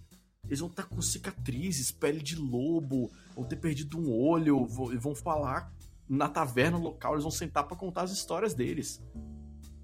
eles 0.45 0.59
vão 0.59 0.69
estar 0.69 0.83
tá 0.83 0.89
com 0.89 1.01
cicatrizes, 1.01 1.93
pele 1.93 2.21
de 2.21 2.35
lobo, 2.35 3.13
vão 3.35 3.45
ter 3.45 3.57
perdido 3.57 3.99
um 3.99 4.13
olho, 4.13 4.67
e 4.93 4.97
vão 4.97 5.15
falar 5.15 5.73
na 6.09 6.29
taverna 6.29 6.77
local, 6.77 7.13
eles 7.13 7.25
vão 7.25 7.31
sentar 7.31 7.67
para 7.67 7.77
contar 7.77 8.03
as 8.03 8.13
histórias 8.13 8.55
deles. 8.55 9.03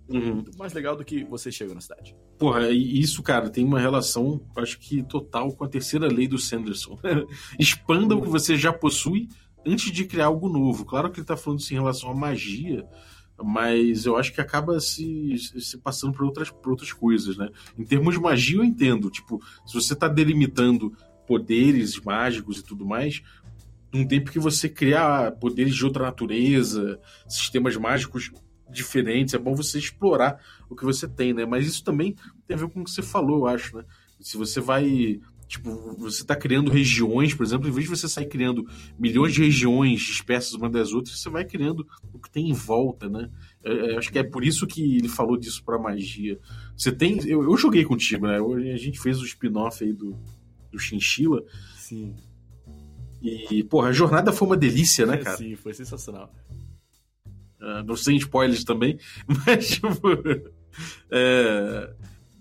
Uhum. 0.08 0.36
Muito 0.36 0.58
mais 0.58 0.72
legal 0.72 0.96
do 0.96 1.04
que 1.04 1.24
você 1.24 1.52
chega 1.52 1.74
na 1.74 1.80
cidade. 1.80 2.16
Porra, 2.38 2.70
isso, 2.70 3.22
cara, 3.22 3.50
tem 3.50 3.64
uma 3.64 3.78
relação, 3.78 4.40
acho 4.56 4.78
que 4.78 5.02
total 5.02 5.52
com 5.52 5.64
a 5.64 5.68
terceira 5.68 6.06
lei 6.06 6.26
do 6.26 6.38
Sanderson. 6.38 6.98
Expanda 7.58 8.14
uhum. 8.14 8.20
o 8.20 8.24
que 8.24 8.30
você 8.30 8.56
já 8.56 8.72
possui 8.72 9.28
antes 9.66 9.92
de 9.92 10.04
criar 10.04 10.26
algo 10.26 10.48
novo. 10.48 10.84
Claro 10.84 11.10
que 11.10 11.20
ele 11.20 11.26
tá 11.26 11.36
falando 11.36 11.60
isso 11.60 11.72
em 11.74 11.76
relação 11.76 12.10
à 12.10 12.14
magia, 12.14 12.86
mas 13.42 14.06
eu 14.06 14.16
acho 14.16 14.32
que 14.32 14.40
acaba 14.40 14.80
se, 14.80 15.36
se 15.38 15.78
passando 15.78 16.12
por 16.12 16.24
outras, 16.24 16.50
por 16.50 16.70
outras 16.70 16.92
coisas, 16.92 17.36
né? 17.36 17.50
Em 17.76 17.84
termos 17.84 18.14
de 18.14 18.20
magia, 18.20 18.58
eu 18.58 18.64
entendo. 18.64 19.10
Tipo, 19.10 19.40
se 19.66 19.74
você 19.74 19.92
está 19.92 20.08
delimitando 20.08 20.92
poderes 21.28 22.00
mágicos 22.00 22.58
e 22.58 22.64
tudo 22.64 22.84
mais, 22.84 23.22
num 23.92 24.06
tempo 24.06 24.30
que 24.30 24.38
você 24.38 24.68
criar 24.68 25.32
poderes 25.32 25.74
de 25.74 25.84
outra 25.84 26.04
natureza, 26.04 26.98
sistemas 27.28 27.76
mágicos 27.76 28.32
diferentes, 28.70 29.34
é 29.34 29.38
bom 29.38 29.54
você 29.54 29.78
explorar 29.78 30.40
o 30.68 30.74
que 30.74 30.84
você 30.84 31.06
tem, 31.06 31.32
né? 31.32 31.46
Mas 31.46 31.66
isso 31.66 31.84
também 31.84 32.16
tem 32.46 32.56
a 32.56 32.60
ver 32.60 32.68
com 32.68 32.80
o 32.80 32.84
que 32.84 32.90
você 32.90 33.02
falou, 33.02 33.40
eu 33.40 33.46
acho, 33.46 33.76
né? 33.76 33.84
Se 34.20 34.36
você 34.36 34.60
vai 34.60 35.20
Tipo, 35.48 35.96
você 35.96 36.20
está 36.20 36.36
criando 36.36 36.70
regiões, 36.70 37.32
por 37.32 37.42
exemplo, 37.42 37.66
em 37.66 37.72
vez 37.72 37.88
de 37.88 37.96
você 37.96 38.06
sair 38.06 38.26
criando 38.26 38.68
milhões 38.98 39.32
de 39.32 39.40
regiões 39.40 40.02
dispersas 40.02 40.52
uma 40.52 40.68
das 40.68 40.92
outras, 40.92 41.18
você 41.18 41.30
vai 41.30 41.42
criando 41.42 41.88
o 42.12 42.18
que 42.18 42.30
tem 42.30 42.50
em 42.50 42.52
volta, 42.52 43.08
né? 43.08 43.30
É, 43.64 43.92
é 43.92 43.96
acho 43.96 44.12
que 44.12 44.18
é 44.18 44.22
por 44.22 44.44
isso 44.44 44.66
que 44.66 44.98
ele 44.98 45.08
falou 45.08 45.38
disso 45.38 45.64
para 45.64 45.78
magia. 45.78 46.38
Você 46.76 46.92
tem. 46.92 47.18
Eu, 47.26 47.42
eu, 47.42 47.56
joguei 47.56 47.82
contigo, 47.82 48.26
né? 48.26 48.36
A 48.74 48.76
gente 48.76 49.00
fez 49.00 49.22
o 49.22 49.24
spin-off 49.24 49.82
aí 49.82 49.90
do, 49.90 50.14
do 50.70 50.78
Chinchilla. 50.78 51.42
Sim. 51.76 52.14
E, 53.20 53.64
porra, 53.64 53.88
a 53.88 53.92
jornada 53.92 54.32
foi 54.32 54.46
uma 54.46 54.56
delícia, 54.56 55.04
né, 55.04 55.16
cara? 55.16 55.36
Sim, 55.36 55.56
foi 55.56 55.74
sensacional. 55.74 56.32
Uh, 57.60 57.82
não 57.84 57.96
sem 57.96 58.16
spoilers 58.16 58.62
também, 58.64 58.98
mas, 59.46 59.70
tipo. 59.70 60.08
É, 61.10 61.92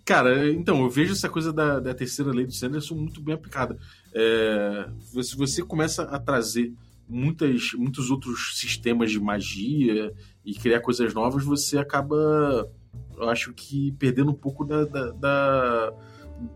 Cara, 0.07 0.49
então, 0.49 0.81
eu 0.83 0.89
vejo 0.89 1.11
essa 1.11 1.27
coisa 1.27 1.51
da, 1.51 1.81
da 1.81 1.93
terceira 1.93 2.31
lei 2.31 2.45
do 2.45 2.53
Sanderson 2.53 2.95
muito 2.95 3.19
bem 3.19 3.35
aplicada. 3.35 3.77
É, 4.15 4.89
se 5.21 5.35
você 5.35 5.61
começa 5.61 6.03
a 6.03 6.17
trazer 6.17 6.73
muitas, 7.09 7.73
muitos 7.73 8.09
outros 8.09 8.57
sistemas 8.57 9.11
de 9.11 9.19
magia 9.19 10.13
e 10.45 10.53
criar 10.53 10.79
coisas 10.79 11.13
novas, 11.13 11.43
você 11.43 11.77
acaba, 11.77 12.71
eu 13.17 13.29
acho 13.29 13.51
que, 13.53 13.91
perdendo 13.99 14.31
um 14.31 14.33
pouco 14.33 14.63
da, 14.63 14.85
da, 14.85 15.11
da 15.11 15.93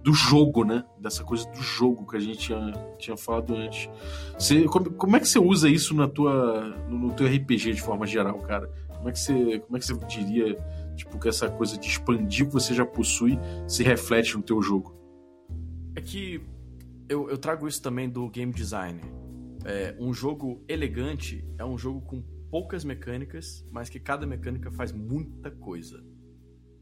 do 0.03 0.13
jogo, 0.13 0.63
né? 0.63 0.83
Dessa 0.99 1.23
coisa 1.23 1.49
do 1.49 1.61
jogo 1.61 2.05
que 2.05 2.17
a 2.17 2.19
gente 2.19 2.37
tinha, 2.37 2.71
tinha 2.97 3.17
falado 3.17 3.55
antes. 3.55 3.89
Você, 4.37 4.63
como, 4.65 4.91
como, 4.91 5.15
é 5.15 5.19
que 5.19 5.27
você 5.27 5.39
usa 5.39 5.69
isso 5.69 5.95
na 5.95 6.07
tua, 6.07 6.75
no, 6.89 6.97
no 6.97 7.13
teu 7.13 7.27
RPG 7.27 7.73
de 7.73 7.81
forma 7.81 8.05
geral, 8.05 8.37
cara? 8.39 8.67
Como 8.95 9.09
é 9.09 9.11
que 9.11 9.19
você, 9.19 9.59
como 9.59 9.77
é 9.77 9.79
que 9.79 9.85
você 9.85 9.97
diria 10.05 10.57
Tipo, 10.95 11.17
que 11.17 11.27
essa 11.27 11.49
coisa 11.49 11.77
de 11.77 11.87
expandir 11.87 12.45
o 12.45 12.47
que 12.47 12.53
você 12.53 12.73
já 12.73 12.85
possui 12.85 13.39
se 13.67 13.83
reflete 13.83 14.35
no 14.35 14.43
teu 14.43 14.61
jogo. 14.61 14.95
É 15.95 16.01
que 16.01 16.41
eu, 17.09 17.29
eu 17.29 17.37
trago 17.37 17.67
isso 17.67 17.81
também 17.81 18.09
do 18.09 18.29
game 18.29 18.53
design. 18.53 19.01
É, 19.65 19.95
um 19.99 20.13
jogo 20.13 20.63
elegante 20.67 21.43
é 21.57 21.65
um 21.65 21.77
jogo 21.77 22.01
com 22.01 22.21
poucas 22.49 22.83
mecânicas, 22.83 23.65
mas 23.71 23.89
que 23.89 23.99
cada 23.99 24.27
mecânica 24.27 24.71
faz 24.71 24.91
muita 24.91 25.49
coisa. 25.49 26.03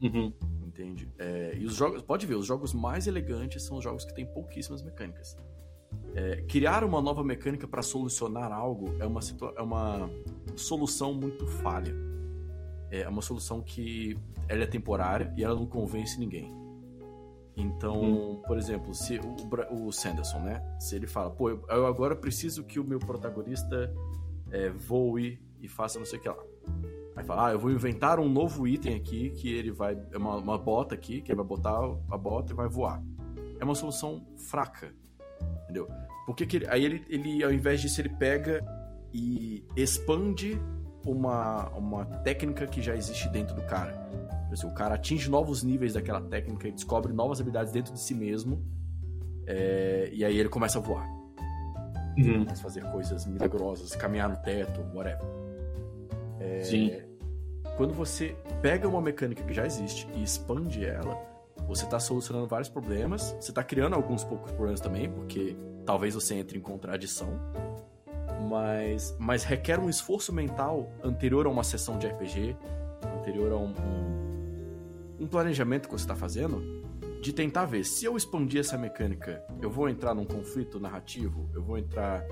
Uhum. 0.02 0.32
Entende? 0.70 1.12
É, 1.18 1.56
e 1.58 1.66
os 1.66 1.74
jogos, 1.74 2.02
pode 2.02 2.26
ver, 2.26 2.36
os 2.36 2.46
jogos 2.46 2.72
mais 2.72 3.06
elegantes 3.06 3.62
são 3.64 3.78
os 3.78 3.84
jogos 3.84 4.04
que 4.04 4.14
têm 4.14 4.24
pouquíssimas 4.24 4.82
mecânicas. 4.82 5.36
É, 6.14 6.42
criar 6.42 6.84
uma 6.84 7.02
nova 7.02 7.24
mecânica 7.24 7.66
para 7.66 7.82
solucionar 7.82 8.52
algo 8.52 8.94
é 9.00 9.06
uma, 9.06 9.20
é 9.56 9.62
uma 9.62 10.10
solução 10.56 11.12
muito 11.12 11.46
falha 11.46 11.94
é 12.90 13.08
uma 13.08 13.22
solução 13.22 13.62
que 13.62 14.18
ela 14.48 14.64
é 14.64 14.66
temporária 14.66 15.32
e 15.36 15.44
ela 15.44 15.54
não 15.54 15.66
convence 15.66 16.18
ninguém. 16.18 16.52
Então, 17.56 18.02
hum. 18.02 18.42
por 18.46 18.58
exemplo, 18.58 18.92
se 18.94 19.18
o, 19.18 19.86
o, 19.86 19.92
Sanderson, 19.92 20.40
né? 20.40 20.62
Se 20.80 20.96
ele 20.96 21.06
fala, 21.06 21.30
pô, 21.30 21.50
eu, 21.50 21.64
eu 21.68 21.86
agora 21.86 22.16
preciso 22.16 22.64
que 22.64 22.80
o 22.80 22.84
meu 22.84 22.98
protagonista 22.98 23.94
é, 24.50 24.70
voe 24.70 25.40
e 25.60 25.68
faça 25.68 25.98
não 25.98 26.06
sei 26.06 26.18
o 26.18 26.22
que 26.22 26.28
lá. 26.28 26.42
Aí 27.20 27.26
fala, 27.26 27.48
ah, 27.48 27.52
eu 27.52 27.58
vou 27.58 27.70
inventar 27.70 28.18
um 28.18 28.28
novo 28.30 28.66
item 28.66 28.96
aqui 28.96 29.28
que 29.30 29.52
ele 29.52 29.70
vai. 29.70 29.94
É 30.10 30.16
uma, 30.16 30.36
uma 30.36 30.56
bota 30.56 30.94
aqui, 30.94 31.20
que 31.20 31.30
ele 31.30 31.36
vai 31.36 31.46
botar 31.46 31.78
a 32.10 32.16
bota 32.16 32.52
e 32.52 32.56
vai 32.56 32.66
voar. 32.66 33.02
É 33.60 33.64
uma 33.64 33.74
solução 33.74 34.26
fraca. 34.48 34.94
Entendeu? 35.64 35.86
Porque 36.24 36.46
que 36.46 36.56
ele, 36.56 36.66
aí 36.68 36.82
ele, 36.82 37.04
ele, 37.10 37.44
ao 37.44 37.52
invés 37.52 37.82
disso, 37.82 38.00
ele 38.00 38.08
pega 38.08 38.64
e 39.12 39.62
expande 39.76 40.58
uma, 41.06 41.68
uma 41.70 42.06
técnica 42.06 42.66
que 42.66 42.80
já 42.80 42.96
existe 42.96 43.28
dentro 43.28 43.54
do 43.54 43.62
cara. 43.62 44.08
Assim, 44.50 44.66
o 44.66 44.72
cara 44.74 44.94
atinge 44.94 45.28
novos 45.30 45.62
níveis 45.62 45.92
daquela 45.92 46.22
técnica 46.22 46.68
e 46.68 46.72
descobre 46.72 47.12
novas 47.12 47.38
habilidades 47.38 47.70
dentro 47.70 47.92
de 47.92 48.00
si 48.00 48.14
mesmo. 48.14 48.64
É, 49.46 50.08
e 50.10 50.24
aí 50.24 50.38
ele 50.38 50.48
começa 50.48 50.78
a 50.78 50.80
voar. 50.80 51.06
Uhum. 52.16 52.44
Começa 52.44 52.60
a 52.60 52.64
fazer 52.64 52.82
coisas 52.90 53.26
milagrosas, 53.26 53.94
caminhar 53.94 54.30
no 54.30 54.36
teto, 54.38 54.80
whatever. 54.94 55.26
É, 56.40 56.62
Sim. 56.62 57.09
Quando 57.76 57.94
você 57.94 58.36
pega 58.60 58.88
uma 58.88 59.00
mecânica 59.00 59.42
que 59.42 59.54
já 59.54 59.64
existe 59.64 60.06
e 60.14 60.22
expande 60.22 60.84
ela, 60.84 61.18
você 61.66 61.84
está 61.84 61.98
solucionando 61.98 62.46
vários 62.46 62.68
problemas. 62.68 63.34
Você 63.40 63.50
está 63.50 63.62
criando 63.62 63.94
alguns 63.94 64.24
poucos 64.24 64.52
problemas 64.52 64.80
também, 64.80 65.10
porque 65.10 65.56
talvez 65.86 66.14
você 66.14 66.34
entre 66.34 66.58
em 66.58 66.60
contradição 66.60 67.38
mas, 68.50 69.14
mas 69.16 69.44
requer 69.44 69.78
um 69.78 69.88
esforço 69.88 70.32
mental 70.32 70.90
anterior 71.04 71.46
a 71.46 71.48
uma 71.48 71.62
sessão 71.62 71.96
de 71.96 72.08
RPG, 72.08 72.56
anterior 73.18 73.52
a 73.52 73.56
um, 73.56 73.68
um, 73.70 75.24
um 75.24 75.26
planejamento 75.26 75.88
que 75.88 75.92
você 75.92 76.04
está 76.04 76.16
fazendo, 76.16 76.80
de 77.20 77.32
tentar 77.32 77.66
ver 77.66 77.84
se 77.84 78.04
eu 78.04 78.16
expandir 78.16 78.60
essa 78.60 78.76
mecânica, 78.76 79.44
eu 79.62 79.70
vou 79.70 79.88
entrar 79.88 80.14
num 80.14 80.24
conflito 80.24 80.80
narrativo, 80.80 81.48
eu 81.54 81.62
vou 81.62 81.78
entrar 81.78 82.24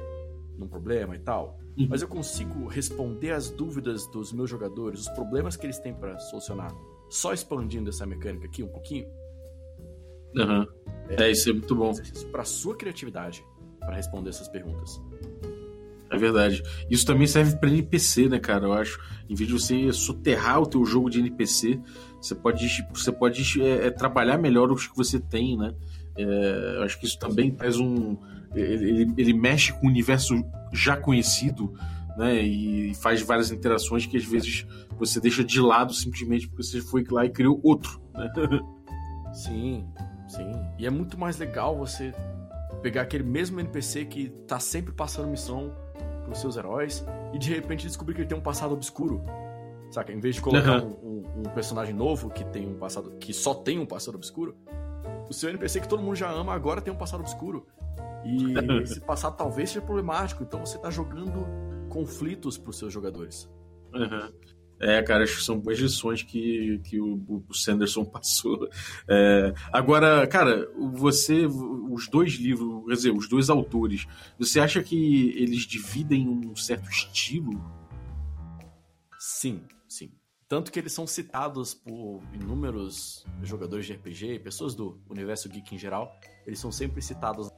num 0.57 0.66
problema 0.66 1.14
e 1.14 1.20
tal, 1.20 1.61
uhum. 1.79 1.87
mas 1.89 2.03
eu 2.03 2.09
consigo 2.09 2.66
responder 2.66 3.33
as 3.33 3.51
dúvidas 3.51 4.07
dos 4.09 4.33
meus 4.33 4.51
jogadores, 4.51 5.01
os 5.01 5.09
problemas 5.11 5.57
que 5.57 5.66
eles 5.66 5.79
têm 5.79 5.95
para 5.95 6.18
solucionar, 6.18 6.74
só 7.09 7.33
expandindo 7.33 7.91
essa 7.91 8.07
mecânica 8.07 8.47
aqui 8.47 8.62
um 8.62 8.68
pouquinho. 8.68 9.09
Uhum. 10.35 10.66
É, 11.09 11.24
é, 11.24 11.31
isso 11.31 11.49
é 11.49 11.53
muito 11.53 11.74
bom. 11.74 11.93
Para 12.31 12.45
sua 12.45 12.76
criatividade 12.76 13.45
para 13.81 13.97
responder 13.97 14.29
essas 14.29 14.49
perguntas. 14.49 15.01
É 16.11 16.16
verdade. 16.16 16.62
Isso 16.91 17.05
também 17.07 17.26
serve 17.26 17.57
para 17.57 17.68
NPC, 17.68 18.29
né, 18.29 18.39
cara? 18.39 18.66
Eu 18.66 18.72
acho. 18.72 18.99
Em 19.29 19.35
vez 19.35 19.49
de 19.49 19.53
você 19.53 19.93
soterrar 19.93 20.61
o 20.61 20.66
teu 20.66 20.85
jogo 20.85 21.11
de 21.11 21.20
NPC, 21.20 21.81
você 22.20 22.35
pode, 22.35 22.66
você 22.93 23.12
pode 23.12 23.62
é, 23.62 23.87
é, 23.87 23.91
trabalhar 23.91 24.39
melhor 24.39 24.70
os 24.72 24.87
que 24.87 24.97
você 24.97 25.20
tem, 25.20 25.57
né? 25.57 25.74
É, 26.16 26.74
eu 26.76 26.83
acho 26.83 26.99
que 26.99 27.07
isso 27.07 27.18
também 27.18 27.51
traz 27.51 27.79
um. 27.79 28.16
Ele, 28.55 29.13
ele 29.17 29.33
mexe 29.33 29.73
com 29.73 29.87
o 29.87 29.91
universo 29.91 30.35
já 30.73 30.97
conhecido, 30.97 31.73
né? 32.17 32.41
E 32.43 32.95
faz 32.95 33.21
várias 33.23 33.51
interações 33.51 34.07
que 34.07 34.17
às 34.17 34.25
vezes 34.25 34.67
você 34.99 35.21
deixa 35.21 35.45
de 35.45 35.61
lado 35.61 35.93
simplesmente 35.93 36.49
porque 36.49 36.63
você 36.63 36.81
foi 36.81 37.05
lá 37.11 37.25
e 37.25 37.31
criou 37.31 37.61
outro. 37.63 38.01
Né? 38.15 38.31
Sim, 39.33 39.87
sim. 40.27 40.51
E 40.79 40.87
é 40.87 40.91
muito 40.91 41.19
mais 41.19 41.37
legal 41.39 41.77
você 41.77 42.13
pegar 42.83 43.03
aquele 43.03 43.23
mesmo 43.25 43.61
NPC 43.61 44.07
que 44.07 44.31
tá 44.47 44.59
sempre 44.59 44.93
passando 44.93 45.29
missão 45.29 45.73
pros 46.25 46.41
seus 46.41 46.57
heróis 46.57 47.05
e 47.33 47.39
de 47.39 47.53
repente 47.55 47.87
descobrir 47.87 48.15
que 48.15 48.21
ele 48.23 48.29
tem 48.29 48.39
um 48.39 48.43
passado 48.43 48.73
obscuro. 48.73 49.23
Saca? 49.91 50.13
Em 50.13 50.19
vez 50.21 50.35
de 50.37 50.41
colocar 50.41 50.83
Uhum. 50.83 50.97
um, 51.03 51.09
um- 51.09 51.41
um 51.41 51.43
personagem 51.55 51.95
novo 51.95 52.31
que 52.31 52.45
tem 52.45 52.67
um 52.67 52.75
passado. 52.75 53.13
que 53.21 53.33
só 53.33 53.55
tem 53.55 53.79
um 53.79 53.87
passado 53.87 54.15
obscuro, 54.17 54.57
o 55.29 55.33
seu 55.33 55.51
NPC 55.51 55.81
que 55.81 55.89
todo 55.89 56.03
mundo 56.03 56.16
já 56.16 56.31
ama 56.31 56.55
agora 56.55 56.81
tem 56.81 56.93
um 56.93 56.97
passado 56.97 57.20
obscuro. 57.20 57.66
E 58.24 58.55
esse 58.83 59.01
passado 59.01 59.37
talvez 59.37 59.70
seja 59.70 59.83
problemático, 59.83 60.43
então 60.43 60.64
você 60.64 60.79
tá 60.79 60.91
jogando 60.91 61.47
conflitos 61.89 62.59
pros 62.59 62.79
seus 62.79 62.93
jogadores. 62.93 63.49
Uhum. 63.95 64.33
É, 64.81 65.03
cara, 65.03 65.24
acho 65.24 65.39
que 65.39 65.43
são 65.43 65.59
boas 65.59 65.79
lições 65.79 66.22
que, 66.22 66.81
que 66.85 67.01
o, 67.01 67.43
o 67.49 67.55
Sanderson 67.55 68.05
passou. 68.07 68.68
É, 69.09 69.53
agora, 69.72 70.26
cara, 70.26 70.70
você, 70.93 71.47
os 71.47 72.09
dois 72.09 72.35
livros, 72.35 72.85
quer 72.87 72.95
dizer, 72.95 73.11
os 73.11 73.29
dois 73.29 73.51
autores, 73.51 74.07
você 74.39 74.61
acha 74.61 74.83
que 74.83 75.31
eles 75.37 75.62
dividem 75.62 76.29
um 76.29 76.55
certo 76.55 76.89
estilo? 76.89 77.53
Sim, 79.18 79.62
sim. 79.68 79.78
Tanto 80.49 80.73
que 80.73 80.79
eles 80.79 80.93
são 80.93 81.07
citados 81.07 81.75
por 81.75 82.23
inúmeros 82.33 83.27
jogadores 83.43 83.85
de 83.85 83.93
RPG, 83.93 84.39
pessoas 84.41 84.75
do 84.75 84.99
universo 85.11 85.47
geek 85.49 85.75
em 85.75 85.79
geral, 85.79 86.11
eles 86.47 86.59
são 86.59 86.73
sempre 86.73 87.03
citados 87.03 87.51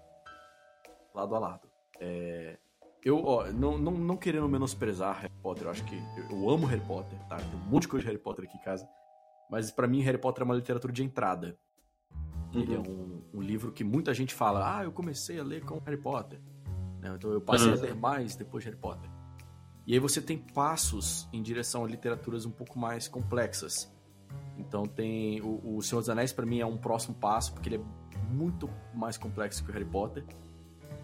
lado 1.14 1.34
a 1.36 1.38
lado. 1.38 1.68
É, 2.00 2.58
eu, 3.04 3.24
ó, 3.24 3.46
não, 3.52 3.78
não, 3.78 3.92
não 3.92 4.16
querendo 4.16 4.48
menosprezar 4.48 5.20
Harry 5.20 5.32
Potter, 5.40 5.64
eu 5.66 5.70
acho 5.70 5.84
que 5.84 5.94
eu, 6.16 6.36
eu 6.36 6.50
amo 6.50 6.66
Harry 6.66 6.84
Potter, 6.84 7.16
tá? 7.28 7.36
Tem 7.36 7.54
um 7.60 7.70
monte 7.70 7.82
de 7.82 7.88
coisa 7.88 8.02
de 8.02 8.10
Harry 8.10 8.20
Potter 8.22 8.44
aqui 8.44 8.56
em 8.56 8.62
casa. 8.62 8.88
Mas 9.48 9.70
pra 9.70 9.86
mim, 9.86 10.00
Harry 10.02 10.18
Potter 10.18 10.42
é 10.42 10.44
uma 10.44 10.54
literatura 10.56 10.92
de 10.92 11.04
entrada. 11.04 11.56
Ele 12.52 12.74
é 12.74 12.78
um, 12.78 13.22
um 13.34 13.40
livro 13.40 13.70
que 13.70 13.84
muita 13.84 14.12
gente 14.12 14.34
fala, 14.34 14.78
ah, 14.78 14.82
eu 14.84 14.90
comecei 14.90 15.38
a 15.38 15.44
ler 15.44 15.64
com 15.64 15.78
Harry 15.78 15.96
Potter. 15.96 16.40
Né? 17.00 17.12
Então 17.14 17.30
eu 17.32 17.40
passei 17.40 17.68
Uhum. 17.68 17.74
a 17.74 17.80
ler 17.80 17.94
mais 17.94 18.34
depois 18.34 18.64
de 18.64 18.70
Harry 18.70 18.80
Potter. 18.80 19.08
E 19.86 19.94
aí 19.94 19.98
você 19.98 20.20
tem 20.20 20.38
passos 20.38 21.28
em 21.32 21.42
direção 21.42 21.84
a 21.84 21.88
literaturas 21.88 22.44
um 22.44 22.50
pouco 22.50 22.78
mais 22.78 23.08
complexas. 23.08 23.90
Então 24.56 24.84
tem 24.84 25.40
o, 25.40 25.76
o 25.76 25.82
Senhor 25.82 26.00
dos 26.00 26.10
Anéis 26.10 26.32
para 26.32 26.46
mim 26.46 26.60
é 26.60 26.66
um 26.66 26.76
próximo 26.76 27.14
passo 27.14 27.52
porque 27.52 27.68
ele 27.68 27.76
é 27.76 28.30
muito 28.32 28.70
mais 28.94 29.16
complexo 29.16 29.64
que 29.64 29.70
o 29.70 29.72
Harry 29.72 29.84
Potter. 29.84 30.24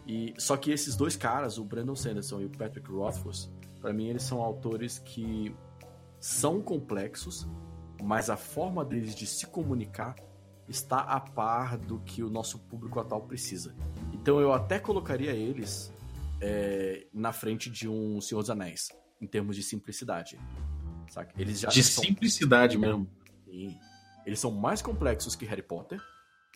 E 0.07 0.35
só 0.39 0.57
que 0.57 0.71
esses 0.71 0.95
dois 0.95 1.17
caras, 1.17 1.59
o 1.59 1.65
Brandon 1.65 1.97
Sanderson 1.97 2.41
e 2.41 2.45
o 2.45 2.51
Patrick 2.51 2.89
Rothfuss, 2.89 3.51
para 3.81 3.93
mim 3.93 4.09
eles 4.09 4.23
são 4.23 4.41
autores 4.41 4.99
que 4.99 5.55
são 6.21 6.61
complexos, 6.61 7.47
mas 8.03 8.31
a 8.31 8.37
forma 8.37 8.85
deles 8.85 9.15
de 9.15 9.27
se 9.27 9.47
comunicar 9.47 10.15
está 10.69 11.01
a 11.01 11.21
par 11.21 11.77
do 11.77 11.99
que 12.01 12.23
o 12.23 12.31
nosso 12.31 12.59
público 12.59 13.01
atual 13.01 13.23
precisa. 13.23 13.75
Então 14.13 14.41
eu 14.41 14.53
até 14.53 14.79
colocaria 14.79 15.33
eles 15.33 15.93
é, 16.41 17.07
na 17.13 17.33
frente 17.33 17.71
de 17.71 17.89
um 17.89 18.21
Senhor 18.21 18.41
dos 18.41 18.51
Anéis, 18.51 18.89
em 19.21 19.27
termos 19.27 19.57
de 19.57 19.63
simplicidade. 19.63 20.39
Saca? 21.09 21.33
Eles 21.41 21.61
já 21.61 21.69
De 21.69 21.83
são, 21.83 22.03
simplicidade 22.05 22.77
mesmo. 22.79 23.09
Sim. 23.45 23.77
Eles 24.27 24.41
são 24.41 24.51
mais 24.51 24.83
complexos 24.83 25.37
que 25.37 25.45
Harry 25.47 25.63
Potter. 25.63 26.01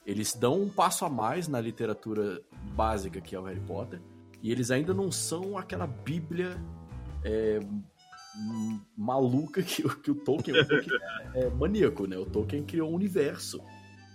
Eles 0.04 0.34
dão 0.34 0.60
um 0.62 0.68
passo 0.68 1.04
a 1.04 1.08
mais 1.10 1.46
na 1.46 1.60
literatura 1.60 2.42
básica 2.74 3.20
que 3.20 3.34
é 3.36 3.38
o 3.38 3.44
Harry 3.44 3.60
Potter. 3.60 4.00
E 4.42 4.50
eles 4.50 4.70
ainda 4.70 4.92
não 4.94 5.12
são 5.12 5.56
aquela 5.56 5.86
bíblia 5.86 6.56
é, 7.22 7.60
maluca 8.96 9.62
que, 9.62 9.86
o- 9.86 9.96
que 10.00 10.10
o 10.10 10.14
Tolkien, 10.14 10.56
o 10.60 10.66
Tolkien 10.66 10.98
é, 11.34 11.40
é 11.46 11.50
maníaco, 11.50 12.06
né? 12.06 12.16
O 12.18 12.26
Tolkien 12.26 12.64
criou 12.64 12.90
um 12.90 12.94
universo. 12.94 13.60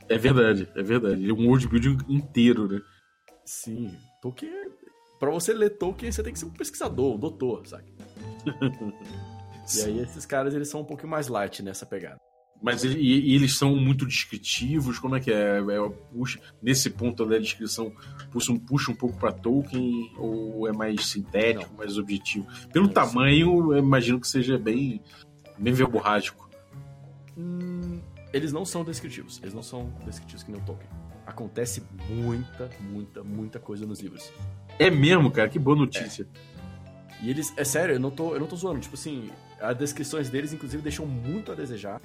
É 0.09 0.17
verdade, 0.17 0.67
é 0.75 0.83
verdade. 0.83 1.21
Ele 1.21 1.31
é 1.31 1.33
um 1.33 1.47
world 1.47 1.67
building 1.67 1.97
inteiro, 2.09 2.67
né? 2.67 2.81
Sim, 3.45 3.97
Tolkien. 4.21 4.69
Pra 5.19 5.29
você 5.31 5.53
ler 5.53 5.71
Tolkien, 5.77 6.11
você 6.11 6.21
tem 6.23 6.33
que 6.33 6.39
ser 6.39 6.45
um 6.45 6.49
pesquisador, 6.51 7.15
um 7.15 7.19
doutor, 7.19 7.65
sabe? 7.67 7.85
E 9.75 9.81
aí 9.81 9.99
esses 9.99 10.27
caras 10.27 10.53
eles 10.53 10.69
são 10.69 10.81
um 10.81 10.85
pouquinho 10.85 11.09
mais 11.09 11.27
light 11.27 11.63
nessa 11.63 11.87
pegada. 11.87 12.17
Mas 12.61 12.83
ele- 12.83 12.99
e, 12.99 13.31
e 13.31 13.35
eles 13.35 13.57
são 13.57 13.75
muito 13.75 14.05
descritivos, 14.05 14.99
como 14.99 15.15
é 15.15 15.19
que 15.19 15.31
é? 15.31 15.57
É, 15.57 15.89
puxa, 16.13 16.39
nesse 16.61 16.89
ponto 16.91 17.25
da 17.25 17.39
descrição, 17.39 17.91
puxa, 18.31 18.51
um- 18.51 18.59
puxa 18.59 18.91
um 18.91 18.95
pouco 18.95 19.17
pra 19.17 19.31
Tolkien 19.31 20.11
ou 20.17 20.67
é 20.67 20.71
mais 20.71 21.07
sintético, 21.07 21.73
mais 21.75 21.97
objetivo? 21.97 22.45
Pelo 22.71 22.85
Não, 22.85 22.93
tamanho, 22.93 23.73
eu 23.73 23.79
imagino 23.79 24.19
que 24.19 24.27
seja 24.27 24.55
bem, 24.57 25.01
bem 25.57 25.73
verborrágico. 25.73 26.47
Hum, 27.35 27.99
eles 28.31 28.53
não 28.53 28.65
são 28.65 28.83
descritivos. 28.83 29.39
Eles 29.41 29.53
não 29.55 29.63
são 29.63 29.91
descritivos 30.05 30.43
que 30.43 30.51
nem 30.51 30.61
o 30.61 30.63
Tolkien. 30.63 30.89
Acontece 31.25 31.81
muita, 32.07 32.69
muita, 32.79 33.23
muita 33.23 33.59
coisa 33.59 33.83
nos 33.85 33.99
livros. 33.99 34.31
É 34.79 34.89
mesmo, 34.89 35.31
cara, 35.31 35.49
que 35.49 35.57
boa 35.59 35.75
notícia. 35.77 36.27
E 37.21 37.29
eles, 37.29 37.53
é 37.57 37.63
sério, 37.63 37.95
eu 37.95 37.99
não 37.99 38.11
tô, 38.11 38.33
eu 38.33 38.39
não 38.39 38.47
tô 38.47 38.55
zoando. 38.55 38.79
Tipo 38.79 38.95
assim, 38.95 39.29
as 39.59 39.77
descrições 39.77 40.29
deles, 40.29 40.51
inclusive, 40.53 40.83
deixam 40.83 41.05
muito 41.05 41.51
a 41.51 41.55
desejar. 41.55 42.01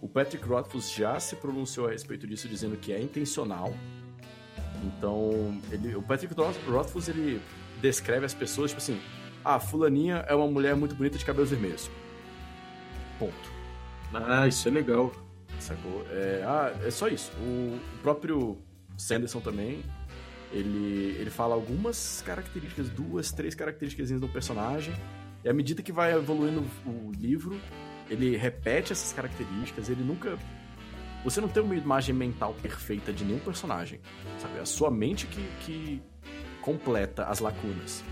O 0.00 0.08
Patrick 0.08 0.46
Rothfuss 0.46 0.92
já 0.92 1.18
se 1.18 1.34
pronunciou 1.36 1.88
a 1.88 1.90
respeito 1.90 2.26
disso, 2.26 2.46
dizendo 2.48 2.76
que 2.76 2.92
é 2.92 3.00
intencional. 3.00 3.72
Então, 4.84 5.58
ele, 5.72 5.96
o 5.96 6.02
Patrick 6.02 6.32
Roth- 6.34 6.62
Rothfuss, 6.68 7.08
ele 7.08 7.40
descreve 7.80 8.24
as 8.24 8.34
pessoas, 8.34 8.70
tipo 8.70 8.80
assim, 8.80 9.00
ah, 9.44 9.58
fulaninha 9.58 10.24
é 10.28 10.34
uma 10.34 10.46
mulher 10.46 10.76
muito 10.76 10.94
bonita 10.94 11.18
de 11.18 11.24
cabelos 11.24 11.50
vermelhos. 11.50 11.90
Ponto. 13.18 13.50
Ah, 14.14 14.46
isso 14.46 14.68
é 14.68 14.70
legal. 14.70 15.12
Sacou? 15.58 16.04
É, 16.10 16.42
ah, 16.46 16.72
é 16.84 16.90
só 16.90 17.08
isso. 17.08 17.32
O 17.40 17.78
próprio 18.02 18.58
Sanderson 18.96 19.40
também, 19.40 19.82
ele, 20.56 21.16
ele 21.18 21.30
fala 21.30 21.54
algumas 21.54 22.22
características, 22.24 22.88
duas, 22.88 23.32
três 23.32 23.54
características 23.54 24.10
do 24.10 24.28
personagem, 24.28 24.94
e 25.44 25.48
à 25.48 25.52
medida 25.52 25.82
que 25.82 25.92
vai 25.92 26.12
evoluindo 26.12 26.64
o 26.84 27.12
livro, 27.12 27.60
ele 28.08 28.36
repete 28.36 28.92
essas 28.92 29.12
características, 29.12 29.88
ele 29.88 30.02
nunca. 30.02 30.38
Você 31.24 31.40
não 31.40 31.48
tem 31.48 31.62
uma 31.62 31.74
imagem 31.74 32.14
mental 32.14 32.54
perfeita 32.60 33.12
de 33.12 33.24
nenhum 33.24 33.38
personagem, 33.38 34.00
sabe? 34.38 34.58
É 34.58 34.60
a 34.60 34.66
sua 34.66 34.90
mente 34.90 35.26
que, 35.26 35.42
que 35.60 36.02
completa 36.62 37.24
as 37.24 37.40
lacunas. 37.40 38.04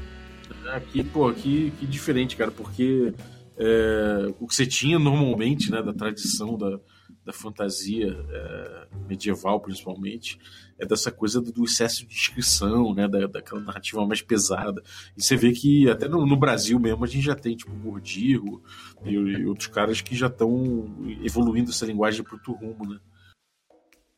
Aqui, 0.74 1.02
pô, 1.02 1.32
que, 1.32 1.70
que 1.72 1.86
diferente, 1.86 2.36
cara, 2.36 2.50
porque 2.50 3.14
é, 3.56 4.32
o 4.38 4.46
que 4.46 4.54
você 4.54 4.66
tinha 4.66 4.98
normalmente, 4.98 5.70
né, 5.70 5.82
da 5.82 5.92
tradição 5.92 6.58
da, 6.58 6.78
da 7.24 7.32
fantasia 7.32 8.08
é, 8.30 8.88
medieval, 9.08 9.60
principalmente, 9.60 10.38
é 10.78 10.84
dessa 10.84 11.10
coisa 11.10 11.40
do, 11.40 11.50
do 11.50 11.64
excesso 11.64 12.02
de 12.02 12.08
descrição, 12.08 12.94
né, 12.94 13.08
da, 13.08 13.26
daquela 13.26 13.60
narrativa 13.60 14.06
mais 14.06 14.20
pesada. 14.20 14.82
E 15.16 15.22
você 15.22 15.36
vê 15.36 15.52
que 15.52 15.88
até 15.88 16.06
no, 16.06 16.26
no 16.26 16.36
Brasil 16.36 16.78
mesmo 16.78 17.04
a 17.04 17.08
gente 17.08 17.24
já 17.24 17.34
tem, 17.34 17.56
tipo, 17.56 17.72
o 17.72 17.76
Gordirro 17.76 18.62
e, 19.04 19.12
e 19.12 19.46
outros 19.46 19.68
caras 19.68 20.00
que 20.00 20.14
já 20.14 20.26
estão 20.26 20.94
evoluindo 21.22 21.70
essa 21.70 21.86
linguagem 21.86 22.22
para 22.22 22.34
outro 22.34 22.52
rumo, 22.52 22.88
né? 22.88 23.00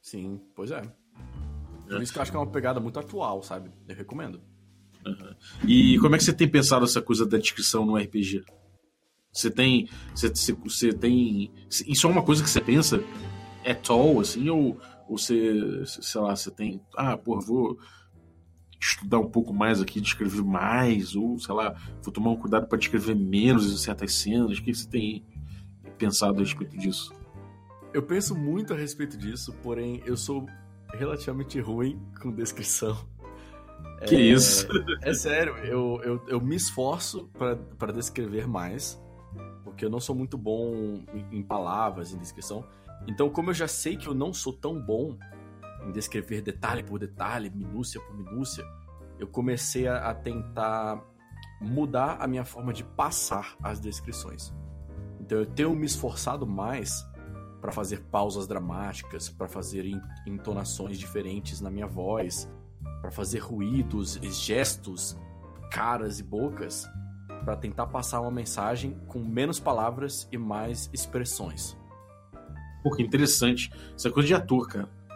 Sim, 0.01 0.41
pois 0.55 0.71
é. 0.71 0.83
Por 1.89 2.03
isso 2.03 2.13
que 2.13 2.19
eu 2.19 2.23
acho 2.23 2.31
que 2.31 2.37
é 2.37 2.41
uma 2.41 2.51
pegada 2.51 2.81
muito 2.81 2.99
atual, 2.99 3.43
sabe? 3.43 3.71
Eu 3.89 3.95
recomendo. 3.95 4.41
E 5.67 5.99
como 5.99 6.15
é 6.15 6.19
que 6.19 6.25
você 6.25 6.33
tem 6.33 6.49
pensado 6.49 6.85
essa 6.85 7.01
coisa 7.01 7.25
da 7.25 7.39
descrição 7.39 7.87
no 7.87 7.97
RPG? 7.97 8.45
Você 9.37 9.51
tem. 9.51 9.89
Você, 10.15 10.93
tem. 10.93 11.53
Isso 11.87 12.07
é 12.07 12.11
uma 12.11 12.23
coisa 12.23 12.43
que 12.43 12.49
você 12.49 12.61
pensa 12.61 13.03
at 13.65 13.91
all, 13.91 14.21
assim, 14.21 14.49
ou, 14.49 14.81
ou 15.09 15.19
você, 15.19 15.85
sei 15.85 16.21
lá, 16.21 16.35
você 16.35 16.51
tem. 16.51 16.81
Ah, 16.97 17.17
pô, 17.19 17.39
vou 17.39 17.79
estudar 18.81 19.19
um 19.19 19.29
pouco 19.29 19.53
mais 19.53 19.81
aqui, 19.81 20.01
descrever 20.01 20.43
mais, 20.43 21.15
ou 21.15 21.39
sei 21.39 21.55
lá, 21.55 21.75
vou 22.03 22.13
tomar 22.13 22.31
um 22.31 22.37
cuidado 22.37 22.67
para 22.67 22.79
descrever 22.79 23.15
menos 23.15 23.71
em 23.71 23.77
certas 23.77 24.15
cenas. 24.15 24.59
O 24.59 24.63
que 24.63 24.75
você 24.75 24.89
tem 24.89 25.25
pensado 25.99 26.37
a 26.37 26.41
respeito 26.41 26.77
disso? 26.79 27.13
Eu 27.93 28.03
penso 28.03 28.35
muito 28.35 28.73
a 28.73 28.77
respeito 28.77 29.17
disso, 29.17 29.55
porém 29.63 30.03
eu 30.07 30.17
sou 30.17 30.47
relativamente 30.95 31.61
ruim 31.61 32.01
com 32.21 32.31
descrição. 32.31 32.97
Que 34.07 34.15
é, 34.15 34.21
isso? 34.21 34.67
É 35.03 35.15
sério, 35.15 35.57
eu, 35.59 36.01
eu, 36.03 36.23
eu 36.29 36.41
me 36.41 36.57
esforço 36.57 37.31
para 37.79 37.93
descrever 37.93 38.47
mais, 38.47 39.01
porque 39.77 39.85
eu 39.85 39.91
não 39.91 40.01
sou 40.01 40.17
muito 40.17 40.39
bom 40.39 41.05
em, 41.31 41.43
palavras, 41.43 42.11
em 42.11 42.17
descrição. 42.17 42.67
Então, 43.07 43.29
como 43.29 43.51
eu 43.51 43.55
já 43.55 43.69
sei 43.69 43.95
que 43.95 44.07
eu 44.07 44.15
não 44.15 44.33
sou 44.33 44.55
tão 44.55 44.81
bom 44.81 45.19
em 45.87 45.93
descrever 45.93 46.41
detalhe 46.41 46.83
por 46.83 46.99
detalhe, 46.99 47.51
minúcia 47.51 48.01
por 48.01 48.17
minúcia, 48.17 48.65
eu 49.19 49.29
comecei 49.29 49.87
a, 49.87 50.09
a 50.09 50.15
tentar 50.15 51.05
mudar 51.61 52.17
a 52.21 52.27
minha 52.27 52.43
forma 52.43 52.73
de 52.73 52.83
passar 52.83 53.55
as 53.63 53.79
descrições. 53.79 54.51
Então, 55.21 55.37
eu 55.37 55.45
tenho 55.45 55.77
me 55.77 55.85
esforçado 55.85 56.47
mais 56.47 57.07
para 57.61 57.71
fazer 57.71 58.01
pausas 58.05 58.47
dramáticas, 58.47 59.29
para 59.29 59.47
fazer 59.47 59.85
entonações 60.27 60.99
diferentes 60.99 61.61
na 61.61 61.71
minha 61.71 61.87
voz, 61.87 62.51
para 63.03 63.11
fazer 63.11 63.41
ruídos, 63.41 64.15
gestos, 64.23 65.19
caras 65.71 66.19
e 66.19 66.23
bocas, 66.23 66.89
para 67.47 67.57
tentar 67.57 67.87
passar 67.87 68.21
uma 68.21 68.31
mensagem 68.33 68.99
com 69.07 69.21
menos 69.21 69.61
palavras 69.61 70.29
e 70.33 70.37
mais 70.37 70.91
expressões. 70.93 71.77
Pô, 72.83 72.91
que 72.91 73.05
interessante. 73.05 73.71
Isso 73.97 74.09
é 74.09 74.11
coisa 74.11 74.27
de 74.27 74.35
ator, 74.35 74.69
cara. 74.69 74.89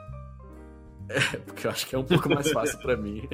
É, 1.13 1.39
porque 1.39 1.67
eu 1.67 1.71
acho 1.73 1.89
que 1.89 1.97
é 1.97 1.99
um 1.99 2.05
pouco 2.05 2.29
mais 2.29 2.53
fácil 2.53 2.79
para 2.79 2.97
mim. 2.97 3.29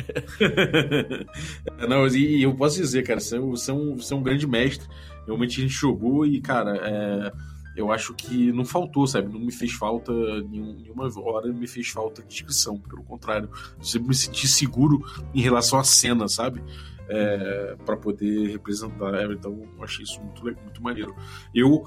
Não, 1.86 2.07
e, 2.09 2.42
eu 2.42 2.55
posso 2.55 2.76
dizer, 2.76 3.03
cara, 3.03 3.20
você 3.20 3.36
é, 3.36 3.38
você, 3.38 3.70
é 3.70 3.74
um, 3.74 3.97
você 3.97 4.14
é 4.14 4.16
um 4.16 4.22
grande 4.22 4.47
mestre. 4.47 4.88
Realmente 5.26 5.61
a 5.61 5.62
gente 5.62 5.74
jogou 5.74 6.24
e, 6.24 6.40
cara, 6.40 6.74
é, 6.74 7.32
eu 7.77 7.93
acho 7.93 8.14
que 8.14 8.51
não 8.53 8.64
faltou, 8.64 9.07
sabe? 9.07 9.31
Não 9.31 9.39
me 9.39 9.53
fez 9.53 9.72
falta 9.72 10.12
nenhuma 10.43 11.09
hora, 11.20 11.53
me 11.53 11.66
fez 11.66 11.89
falta 11.89 12.22
de 12.22 12.29
descrição. 12.29 12.79
Pelo 12.79 13.05
contrário, 13.05 13.51
eu 13.79 13.85
sempre 13.85 14.09
me 14.09 14.14
senti 14.14 14.49
seguro 14.49 15.05
em 15.35 15.41
relação 15.41 15.79
à 15.79 15.85
cena, 15.85 16.27
sabe? 16.27 16.62
É, 17.09 17.77
para 17.85 17.97
poder 17.97 18.51
representar. 18.51 19.31
Então, 19.31 19.62
eu 19.77 19.85
achei 19.85 20.05
isso 20.05 20.20
muito, 20.20 20.43
muito 20.43 20.83
maneiro. 20.83 21.14
Eu. 21.55 21.85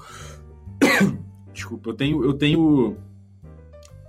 Desculpa, 1.52 1.90
eu 1.90 1.94
tenho. 1.94 2.24
Eu 2.24 2.34
tenho 2.34 2.96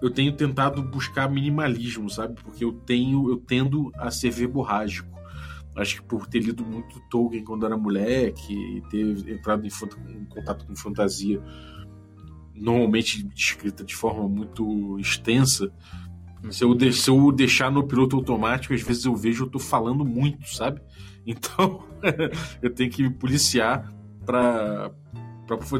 eu 0.01 0.09
tenho 0.09 0.35
tentado 0.35 0.81
buscar 0.81 1.29
minimalismo, 1.29 2.09
sabe? 2.09 2.41
Porque 2.41 2.65
eu 2.65 2.73
tenho, 2.73 3.29
eu 3.29 3.37
tendo 3.37 3.91
a 3.95 4.09
ser 4.09 4.31
verborrágico. 4.31 5.10
Acho 5.75 5.97
que 5.97 6.01
por 6.03 6.27
ter 6.27 6.39
lido 6.39 6.65
muito 6.65 6.99
Tolkien 7.09 7.43
quando 7.43 7.65
era 7.65 7.77
moleque 7.77 8.53
e 8.53 8.81
ter 8.89 9.29
entrado 9.29 9.65
em, 9.65 9.69
em 10.11 10.25
contato 10.25 10.65
com 10.65 10.75
fantasia 10.75 11.41
normalmente 12.53 13.23
descrita 13.23 13.83
de 13.83 13.95
forma 13.95 14.27
muito 14.27 14.99
extensa, 14.99 15.71
se 16.49 16.63
eu, 16.63 16.73
de, 16.73 16.91
se 16.91 17.09
eu 17.09 17.31
deixar 17.31 17.71
no 17.71 17.87
piloto 17.87 18.15
automático, 18.15 18.73
às 18.73 18.81
vezes 18.81 19.05
eu 19.05 19.15
vejo 19.15 19.45
eu 19.45 19.49
tô 19.49 19.59
falando 19.59 20.05
muito, 20.05 20.47
sabe? 20.47 20.81
Então 21.23 21.83
eu 22.63 22.73
tenho 22.73 22.89
que 22.89 23.03
me 23.03 23.11
policiar 23.11 23.93
para 24.25 24.91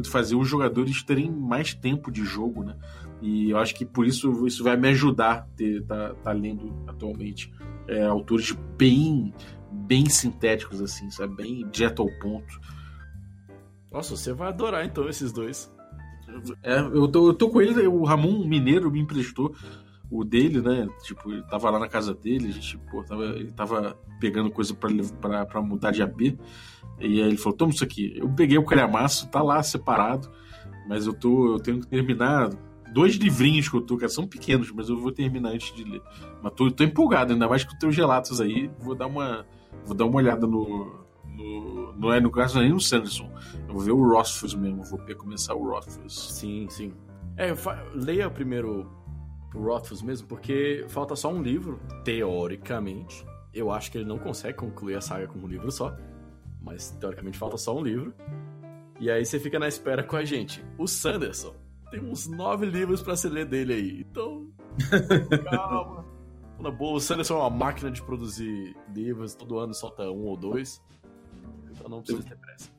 fazer 0.04 0.36
os 0.36 0.48
jogadores 0.48 1.02
terem 1.02 1.32
mais 1.32 1.74
tempo 1.74 2.12
de 2.12 2.24
jogo, 2.24 2.64
né? 2.64 2.76
E 3.24 3.50
eu 3.50 3.58
acho 3.58 3.74
que 3.74 3.84
por 3.84 4.06
isso 4.06 4.46
isso 4.46 4.64
vai 4.64 4.78
me 4.78 4.90
ajudar 4.90 5.48
ter 5.56 5.84
tá, 5.84 6.14
tá 6.14 6.32
lendo 6.32 6.72
atualmente 6.86 7.52
é, 7.88 8.04
autores 8.04 8.56
bem 8.78 9.34
bem 9.72 10.08
sintéticos 10.10 10.82
assim, 10.82 11.10
sabe, 11.10 11.36
bem 11.36 11.68
direto 11.70 12.02
ao 12.02 12.10
ponto. 12.20 12.60
Nossa, 13.92 14.16
você 14.16 14.34
vai 14.34 14.50
adorar 14.50 14.86
então 14.86 15.08
esses 15.10 15.32
dois. 15.32 15.72
É, 16.64 16.80
eu 16.80 17.08
tô, 17.08 17.30
eu 17.30 17.34
tô 17.34 17.50
com 17.50 17.62
ele, 17.62 17.86
o 17.88 18.04
Ramon 18.04 18.46
Mineiro 18.46 18.90
me 18.90 19.00
emprestou 19.00 19.54
o 20.10 20.24
dele, 20.24 20.62
né? 20.62 20.88
Tipo, 21.04 21.32
ele 21.32 21.44
tava 21.44 21.70
lá 21.70 21.80
na 21.80 21.88
casa 21.88 22.14
dele, 22.14 22.50
a 22.50 22.52
gente, 22.52 22.78
pô, 22.90 23.04
tava, 23.04 23.24
ele 23.26 23.52
tava 23.52 23.98
pegando 24.20 24.52
coisa 24.52 24.74
para 24.74 25.62
mudar 25.62 25.92
de 25.92 26.02
AP. 26.02 26.22
E 26.22 26.36
aí 27.00 27.20
ele 27.20 27.38
falou: 27.38 27.58
toma 27.58 27.72
isso 27.72 27.84
aqui. 27.84 28.14
Eu 28.18 28.30
peguei 28.30 28.58
o 28.58 28.66
calhamaço, 28.66 29.28
tá 29.30 29.42
lá 29.42 29.62
separado, 29.64 30.30
mas 30.88 31.06
eu 31.08 31.14
tô. 31.14 31.54
Eu 31.54 31.60
tenho 31.60 31.80
que 31.80 31.88
terminar 31.88 32.50
dois 32.94 33.16
livrinhos 33.16 33.70
que 33.70 33.76
eu 33.76 33.82
tô, 33.82 33.98
cara, 33.98 34.10
são 34.10 34.28
pequenos, 34.28 34.72
mas 34.72 34.90
eu 34.90 34.98
vou 34.98 35.12
terminar 35.12 35.50
antes 35.50 35.74
de 35.74 35.84
ler. 35.84 36.02
Mas 36.42 36.54
tô, 36.54 36.70
tô 36.70 36.84
empolgado, 36.84 37.34
ainda 37.34 37.48
mais 37.48 37.64
com 37.64 37.72
os 37.72 37.80
teus 37.80 37.96
relatos 37.96 38.42
aí. 38.42 38.70
Vou 38.80 38.96
dar 38.96 39.08
uma, 39.08 39.46
vou 39.86 39.96
dar 39.96 40.06
uma 40.06 40.18
olhada 40.18 40.46
no. 40.48 41.06
não 41.98 42.14
é 42.14 42.20
no 42.20 42.32
caso 42.32 42.60
é 42.60 42.64
nem 42.64 42.72
no 42.72 42.80
Sanderson. 42.80 43.30
Eu 43.68 43.74
vou 43.74 43.84
ver 43.84 43.92
o 43.92 44.10
Rothfuss 44.10 44.54
mesmo, 44.54 44.84
vou 44.84 45.00
começar 45.16 45.54
o 45.54 45.70
Rothfuss. 45.70 46.36
Sim, 46.36 46.68
sim. 46.70 46.94
É, 47.38 47.54
leia 47.94 48.30
primeiro 48.30 48.90
o 49.54 49.60
Rothfuss 49.60 50.02
mesmo, 50.02 50.28
porque 50.28 50.86
falta 50.88 51.16
só 51.16 51.32
um 51.32 51.42
livro, 51.42 51.80
teoricamente. 52.04 53.26
Eu 53.54 53.72
acho 53.72 53.92
que 53.92 53.98
ele 53.98 54.06
não 54.06 54.18
consegue 54.18 54.58
concluir 54.58 54.96
a 54.96 55.02
saga 55.02 55.28
com 55.28 55.40
um 55.40 55.48
livro 55.48 55.72
só, 55.72 55.96
mas 56.62 56.92
teoricamente 56.92 57.38
falta 57.38 57.58
só 57.58 57.76
um 57.78 57.84
livro. 57.84 58.14
E 59.00 59.10
aí 59.10 59.26
você 59.26 59.40
fica 59.40 59.60
na 59.60 59.68
espera 59.68 60.04
com 60.04 60.16
a 60.16 60.24
gente. 60.24 60.64
O 60.78 60.88
Sanderson 60.88 61.54
tem 61.90 62.00
uns 62.00 62.28
nove 62.28 62.66
livros 62.66 63.02
para 63.02 63.16
se 63.16 63.28
ler 63.28 63.46
dele 63.46 63.74
aí. 63.74 64.06
Então, 64.10 64.48
calma. 65.50 66.06
Na 66.62 66.70
boa, 66.70 66.98
o 66.98 67.02
Sanderson 67.02 67.36
é 67.36 67.38
uma 67.38 67.50
máquina 67.50 67.90
de 67.90 68.02
produzir 68.02 68.76
livros, 68.94 69.34
todo 69.34 69.58
ano 69.58 69.74
solta 69.74 70.04
um 70.04 70.26
ou 70.26 70.38
dois. 70.38 70.82
Então 71.72 71.90
não 71.90 72.02
precisa 72.02 72.24
ter 72.24 72.38
pressa. 72.38 72.70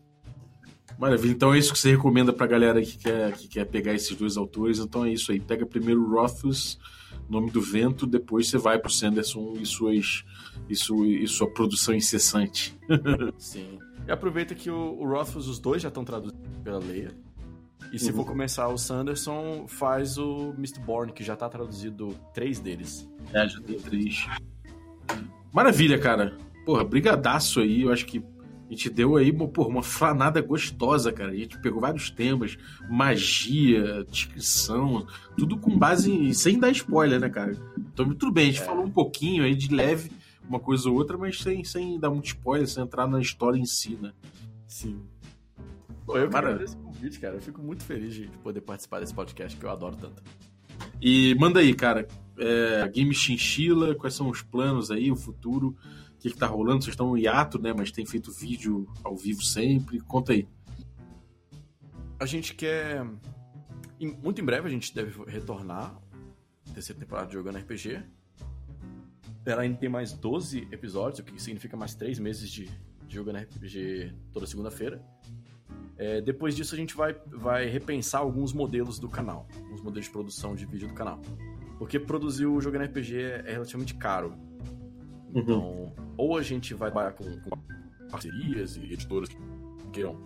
Maravilha, 0.99 1.33
então 1.33 1.53
é 1.53 1.59
isso 1.59 1.73
que 1.73 1.79
você 1.79 1.91
recomenda 1.91 2.33
pra 2.33 2.47
galera 2.47 2.81
que 2.81 2.97
quer, 2.97 3.33
que 3.33 3.49
quer 3.49 3.65
pegar 3.65 3.93
esses 3.93 4.17
dois 4.17 4.37
autores. 4.37 4.79
Então 4.79 5.05
é 5.05 5.13
isso 5.13 5.33
aí. 5.33 5.41
Pega 5.41 5.67
primeiro 5.67 6.01
o 6.01 6.11
Rothfuss, 6.11 6.79
Nome 7.29 7.51
do 7.51 7.61
Vento, 7.61 8.07
depois 8.07 8.49
você 8.49 8.59
vai 8.59 8.79
pro 8.79 8.91
Sanderson 8.91 9.55
e, 9.59 9.67
suas, 9.67 10.25
e, 10.69 10.77
sua, 10.77 11.07
e 11.07 11.27
sua 11.27 11.51
produção 11.51 11.95
incessante. 11.95 12.79
Sim. 13.37 13.79
E 14.07 14.13
aproveita 14.13 14.55
que 14.55 14.71
o, 14.71 15.01
o 15.01 15.09
Rothfuss, 15.09 15.49
os 15.49 15.59
dois 15.59 15.83
já 15.83 15.89
estão 15.89 16.05
traduzidos 16.05 16.41
pela 16.63 16.79
Leia. 16.79 17.13
E 17.93 17.99
se 17.99 18.11
uhum. 18.11 18.17
for 18.17 18.25
começar 18.25 18.69
o 18.69 18.79
Sanderson, 18.79 19.67
faz 19.69 20.17
o 20.17 20.55
Mistborn, 20.57 21.13
que 21.13 21.23
já 21.23 21.37
tá 21.37 21.49
traduzido 21.49 22.17
três 22.33 22.59
deles. 22.59 23.07
É, 23.35 23.47
já 23.47 23.61
tem 23.61 23.79
três. 23.79 24.27
Maravilha, 25.53 25.99
cara. 25.99 26.39
Porra, 26.65 26.83
brigadaço 26.85 27.61
aí. 27.61 27.83
Eu 27.83 27.93
acho 27.93 28.07
que 28.07 28.19
a 28.19 28.71
gente 28.73 28.89
deu 28.89 29.17
aí 29.17 29.31
porra, 29.31 29.69
uma 29.69 29.83
flanada 29.83 30.41
gostosa, 30.41 31.13
cara. 31.13 31.33
A 31.33 31.37
gente 31.37 31.59
pegou 31.59 31.83
vários 31.83 32.09
temas, 32.11 32.57
magia, 32.89 34.03
descrição, 34.05 35.07
tudo 35.37 35.59
com 35.59 35.77
base 35.77 36.11
em, 36.11 36.33
sem 36.33 36.59
dar 36.59 36.71
spoiler, 36.71 37.21
né, 37.21 37.29
cara? 37.29 37.55
Então, 37.77 38.09
tudo 38.15 38.33
bem, 38.33 38.49
a 38.49 38.53
gente 38.53 38.63
é. 38.63 38.65
falou 38.65 38.87
um 38.87 38.91
pouquinho 38.91 39.45
aí 39.45 39.55
de 39.55 39.75
leve, 39.75 40.11
uma 40.49 40.59
coisa 40.59 40.89
ou 40.89 40.97
outra, 40.97 41.19
mas 41.19 41.39
sem, 41.39 41.63
sem 41.63 42.01
dar 42.01 42.09
muito 42.09 42.29
spoiler, 42.29 42.67
sem 42.67 42.83
entrar 42.83 43.07
na 43.07 43.21
história 43.21 43.59
em 43.59 43.67
si, 43.67 43.99
né? 44.01 44.13
Sim. 44.67 45.03
Pô, 46.07 46.17
eu 46.17 46.25
agradeço 46.25 46.79
o 46.79 46.82
convite, 47.03 47.19
cara. 47.19 47.35
Eu 47.35 47.41
fico 47.41 47.61
muito 47.61 47.83
feliz 47.83 48.15
de 48.15 48.29
poder 48.43 48.61
participar 48.61 49.01
desse 49.01 49.13
podcast 49.13 49.59
que 49.59 49.65
eu 49.65 49.71
adoro 49.71 49.97
tanto. 49.97 50.23
E 51.01 51.35
manda 51.35 51.59
aí, 51.59 51.75
cara. 51.75 52.07
É, 52.39 52.89
Game 52.89 53.13
Chinchila, 53.13 53.95
quais 53.97 54.15
são 54.15 54.31
os 54.31 54.43
planos 54.43 54.91
aí, 54.91 55.11
o 55.11 55.17
futuro? 55.17 55.77
O 56.15 56.19
que, 56.19 56.31
que 56.31 56.39
tá 56.39 56.47
rolando? 56.47 56.85
Vocês 56.85 56.93
estão 56.93 57.09
no 57.09 57.19
hiato, 57.19 57.61
né? 57.61 57.75
Mas 57.77 57.91
tem 57.91 58.07
feito 58.07 58.31
vídeo 58.31 58.89
ao 59.03 59.17
vivo 59.17 59.43
sempre. 59.43 60.01
Conta 60.01 60.33
aí. 60.33 60.47
A 62.21 62.27
gente 62.27 62.55
quer. 62.55 63.05
Muito 64.23 64.41
em 64.41 64.45
breve 64.45 64.69
a 64.69 64.71
gente 64.71 64.95
deve 64.95 65.25
retornar. 65.29 66.01
Terceira 66.73 67.01
temporada 67.01 67.27
de 67.27 67.35
Jogando 67.35 67.59
RPG. 67.59 68.01
Ela 69.45 69.63
ainda 69.63 69.77
tem 69.77 69.89
mais 69.89 70.13
12 70.13 70.69
episódios, 70.71 71.19
o 71.19 71.25
que 71.25 71.43
significa 71.43 71.77
mais 71.77 71.97
3 71.97 72.21
meses 72.21 72.49
de, 72.49 72.67
de 73.07 73.15
Jogando 73.15 73.39
RPG 73.39 74.15
toda 74.33 74.47
segunda-feira. 74.47 75.05
É, 76.03 76.21
depois 76.21 76.57
disso, 76.57 76.75
a 76.75 76.77
gente 76.77 76.97
vai, 76.97 77.15
vai 77.29 77.67
repensar 77.67 78.19
alguns 78.19 78.53
modelos 78.53 78.99
do 78.99 79.09
canal, 79.09 79.47
alguns 79.55 79.81
modelos 79.81 80.07
de 80.07 80.11
produção 80.11 80.53
de 80.57 80.67
vídeo 80.67 80.89
do 80.89 80.95
canal. 80.95 81.21
Porque 81.79 81.97
produzir 81.97 82.47
o 82.47 82.61
jogo 82.61 82.77
RPG 82.77 83.17
é, 83.17 83.45
é 83.47 83.53
relativamente 83.53 83.95
caro. 83.95 84.35
Uhum. 85.33 85.41
Então, 85.41 85.61
uhum. 85.61 85.93
ou 86.17 86.37
a 86.37 86.43
gente 86.43 86.75
vai 86.75 86.91
trabalhar 86.91 87.13
com, 87.13 87.25
com, 87.43 87.51
parcerias 88.11 88.77
e 88.77 88.93
editoras 88.93 89.29
que 89.29 89.37
queiram 89.93 90.21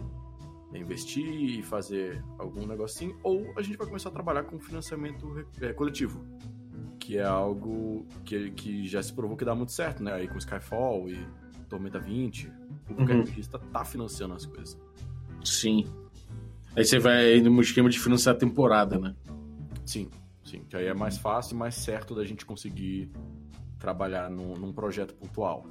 investir 0.74 1.26
e 1.26 1.62
fazer 1.62 2.24
algum 2.38 2.66
negocinho, 2.66 3.14
ou 3.22 3.52
a 3.56 3.62
gente 3.62 3.76
vai 3.76 3.86
começar 3.86 4.08
a 4.08 4.12
trabalhar 4.12 4.44
com 4.44 4.58
financiamento 4.58 5.46
é, 5.60 5.74
coletivo, 5.74 6.24
que 6.98 7.18
é 7.18 7.24
algo 7.24 8.06
que, 8.24 8.50
que 8.52 8.88
já 8.88 9.02
se 9.02 9.12
provou 9.12 9.36
que 9.36 9.44
dá 9.44 9.54
muito 9.54 9.72
certo, 9.72 10.02
né? 10.02 10.14
Aí 10.14 10.26
com 10.26 10.38
Skyfall 10.38 11.08
e 11.10 11.26
Tormenta 11.68 11.98
20, 11.98 12.50
o 12.88 12.94
uhum. 12.94 13.20
RPGista 13.20 13.58
tá 13.58 13.84
financiando 13.84 14.34
as 14.34 14.46
coisas. 14.46 14.86
Sim. 15.44 15.86
Aí 16.74 16.84
você 16.84 16.98
vai 16.98 17.40
no 17.40 17.60
esquema 17.60 17.88
de 17.88 17.98
financiar 17.98 18.34
a 18.34 18.38
temporada, 18.38 18.98
né? 18.98 19.14
Sim, 19.84 20.10
sim. 20.44 20.62
Que 20.68 20.76
aí 20.76 20.86
é 20.86 20.94
mais 20.94 21.16
fácil 21.16 21.54
e 21.54 21.58
mais 21.58 21.74
certo 21.74 22.14
da 22.14 22.24
gente 22.24 22.44
conseguir 22.44 23.10
trabalhar 23.78 24.30
num, 24.30 24.54
num 24.54 24.72
projeto 24.72 25.14
pontual. 25.14 25.66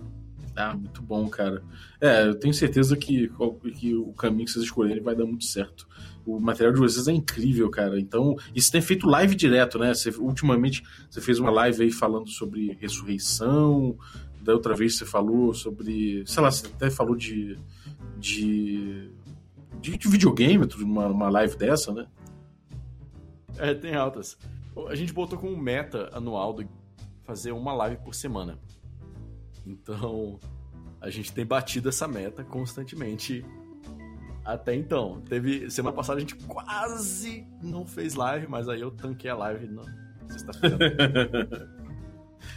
Ah, 0.56 0.74
muito 0.74 1.02
bom, 1.02 1.28
cara. 1.28 1.62
É, 2.00 2.28
eu 2.28 2.36
tenho 2.36 2.54
certeza 2.54 2.96
que, 2.96 3.30
que 3.78 3.94
o 3.94 4.14
caminho 4.14 4.46
que 4.46 4.52
vocês 4.52 4.64
escolherem 4.64 5.04
vai 5.04 5.14
dar 5.14 5.26
muito 5.26 5.44
certo. 5.44 5.86
O 6.26 6.40
material 6.40 6.74
de 6.74 6.80
vocês 6.80 7.08
é 7.08 7.12
incrível, 7.12 7.70
cara. 7.70 8.00
Então, 8.00 8.36
isso 8.56 8.72
tem 8.72 8.82
feito 8.82 9.06
live 9.06 9.36
direto, 9.36 9.78
né? 9.78 9.94
Você, 9.94 10.10
ultimamente 10.18 10.82
você 11.10 11.20
fez 11.20 11.40
uma 11.40 11.52
live 11.52 11.84
aí 11.84 11.92
falando 11.92 12.30
sobre 12.30 12.78
ressurreição. 12.80 13.98
Da 14.42 14.54
outra 14.54 14.74
vez 14.74 14.98
você 14.98 15.06
falou 15.06 15.54
sobre. 15.54 16.24
Sei 16.26 16.42
lá, 16.42 16.50
você 16.50 16.68
até 16.68 16.90
falou 16.90 17.16
de. 17.16 17.58
de 18.18 19.12
de, 19.86 19.98
de 19.98 20.08
videogame, 20.08 20.68
uma, 20.82 21.08
uma 21.08 21.30
live 21.30 21.56
dessa, 21.56 21.94
né? 21.94 22.08
É, 23.58 23.74
tem 23.74 23.96
altas. 23.96 24.38
A 24.90 24.96
gente 24.96 25.14
botou 25.14 25.38
como 25.38 25.56
meta 25.56 26.10
anual 26.12 26.54
do 26.54 26.68
fazer 27.24 27.52
uma 27.52 27.74
live 27.74 27.98
por 27.98 28.14
semana. 28.14 28.58
Então, 29.66 30.40
a 31.00 31.10
gente 31.10 31.32
tem 31.32 31.46
batido 31.46 31.90
essa 31.90 32.08
meta 32.08 32.44
constantemente 32.44 33.46
até 34.44 34.76
então. 34.76 35.22
Teve 35.22 35.70
semana 35.70 35.96
passada 35.96 36.18
a 36.18 36.20
gente 36.20 36.36
quase 36.36 37.48
não 37.62 37.86
fez 37.86 38.16
live, 38.16 38.48
mas 38.48 38.68
aí 38.68 38.82
eu 38.82 38.92
tanquei 38.92 39.30
a 39.30 39.36
live 39.36 39.68
na 39.68 39.84
sexta-feira. 40.30 40.78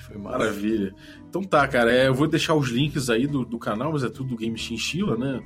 Foi 0.07 0.18
maravilha. 0.18 0.95
Então 1.29 1.43
tá, 1.43 1.66
cara, 1.68 1.93
é, 1.93 2.09
eu 2.09 2.14
vou 2.14 2.26
deixar 2.26 2.55
os 2.55 2.68
links 2.68 3.09
aí 3.09 3.26
do, 3.26 3.45
do 3.45 3.59
canal, 3.59 3.93
mas 3.93 4.03
é 4.03 4.09
tudo 4.11 4.31
do 4.31 4.37
Game 4.37 4.57
Chinchilla, 4.59 5.16
né? 5.16 5.43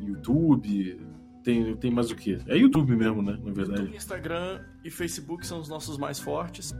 YouTube, 0.00 0.98
tem, 1.46 1.76
tem 1.76 1.90
mais 1.92 2.10
o 2.10 2.16
que? 2.16 2.40
É 2.48 2.56
YouTube 2.56 2.96
mesmo, 2.96 3.22
né? 3.22 3.38
Na 3.40 3.52
verdade. 3.52 3.82
YouTube, 3.82 3.96
Instagram 3.96 4.64
e 4.84 4.90
Facebook 4.90 5.46
são 5.46 5.60
os 5.60 5.68
nossos 5.68 5.96
mais 5.96 6.18
fortes. 6.18 6.74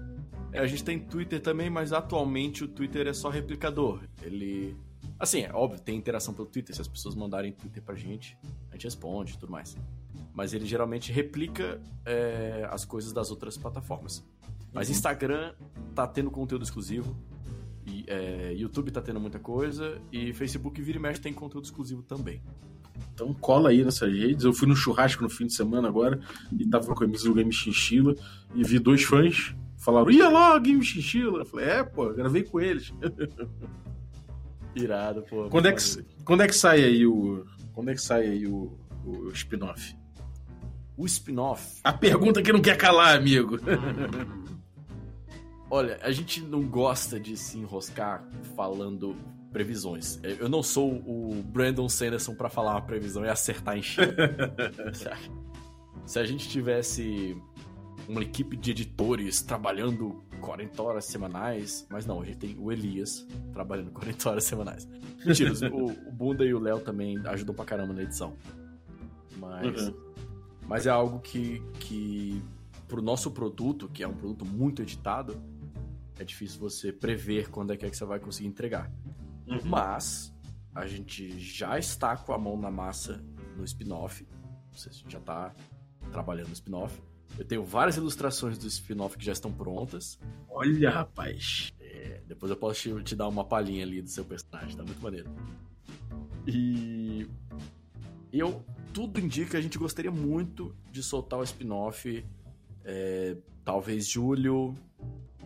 É, 0.52 0.58
a 0.58 0.66
gente 0.66 0.82
tem 0.82 0.98
Twitter 0.98 1.40
também, 1.40 1.70
mas 1.70 1.92
atualmente 1.92 2.64
o 2.64 2.68
Twitter 2.68 3.06
é 3.06 3.12
só 3.12 3.28
replicador. 3.28 4.02
Ele. 4.20 4.76
Assim, 5.20 5.42
é 5.42 5.52
óbvio, 5.52 5.80
tem 5.80 5.96
interação 5.96 6.34
pelo 6.34 6.48
Twitter. 6.48 6.74
Se 6.74 6.80
as 6.80 6.88
pessoas 6.88 7.14
mandarem 7.14 7.52
Twitter 7.52 7.80
pra 7.80 7.94
gente, 7.94 8.36
a 8.68 8.72
gente 8.72 8.84
responde 8.84 9.34
e 9.34 9.38
tudo 9.38 9.52
mais. 9.52 9.76
Mas 10.34 10.52
ele 10.52 10.66
geralmente 10.66 11.12
replica 11.12 11.80
é, 12.04 12.66
as 12.68 12.84
coisas 12.84 13.12
das 13.12 13.30
outras 13.30 13.56
plataformas. 13.56 14.24
Mas 14.72 14.88
uhum. 14.88 14.94
Instagram 14.94 15.54
tá 15.94 16.08
tendo 16.08 16.28
conteúdo 16.28 16.64
exclusivo. 16.64 17.16
E, 17.86 18.04
é, 18.08 18.52
YouTube 18.52 18.90
tá 18.90 19.00
tendo 19.00 19.20
muita 19.20 19.38
coisa. 19.38 20.02
E 20.10 20.32
Facebook 20.32 20.82
Vira 20.82 20.98
e 20.98 21.00
Mexe 21.00 21.20
tem 21.20 21.32
conteúdo 21.32 21.66
exclusivo 21.66 22.02
também. 22.02 22.42
Então 23.14 23.34
cola 23.34 23.70
aí 23.70 23.84
nessas 23.84 24.12
redes. 24.12 24.44
Eu 24.44 24.52
fui 24.52 24.68
no 24.68 24.76
churrasco 24.76 25.22
no 25.22 25.30
fim 25.30 25.46
de 25.46 25.54
semana 25.54 25.88
agora 25.88 26.20
e 26.56 26.66
tava 26.66 26.86
com 26.86 26.92
a 26.92 26.96
camisa 26.96 27.24
do 27.24 27.34
Game 27.34 27.52
Chinchila 27.52 28.14
e 28.54 28.62
vi 28.62 28.78
dois 28.78 29.02
fãs 29.02 29.54
falaram, 29.86 30.10
ia 30.10 30.28
lá, 30.28 30.58
Game 30.58 30.82
Chinchila. 30.82 31.40
Eu 31.40 31.46
falei, 31.46 31.68
é, 31.68 31.84
pô, 31.84 32.12
gravei 32.12 32.42
com 32.42 32.60
eles. 32.60 32.92
Irado, 34.74 35.22
pô. 35.22 35.48
Quando 35.48 35.66
é, 35.66 35.72
que, 35.72 35.82
quando 36.24 36.42
é 36.42 36.48
que 36.48 36.54
sai 36.54 36.82
aí 36.82 37.06
o. 37.06 37.46
Quando 37.72 37.90
é 37.90 37.94
que 37.94 38.02
sai 38.02 38.26
aí 38.26 38.46
o, 38.46 38.76
o 39.04 39.30
spin-off? 39.30 39.96
O 40.96 41.06
spin-off? 41.06 41.80
A 41.84 41.92
pergunta 41.92 42.42
que 42.42 42.52
não 42.52 42.60
quer 42.60 42.76
calar, 42.76 43.16
amigo. 43.16 43.58
Olha, 45.70 45.98
a 46.02 46.10
gente 46.10 46.40
não 46.40 46.62
gosta 46.62 47.18
de 47.18 47.36
se 47.36 47.58
enroscar 47.58 48.26
falando 48.54 49.16
previsões. 49.56 50.20
Eu 50.22 50.50
não 50.50 50.62
sou 50.62 50.92
o 50.92 51.42
Brandon 51.42 51.88
Sanderson 51.88 52.34
para 52.34 52.50
falar 52.50 52.72
uma 52.72 52.82
previsão 52.82 53.24
e 53.24 53.28
acertar 53.30 53.74
em 53.78 53.82
cheio. 53.82 54.12
Se 56.04 56.18
a 56.18 56.24
gente 56.26 56.46
tivesse 56.46 57.34
uma 58.06 58.20
equipe 58.20 58.54
de 58.54 58.72
editores 58.72 59.40
trabalhando 59.40 60.22
40 60.42 60.82
horas 60.82 61.06
semanais, 61.06 61.86
mas 61.88 62.04
não, 62.04 62.20
a 62.20 62.26
gente 62.26 62.36
tem 62.36 62.56
o 62.58 62.70
Elias 62.70 63.26
trabalhando 63.54 63.92
40 63.92 64.28
horas 64.28 64.44
semanais. 64.44 64.86
Mentira, 65.24 65.54
o, 65.72 65.86
o 65.86 66.12
Bunda 66.12 66.44
e 66.44 66.52
o 66.52 66.58
Léo 66.58 66.80
também 66.80 67.18
ajudam 67.24 67.54
pra 67.54 67.64
caramba 67.64 67.94
na 67.94 68.02
edição. 68.02 68.36
Mas, 69.38 69.88
uhum. 69.88 69.94
mas 70.68 70.86
é 70.86 70.90
algo 70.90 71.18
que, 71.20 71.62
que, 71.80 72.42
pro 72.86 73.00
nosso 73.00 73.30
produto, 73.30 73.88
que 73.88 74.02
é 74.02 74.06
um 74.06 74.14
produto 74.14 74.44
muito 74.44 74.82
editado, 74.82 75.42
é 76.18 76.24
difícil 76.24 76.60
você 76.60 76.92
prever 76.92 77.48
quando 77.48 77.72
é 77.72 77.76
que, 77.78 77.86
é 77.86 77.88
que 77.88 77.96
você 77.96 78.04
vai 78.04 78.20
conseguir 78.20 78.48
entregar. 78.48 78.92
Uhum. 79.46 79.60
Mas 79.64 80.34
a 80.74 80.86
gente 80.86 81.38
já 81.38 81.78
está 81.78 82.16
com 82.16 82.32
a 82.32 82.38
mão 82.38 82.56
na 82.56 82.70
massa 82.70 83.24
no 83.56 83.64
spin-off. 83.64 84.26
Você 84.72 84.90
já 85.08 85.18
está 85.18 85.54
trabalhando 86.12 86.48
no 86.48 86.52
spin-off. 86.52 87.00
Eu 87.38 87.44
tenho 87.44 87.64
várias 87.64 87.96
ilustrações 87.96 88.58
do 88.58 88.66
spin-off 88.66 89.16
que 89.16 89.24
já 89.24 89.32
estão 89.32 89.52
prontas. 89.52 90.18
Olha, 90.48 90.90
rapaz. 90.90 91.72
É, 91.80 92.22
depois 92.26 92.50
eu 92.50 92.56
posso 92.56 92.80
te, 92.80 93.04
te, 93.04 93.16
dar 93.16 93.28
uma 93.28 93.44
palhinha 93.44 93.84
ali 93.84 94.00
do 94.00 94.08
seu 94.08 94.24
personagem, 94.24 94.76
tá 94.76 94.82
muito 94.82 95.02
maneiro. 95.02 95.30
E 96.46 97.28
eu 98.32 98.64
tudo 98.92 99.20
indica 99.20 99.50
que 99.50 99.56
a 99.56 99.60
gente 99.60 99.78
gostaria 99.78 100.10
muito 100.10 100.74
de 100.90 101.02
soltar 101.02 101.38
o 101.38 101.42
spin-off 101.42 102.24
é, 102.84 103.36
talvez 103.64 104.08
julho, 104.08 104.74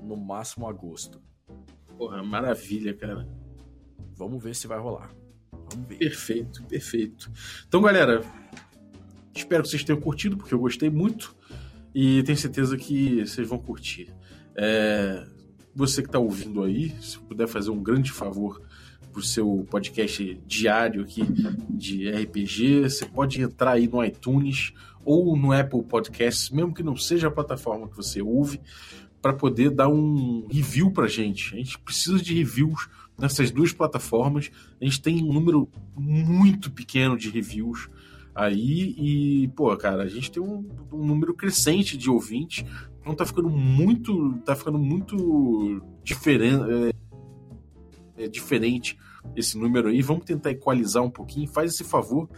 no 0.01 0.17
máximo 0.17 0.69
agosto. 0.69 1.21
Porra, 1.97 2.23
maravilha, 2.23 2.95
cara. 2.95 3.27
Vamos 4.21 4.43
ver 4.43 4.55
se 4.55 4.67
vai 4.67 4.79
rolar. 4.79 5.11
Vamos 5.51 5.89
ver. 5.89 5.97
Perfeito, 5.97 6.63
perfeito. 6.65 7.33
Então, 7.67 7.81
galera, 7.81 8.21
espero 9.35 9.63
que 9.63 9.71
vocês 9.71 9.83
tenham 9.83 9.99
curtido, 9.99 10.37
porque 10.37 10.53
eu 10.53 10.59
gostei 10.59 10.91
muito. 10.91 11.35
E 11.95 12.23
tenho 12.25 12.37
certeza 12.37 12.77
que 12.77 13.27
vocês 13.27 13.49
vão 13.49 13.59
curtir. 13.59 14.15
É, 14.55 15.27
você 15.75 16.03
que 16.03 16.09
está 16.09 16.19
ouvindo 16.19 16.63
aí, 16.63 16.95
se 17.01 17.19
puder 17.19 17.49
fazer 17.49 17.71
um 17.71 17.83
grande 17.83 18.13
favor 18.13 18.61
pro 19.11 19.23
seu 19.23 19.67
podcast 19.71 20.39
diário 20.47 21.03
aqui 21.03 21.23
de 21.71 22.11
RPG, 22.11 22.83
você 22.83 23.07
pode 23.07 23.41
entrar 23.41 23.73
aí 23.73 23.89
no 23.89 24.05
iTunes 24.05 24.75
ou 25.03 25.35
no 25.35 25.51
Apple 25.51 25.83
Podcasts, 25.83 26.51
mesmo 26.51 26.75
que 26.75 26.83
não 26.83 26.95
seja 26.95 27.29
a 27.29 27.31
plataforma 27.31 27.89
que 27.89 27.97
você 27.97 28.21
ouve, 28.21 28.61
para 29.23 29.33
poder 29.33 29.71
dar 29.71 29.89
um 29.89 30.47
review 30.47 30.91
pra 30.91 31.09
gente. 31.09 31.55
A 31.55 31.57
gente 31.57 31.79
precisa 31.79 32.19
de 32.19 32.35
reviews 32.35 32.87
nessas 33.21 33.51
duas 33.51 33.73
plataformas. 33.73 34.51
A 34.81 34.85
gente 34.85 35.01
tem 35.01 35.23
um 35.23 35.33
número 35.33 35.69
muito 35.97 36.71
pequeno 36.71 37.17
de 37.17 37.31
reviews 37.31 37.89
aí 38.35 38.95
e, 38.97 39.49
pô, 39.49 39.77
cara, 39.77 40.03
a 40.03 40.09
gente 40.09 40.31
tem 40.31 40.43
um, 40.43 40.69
um 40.93 41.05
número 41.05 41.35
crescente 41.35 41.97
de 41.97 42.09
ouvintes. 42.09 42.65
Então 43.01 43.15
tá 43.15 43.25
ficando 43.25 43.49
muito, 43.49 44.35
tá 44.45 44.55
ficando 44.55 44.79
muito 44.79 45.83
diferente, 46.03 46.65
é, 48.17 48.25
é 48.25 48.29
diferente 48.29 48.99
esse 49.37 49.59
número 49.59 49.89
aí. 49.89 50.03
Vamos 50.03 50.25
tentar 50.25 50.51
equalizar 50.51 51.03
um 51.03 51.11
pouquinho. 51.11 51.49
Faz 51.49 51.73
esse 51.73 51.85
favor. 51.85 52.29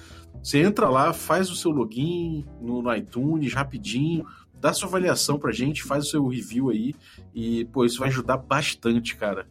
Você 0.43 0.59
entra 0.59 0.89
lá, 0.89 1.13
faz 1.13 1.51
o 1.51 1.57
seu 1.57 1.71
login 1.71 2.45
no, 2.61 2.83
no 2.83 2.95
iTunes 2.95 3.53
rapidinho, 3.55 4.27
dá 4.61 4.73
sua 4.73 4.89
avaliação 4.89 5.39
pra 5.39 5.53
gente, 5.53 5.83
faz 5.83 6.07
o 6.07 6.11
seu 6.11 6.27
review 6.27 6.71
aí 6.71 6.95
e, 7.33 7.65
pô, 7.67 7.85
isso 7.85 8.01
vai 8.01 8.09
ajudar 8.09 8.39
bastante, 8.39 9.17
cara. 9.17 9.47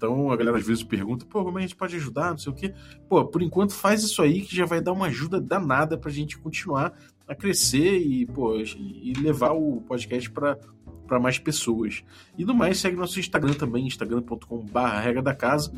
Então 0.00 0.32
a 0.32 0.36
galera 0.36 0.56
às 0.56 0.66
vezes 0.66 0.82
pergunta, 0.82 1.26
pô, 1.26 1.44
como 1.44 1.58
a 1.58 1.60
gente 1.60 1.76
pode 1.76 1.94
ajudar, 1.94 2.30
não 2.30 2.38
sei 2.38 2.50
o 2.50 2.54
quê. 2.56 2.72
Pô, 3.06 3.22
por 3.22 3.42
enquanto 3.42 3.74
faz 3.74 4.02
isso 4.02 4.22
aí 4.22 4.40
que 4.40 4.56
já 4.56 4.64
vai 4.64 4.80
dar 4.80 4.92
uma 4.92 5.08
ajuda 5.08 5.38
danada 5.38 5.98
pra 5.98 6.10
gente 6.10 6.38
continuar 6.38 6.94
a 7.28 7.34
crescer 7.34 7.98
e, 7.98 8.24
pô, 8.24 8.56
e 8.56 9.12
levar 9.20 9.52
o 9.52 9.82
podcast 9.82 10.30
para 10.30 10.58
para 11.06 11.18
mais 11.18 11.40
pessoas. 11.40 12.04
E 12.38 12.44
no 12.44 12.54
mais, 12.54 12.78
segue 12.78 12.96
nosso 12.96 13.18
Instagram 13.18 13.52
também, 13.54 13.84
instagram.com/barra 13.84 15.00
regra 15.00 15.20
da 15.20 15.34
casa, 15.34 15.72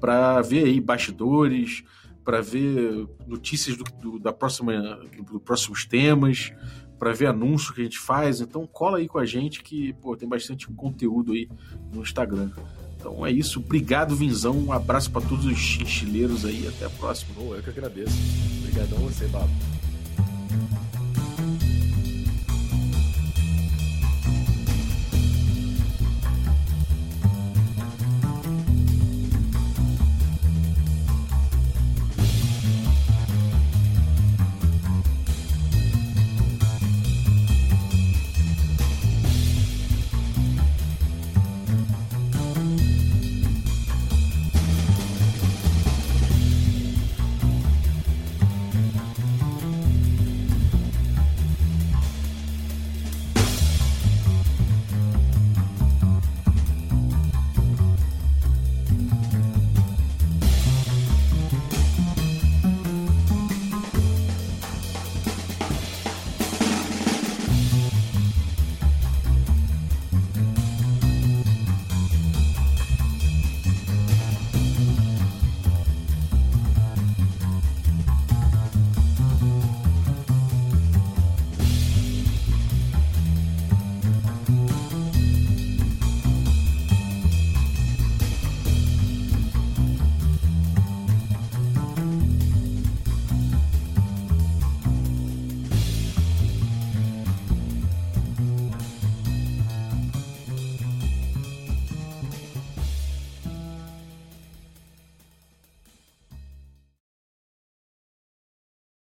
para 0.00 0.40
ver 0.40 0.64
aí 0.64 0.80
bastidores, 0.80 1.82
para 2.24 2.40
ver 2.40 3.08
notícias 3.26 3.76
do, 3.76 3.82
do, 4.00 4.18
da 4.20 4.32
próxima, 4.32 5.00
do, 5.16 5.32
do 5.32 5.40
próximos 5.40 5.84
temas, 5.84 6.52
para 6.96 7.12
ver 7.12 7.26
anúncio 7.26 7.74
que 7.74 7.80
a 7.80 7.84
gente 7.84 7.98
faz. 7.98 8.40
Então 8.40 8.64
cola 8.64 8.98
aí 8.98 9.08
com 9.08 9.18
a 9.18 9.26
gente 9.26 9.64
que 9.64 9.92
pô, 9.94 10.16
tem 10.16 10.28
bastante 10.28 10.68
conteúdo 10.68 11.32
aí 11.32 11.48
no 11.92 12.00
Instagram. 12.00 12.52
Então 13.02 13.26
é 13.26 13.32
isso. 13.32 13.58
Obrigado, 13.58 14.14
Vinzão. 14.14 14.56
Um 14.56 14.72
abraço 14.72 15.10
para 15.10 15.26
todos 15.26 15.44
os 15.44 15.58
chinchileiros 15.58 16.44
aí. 16.44 16.68
Até 16.68 16.86
a 16.86 16.90
próxima. 16.90 17.34
Oh, 17.36 17.52
eu 17.52 17.62
que 17.62 17.70
agradeço. 17.70 18.14
Obrigadão 18.60 18.98
você, 19.00 19.26
Babo. 19.26 19.50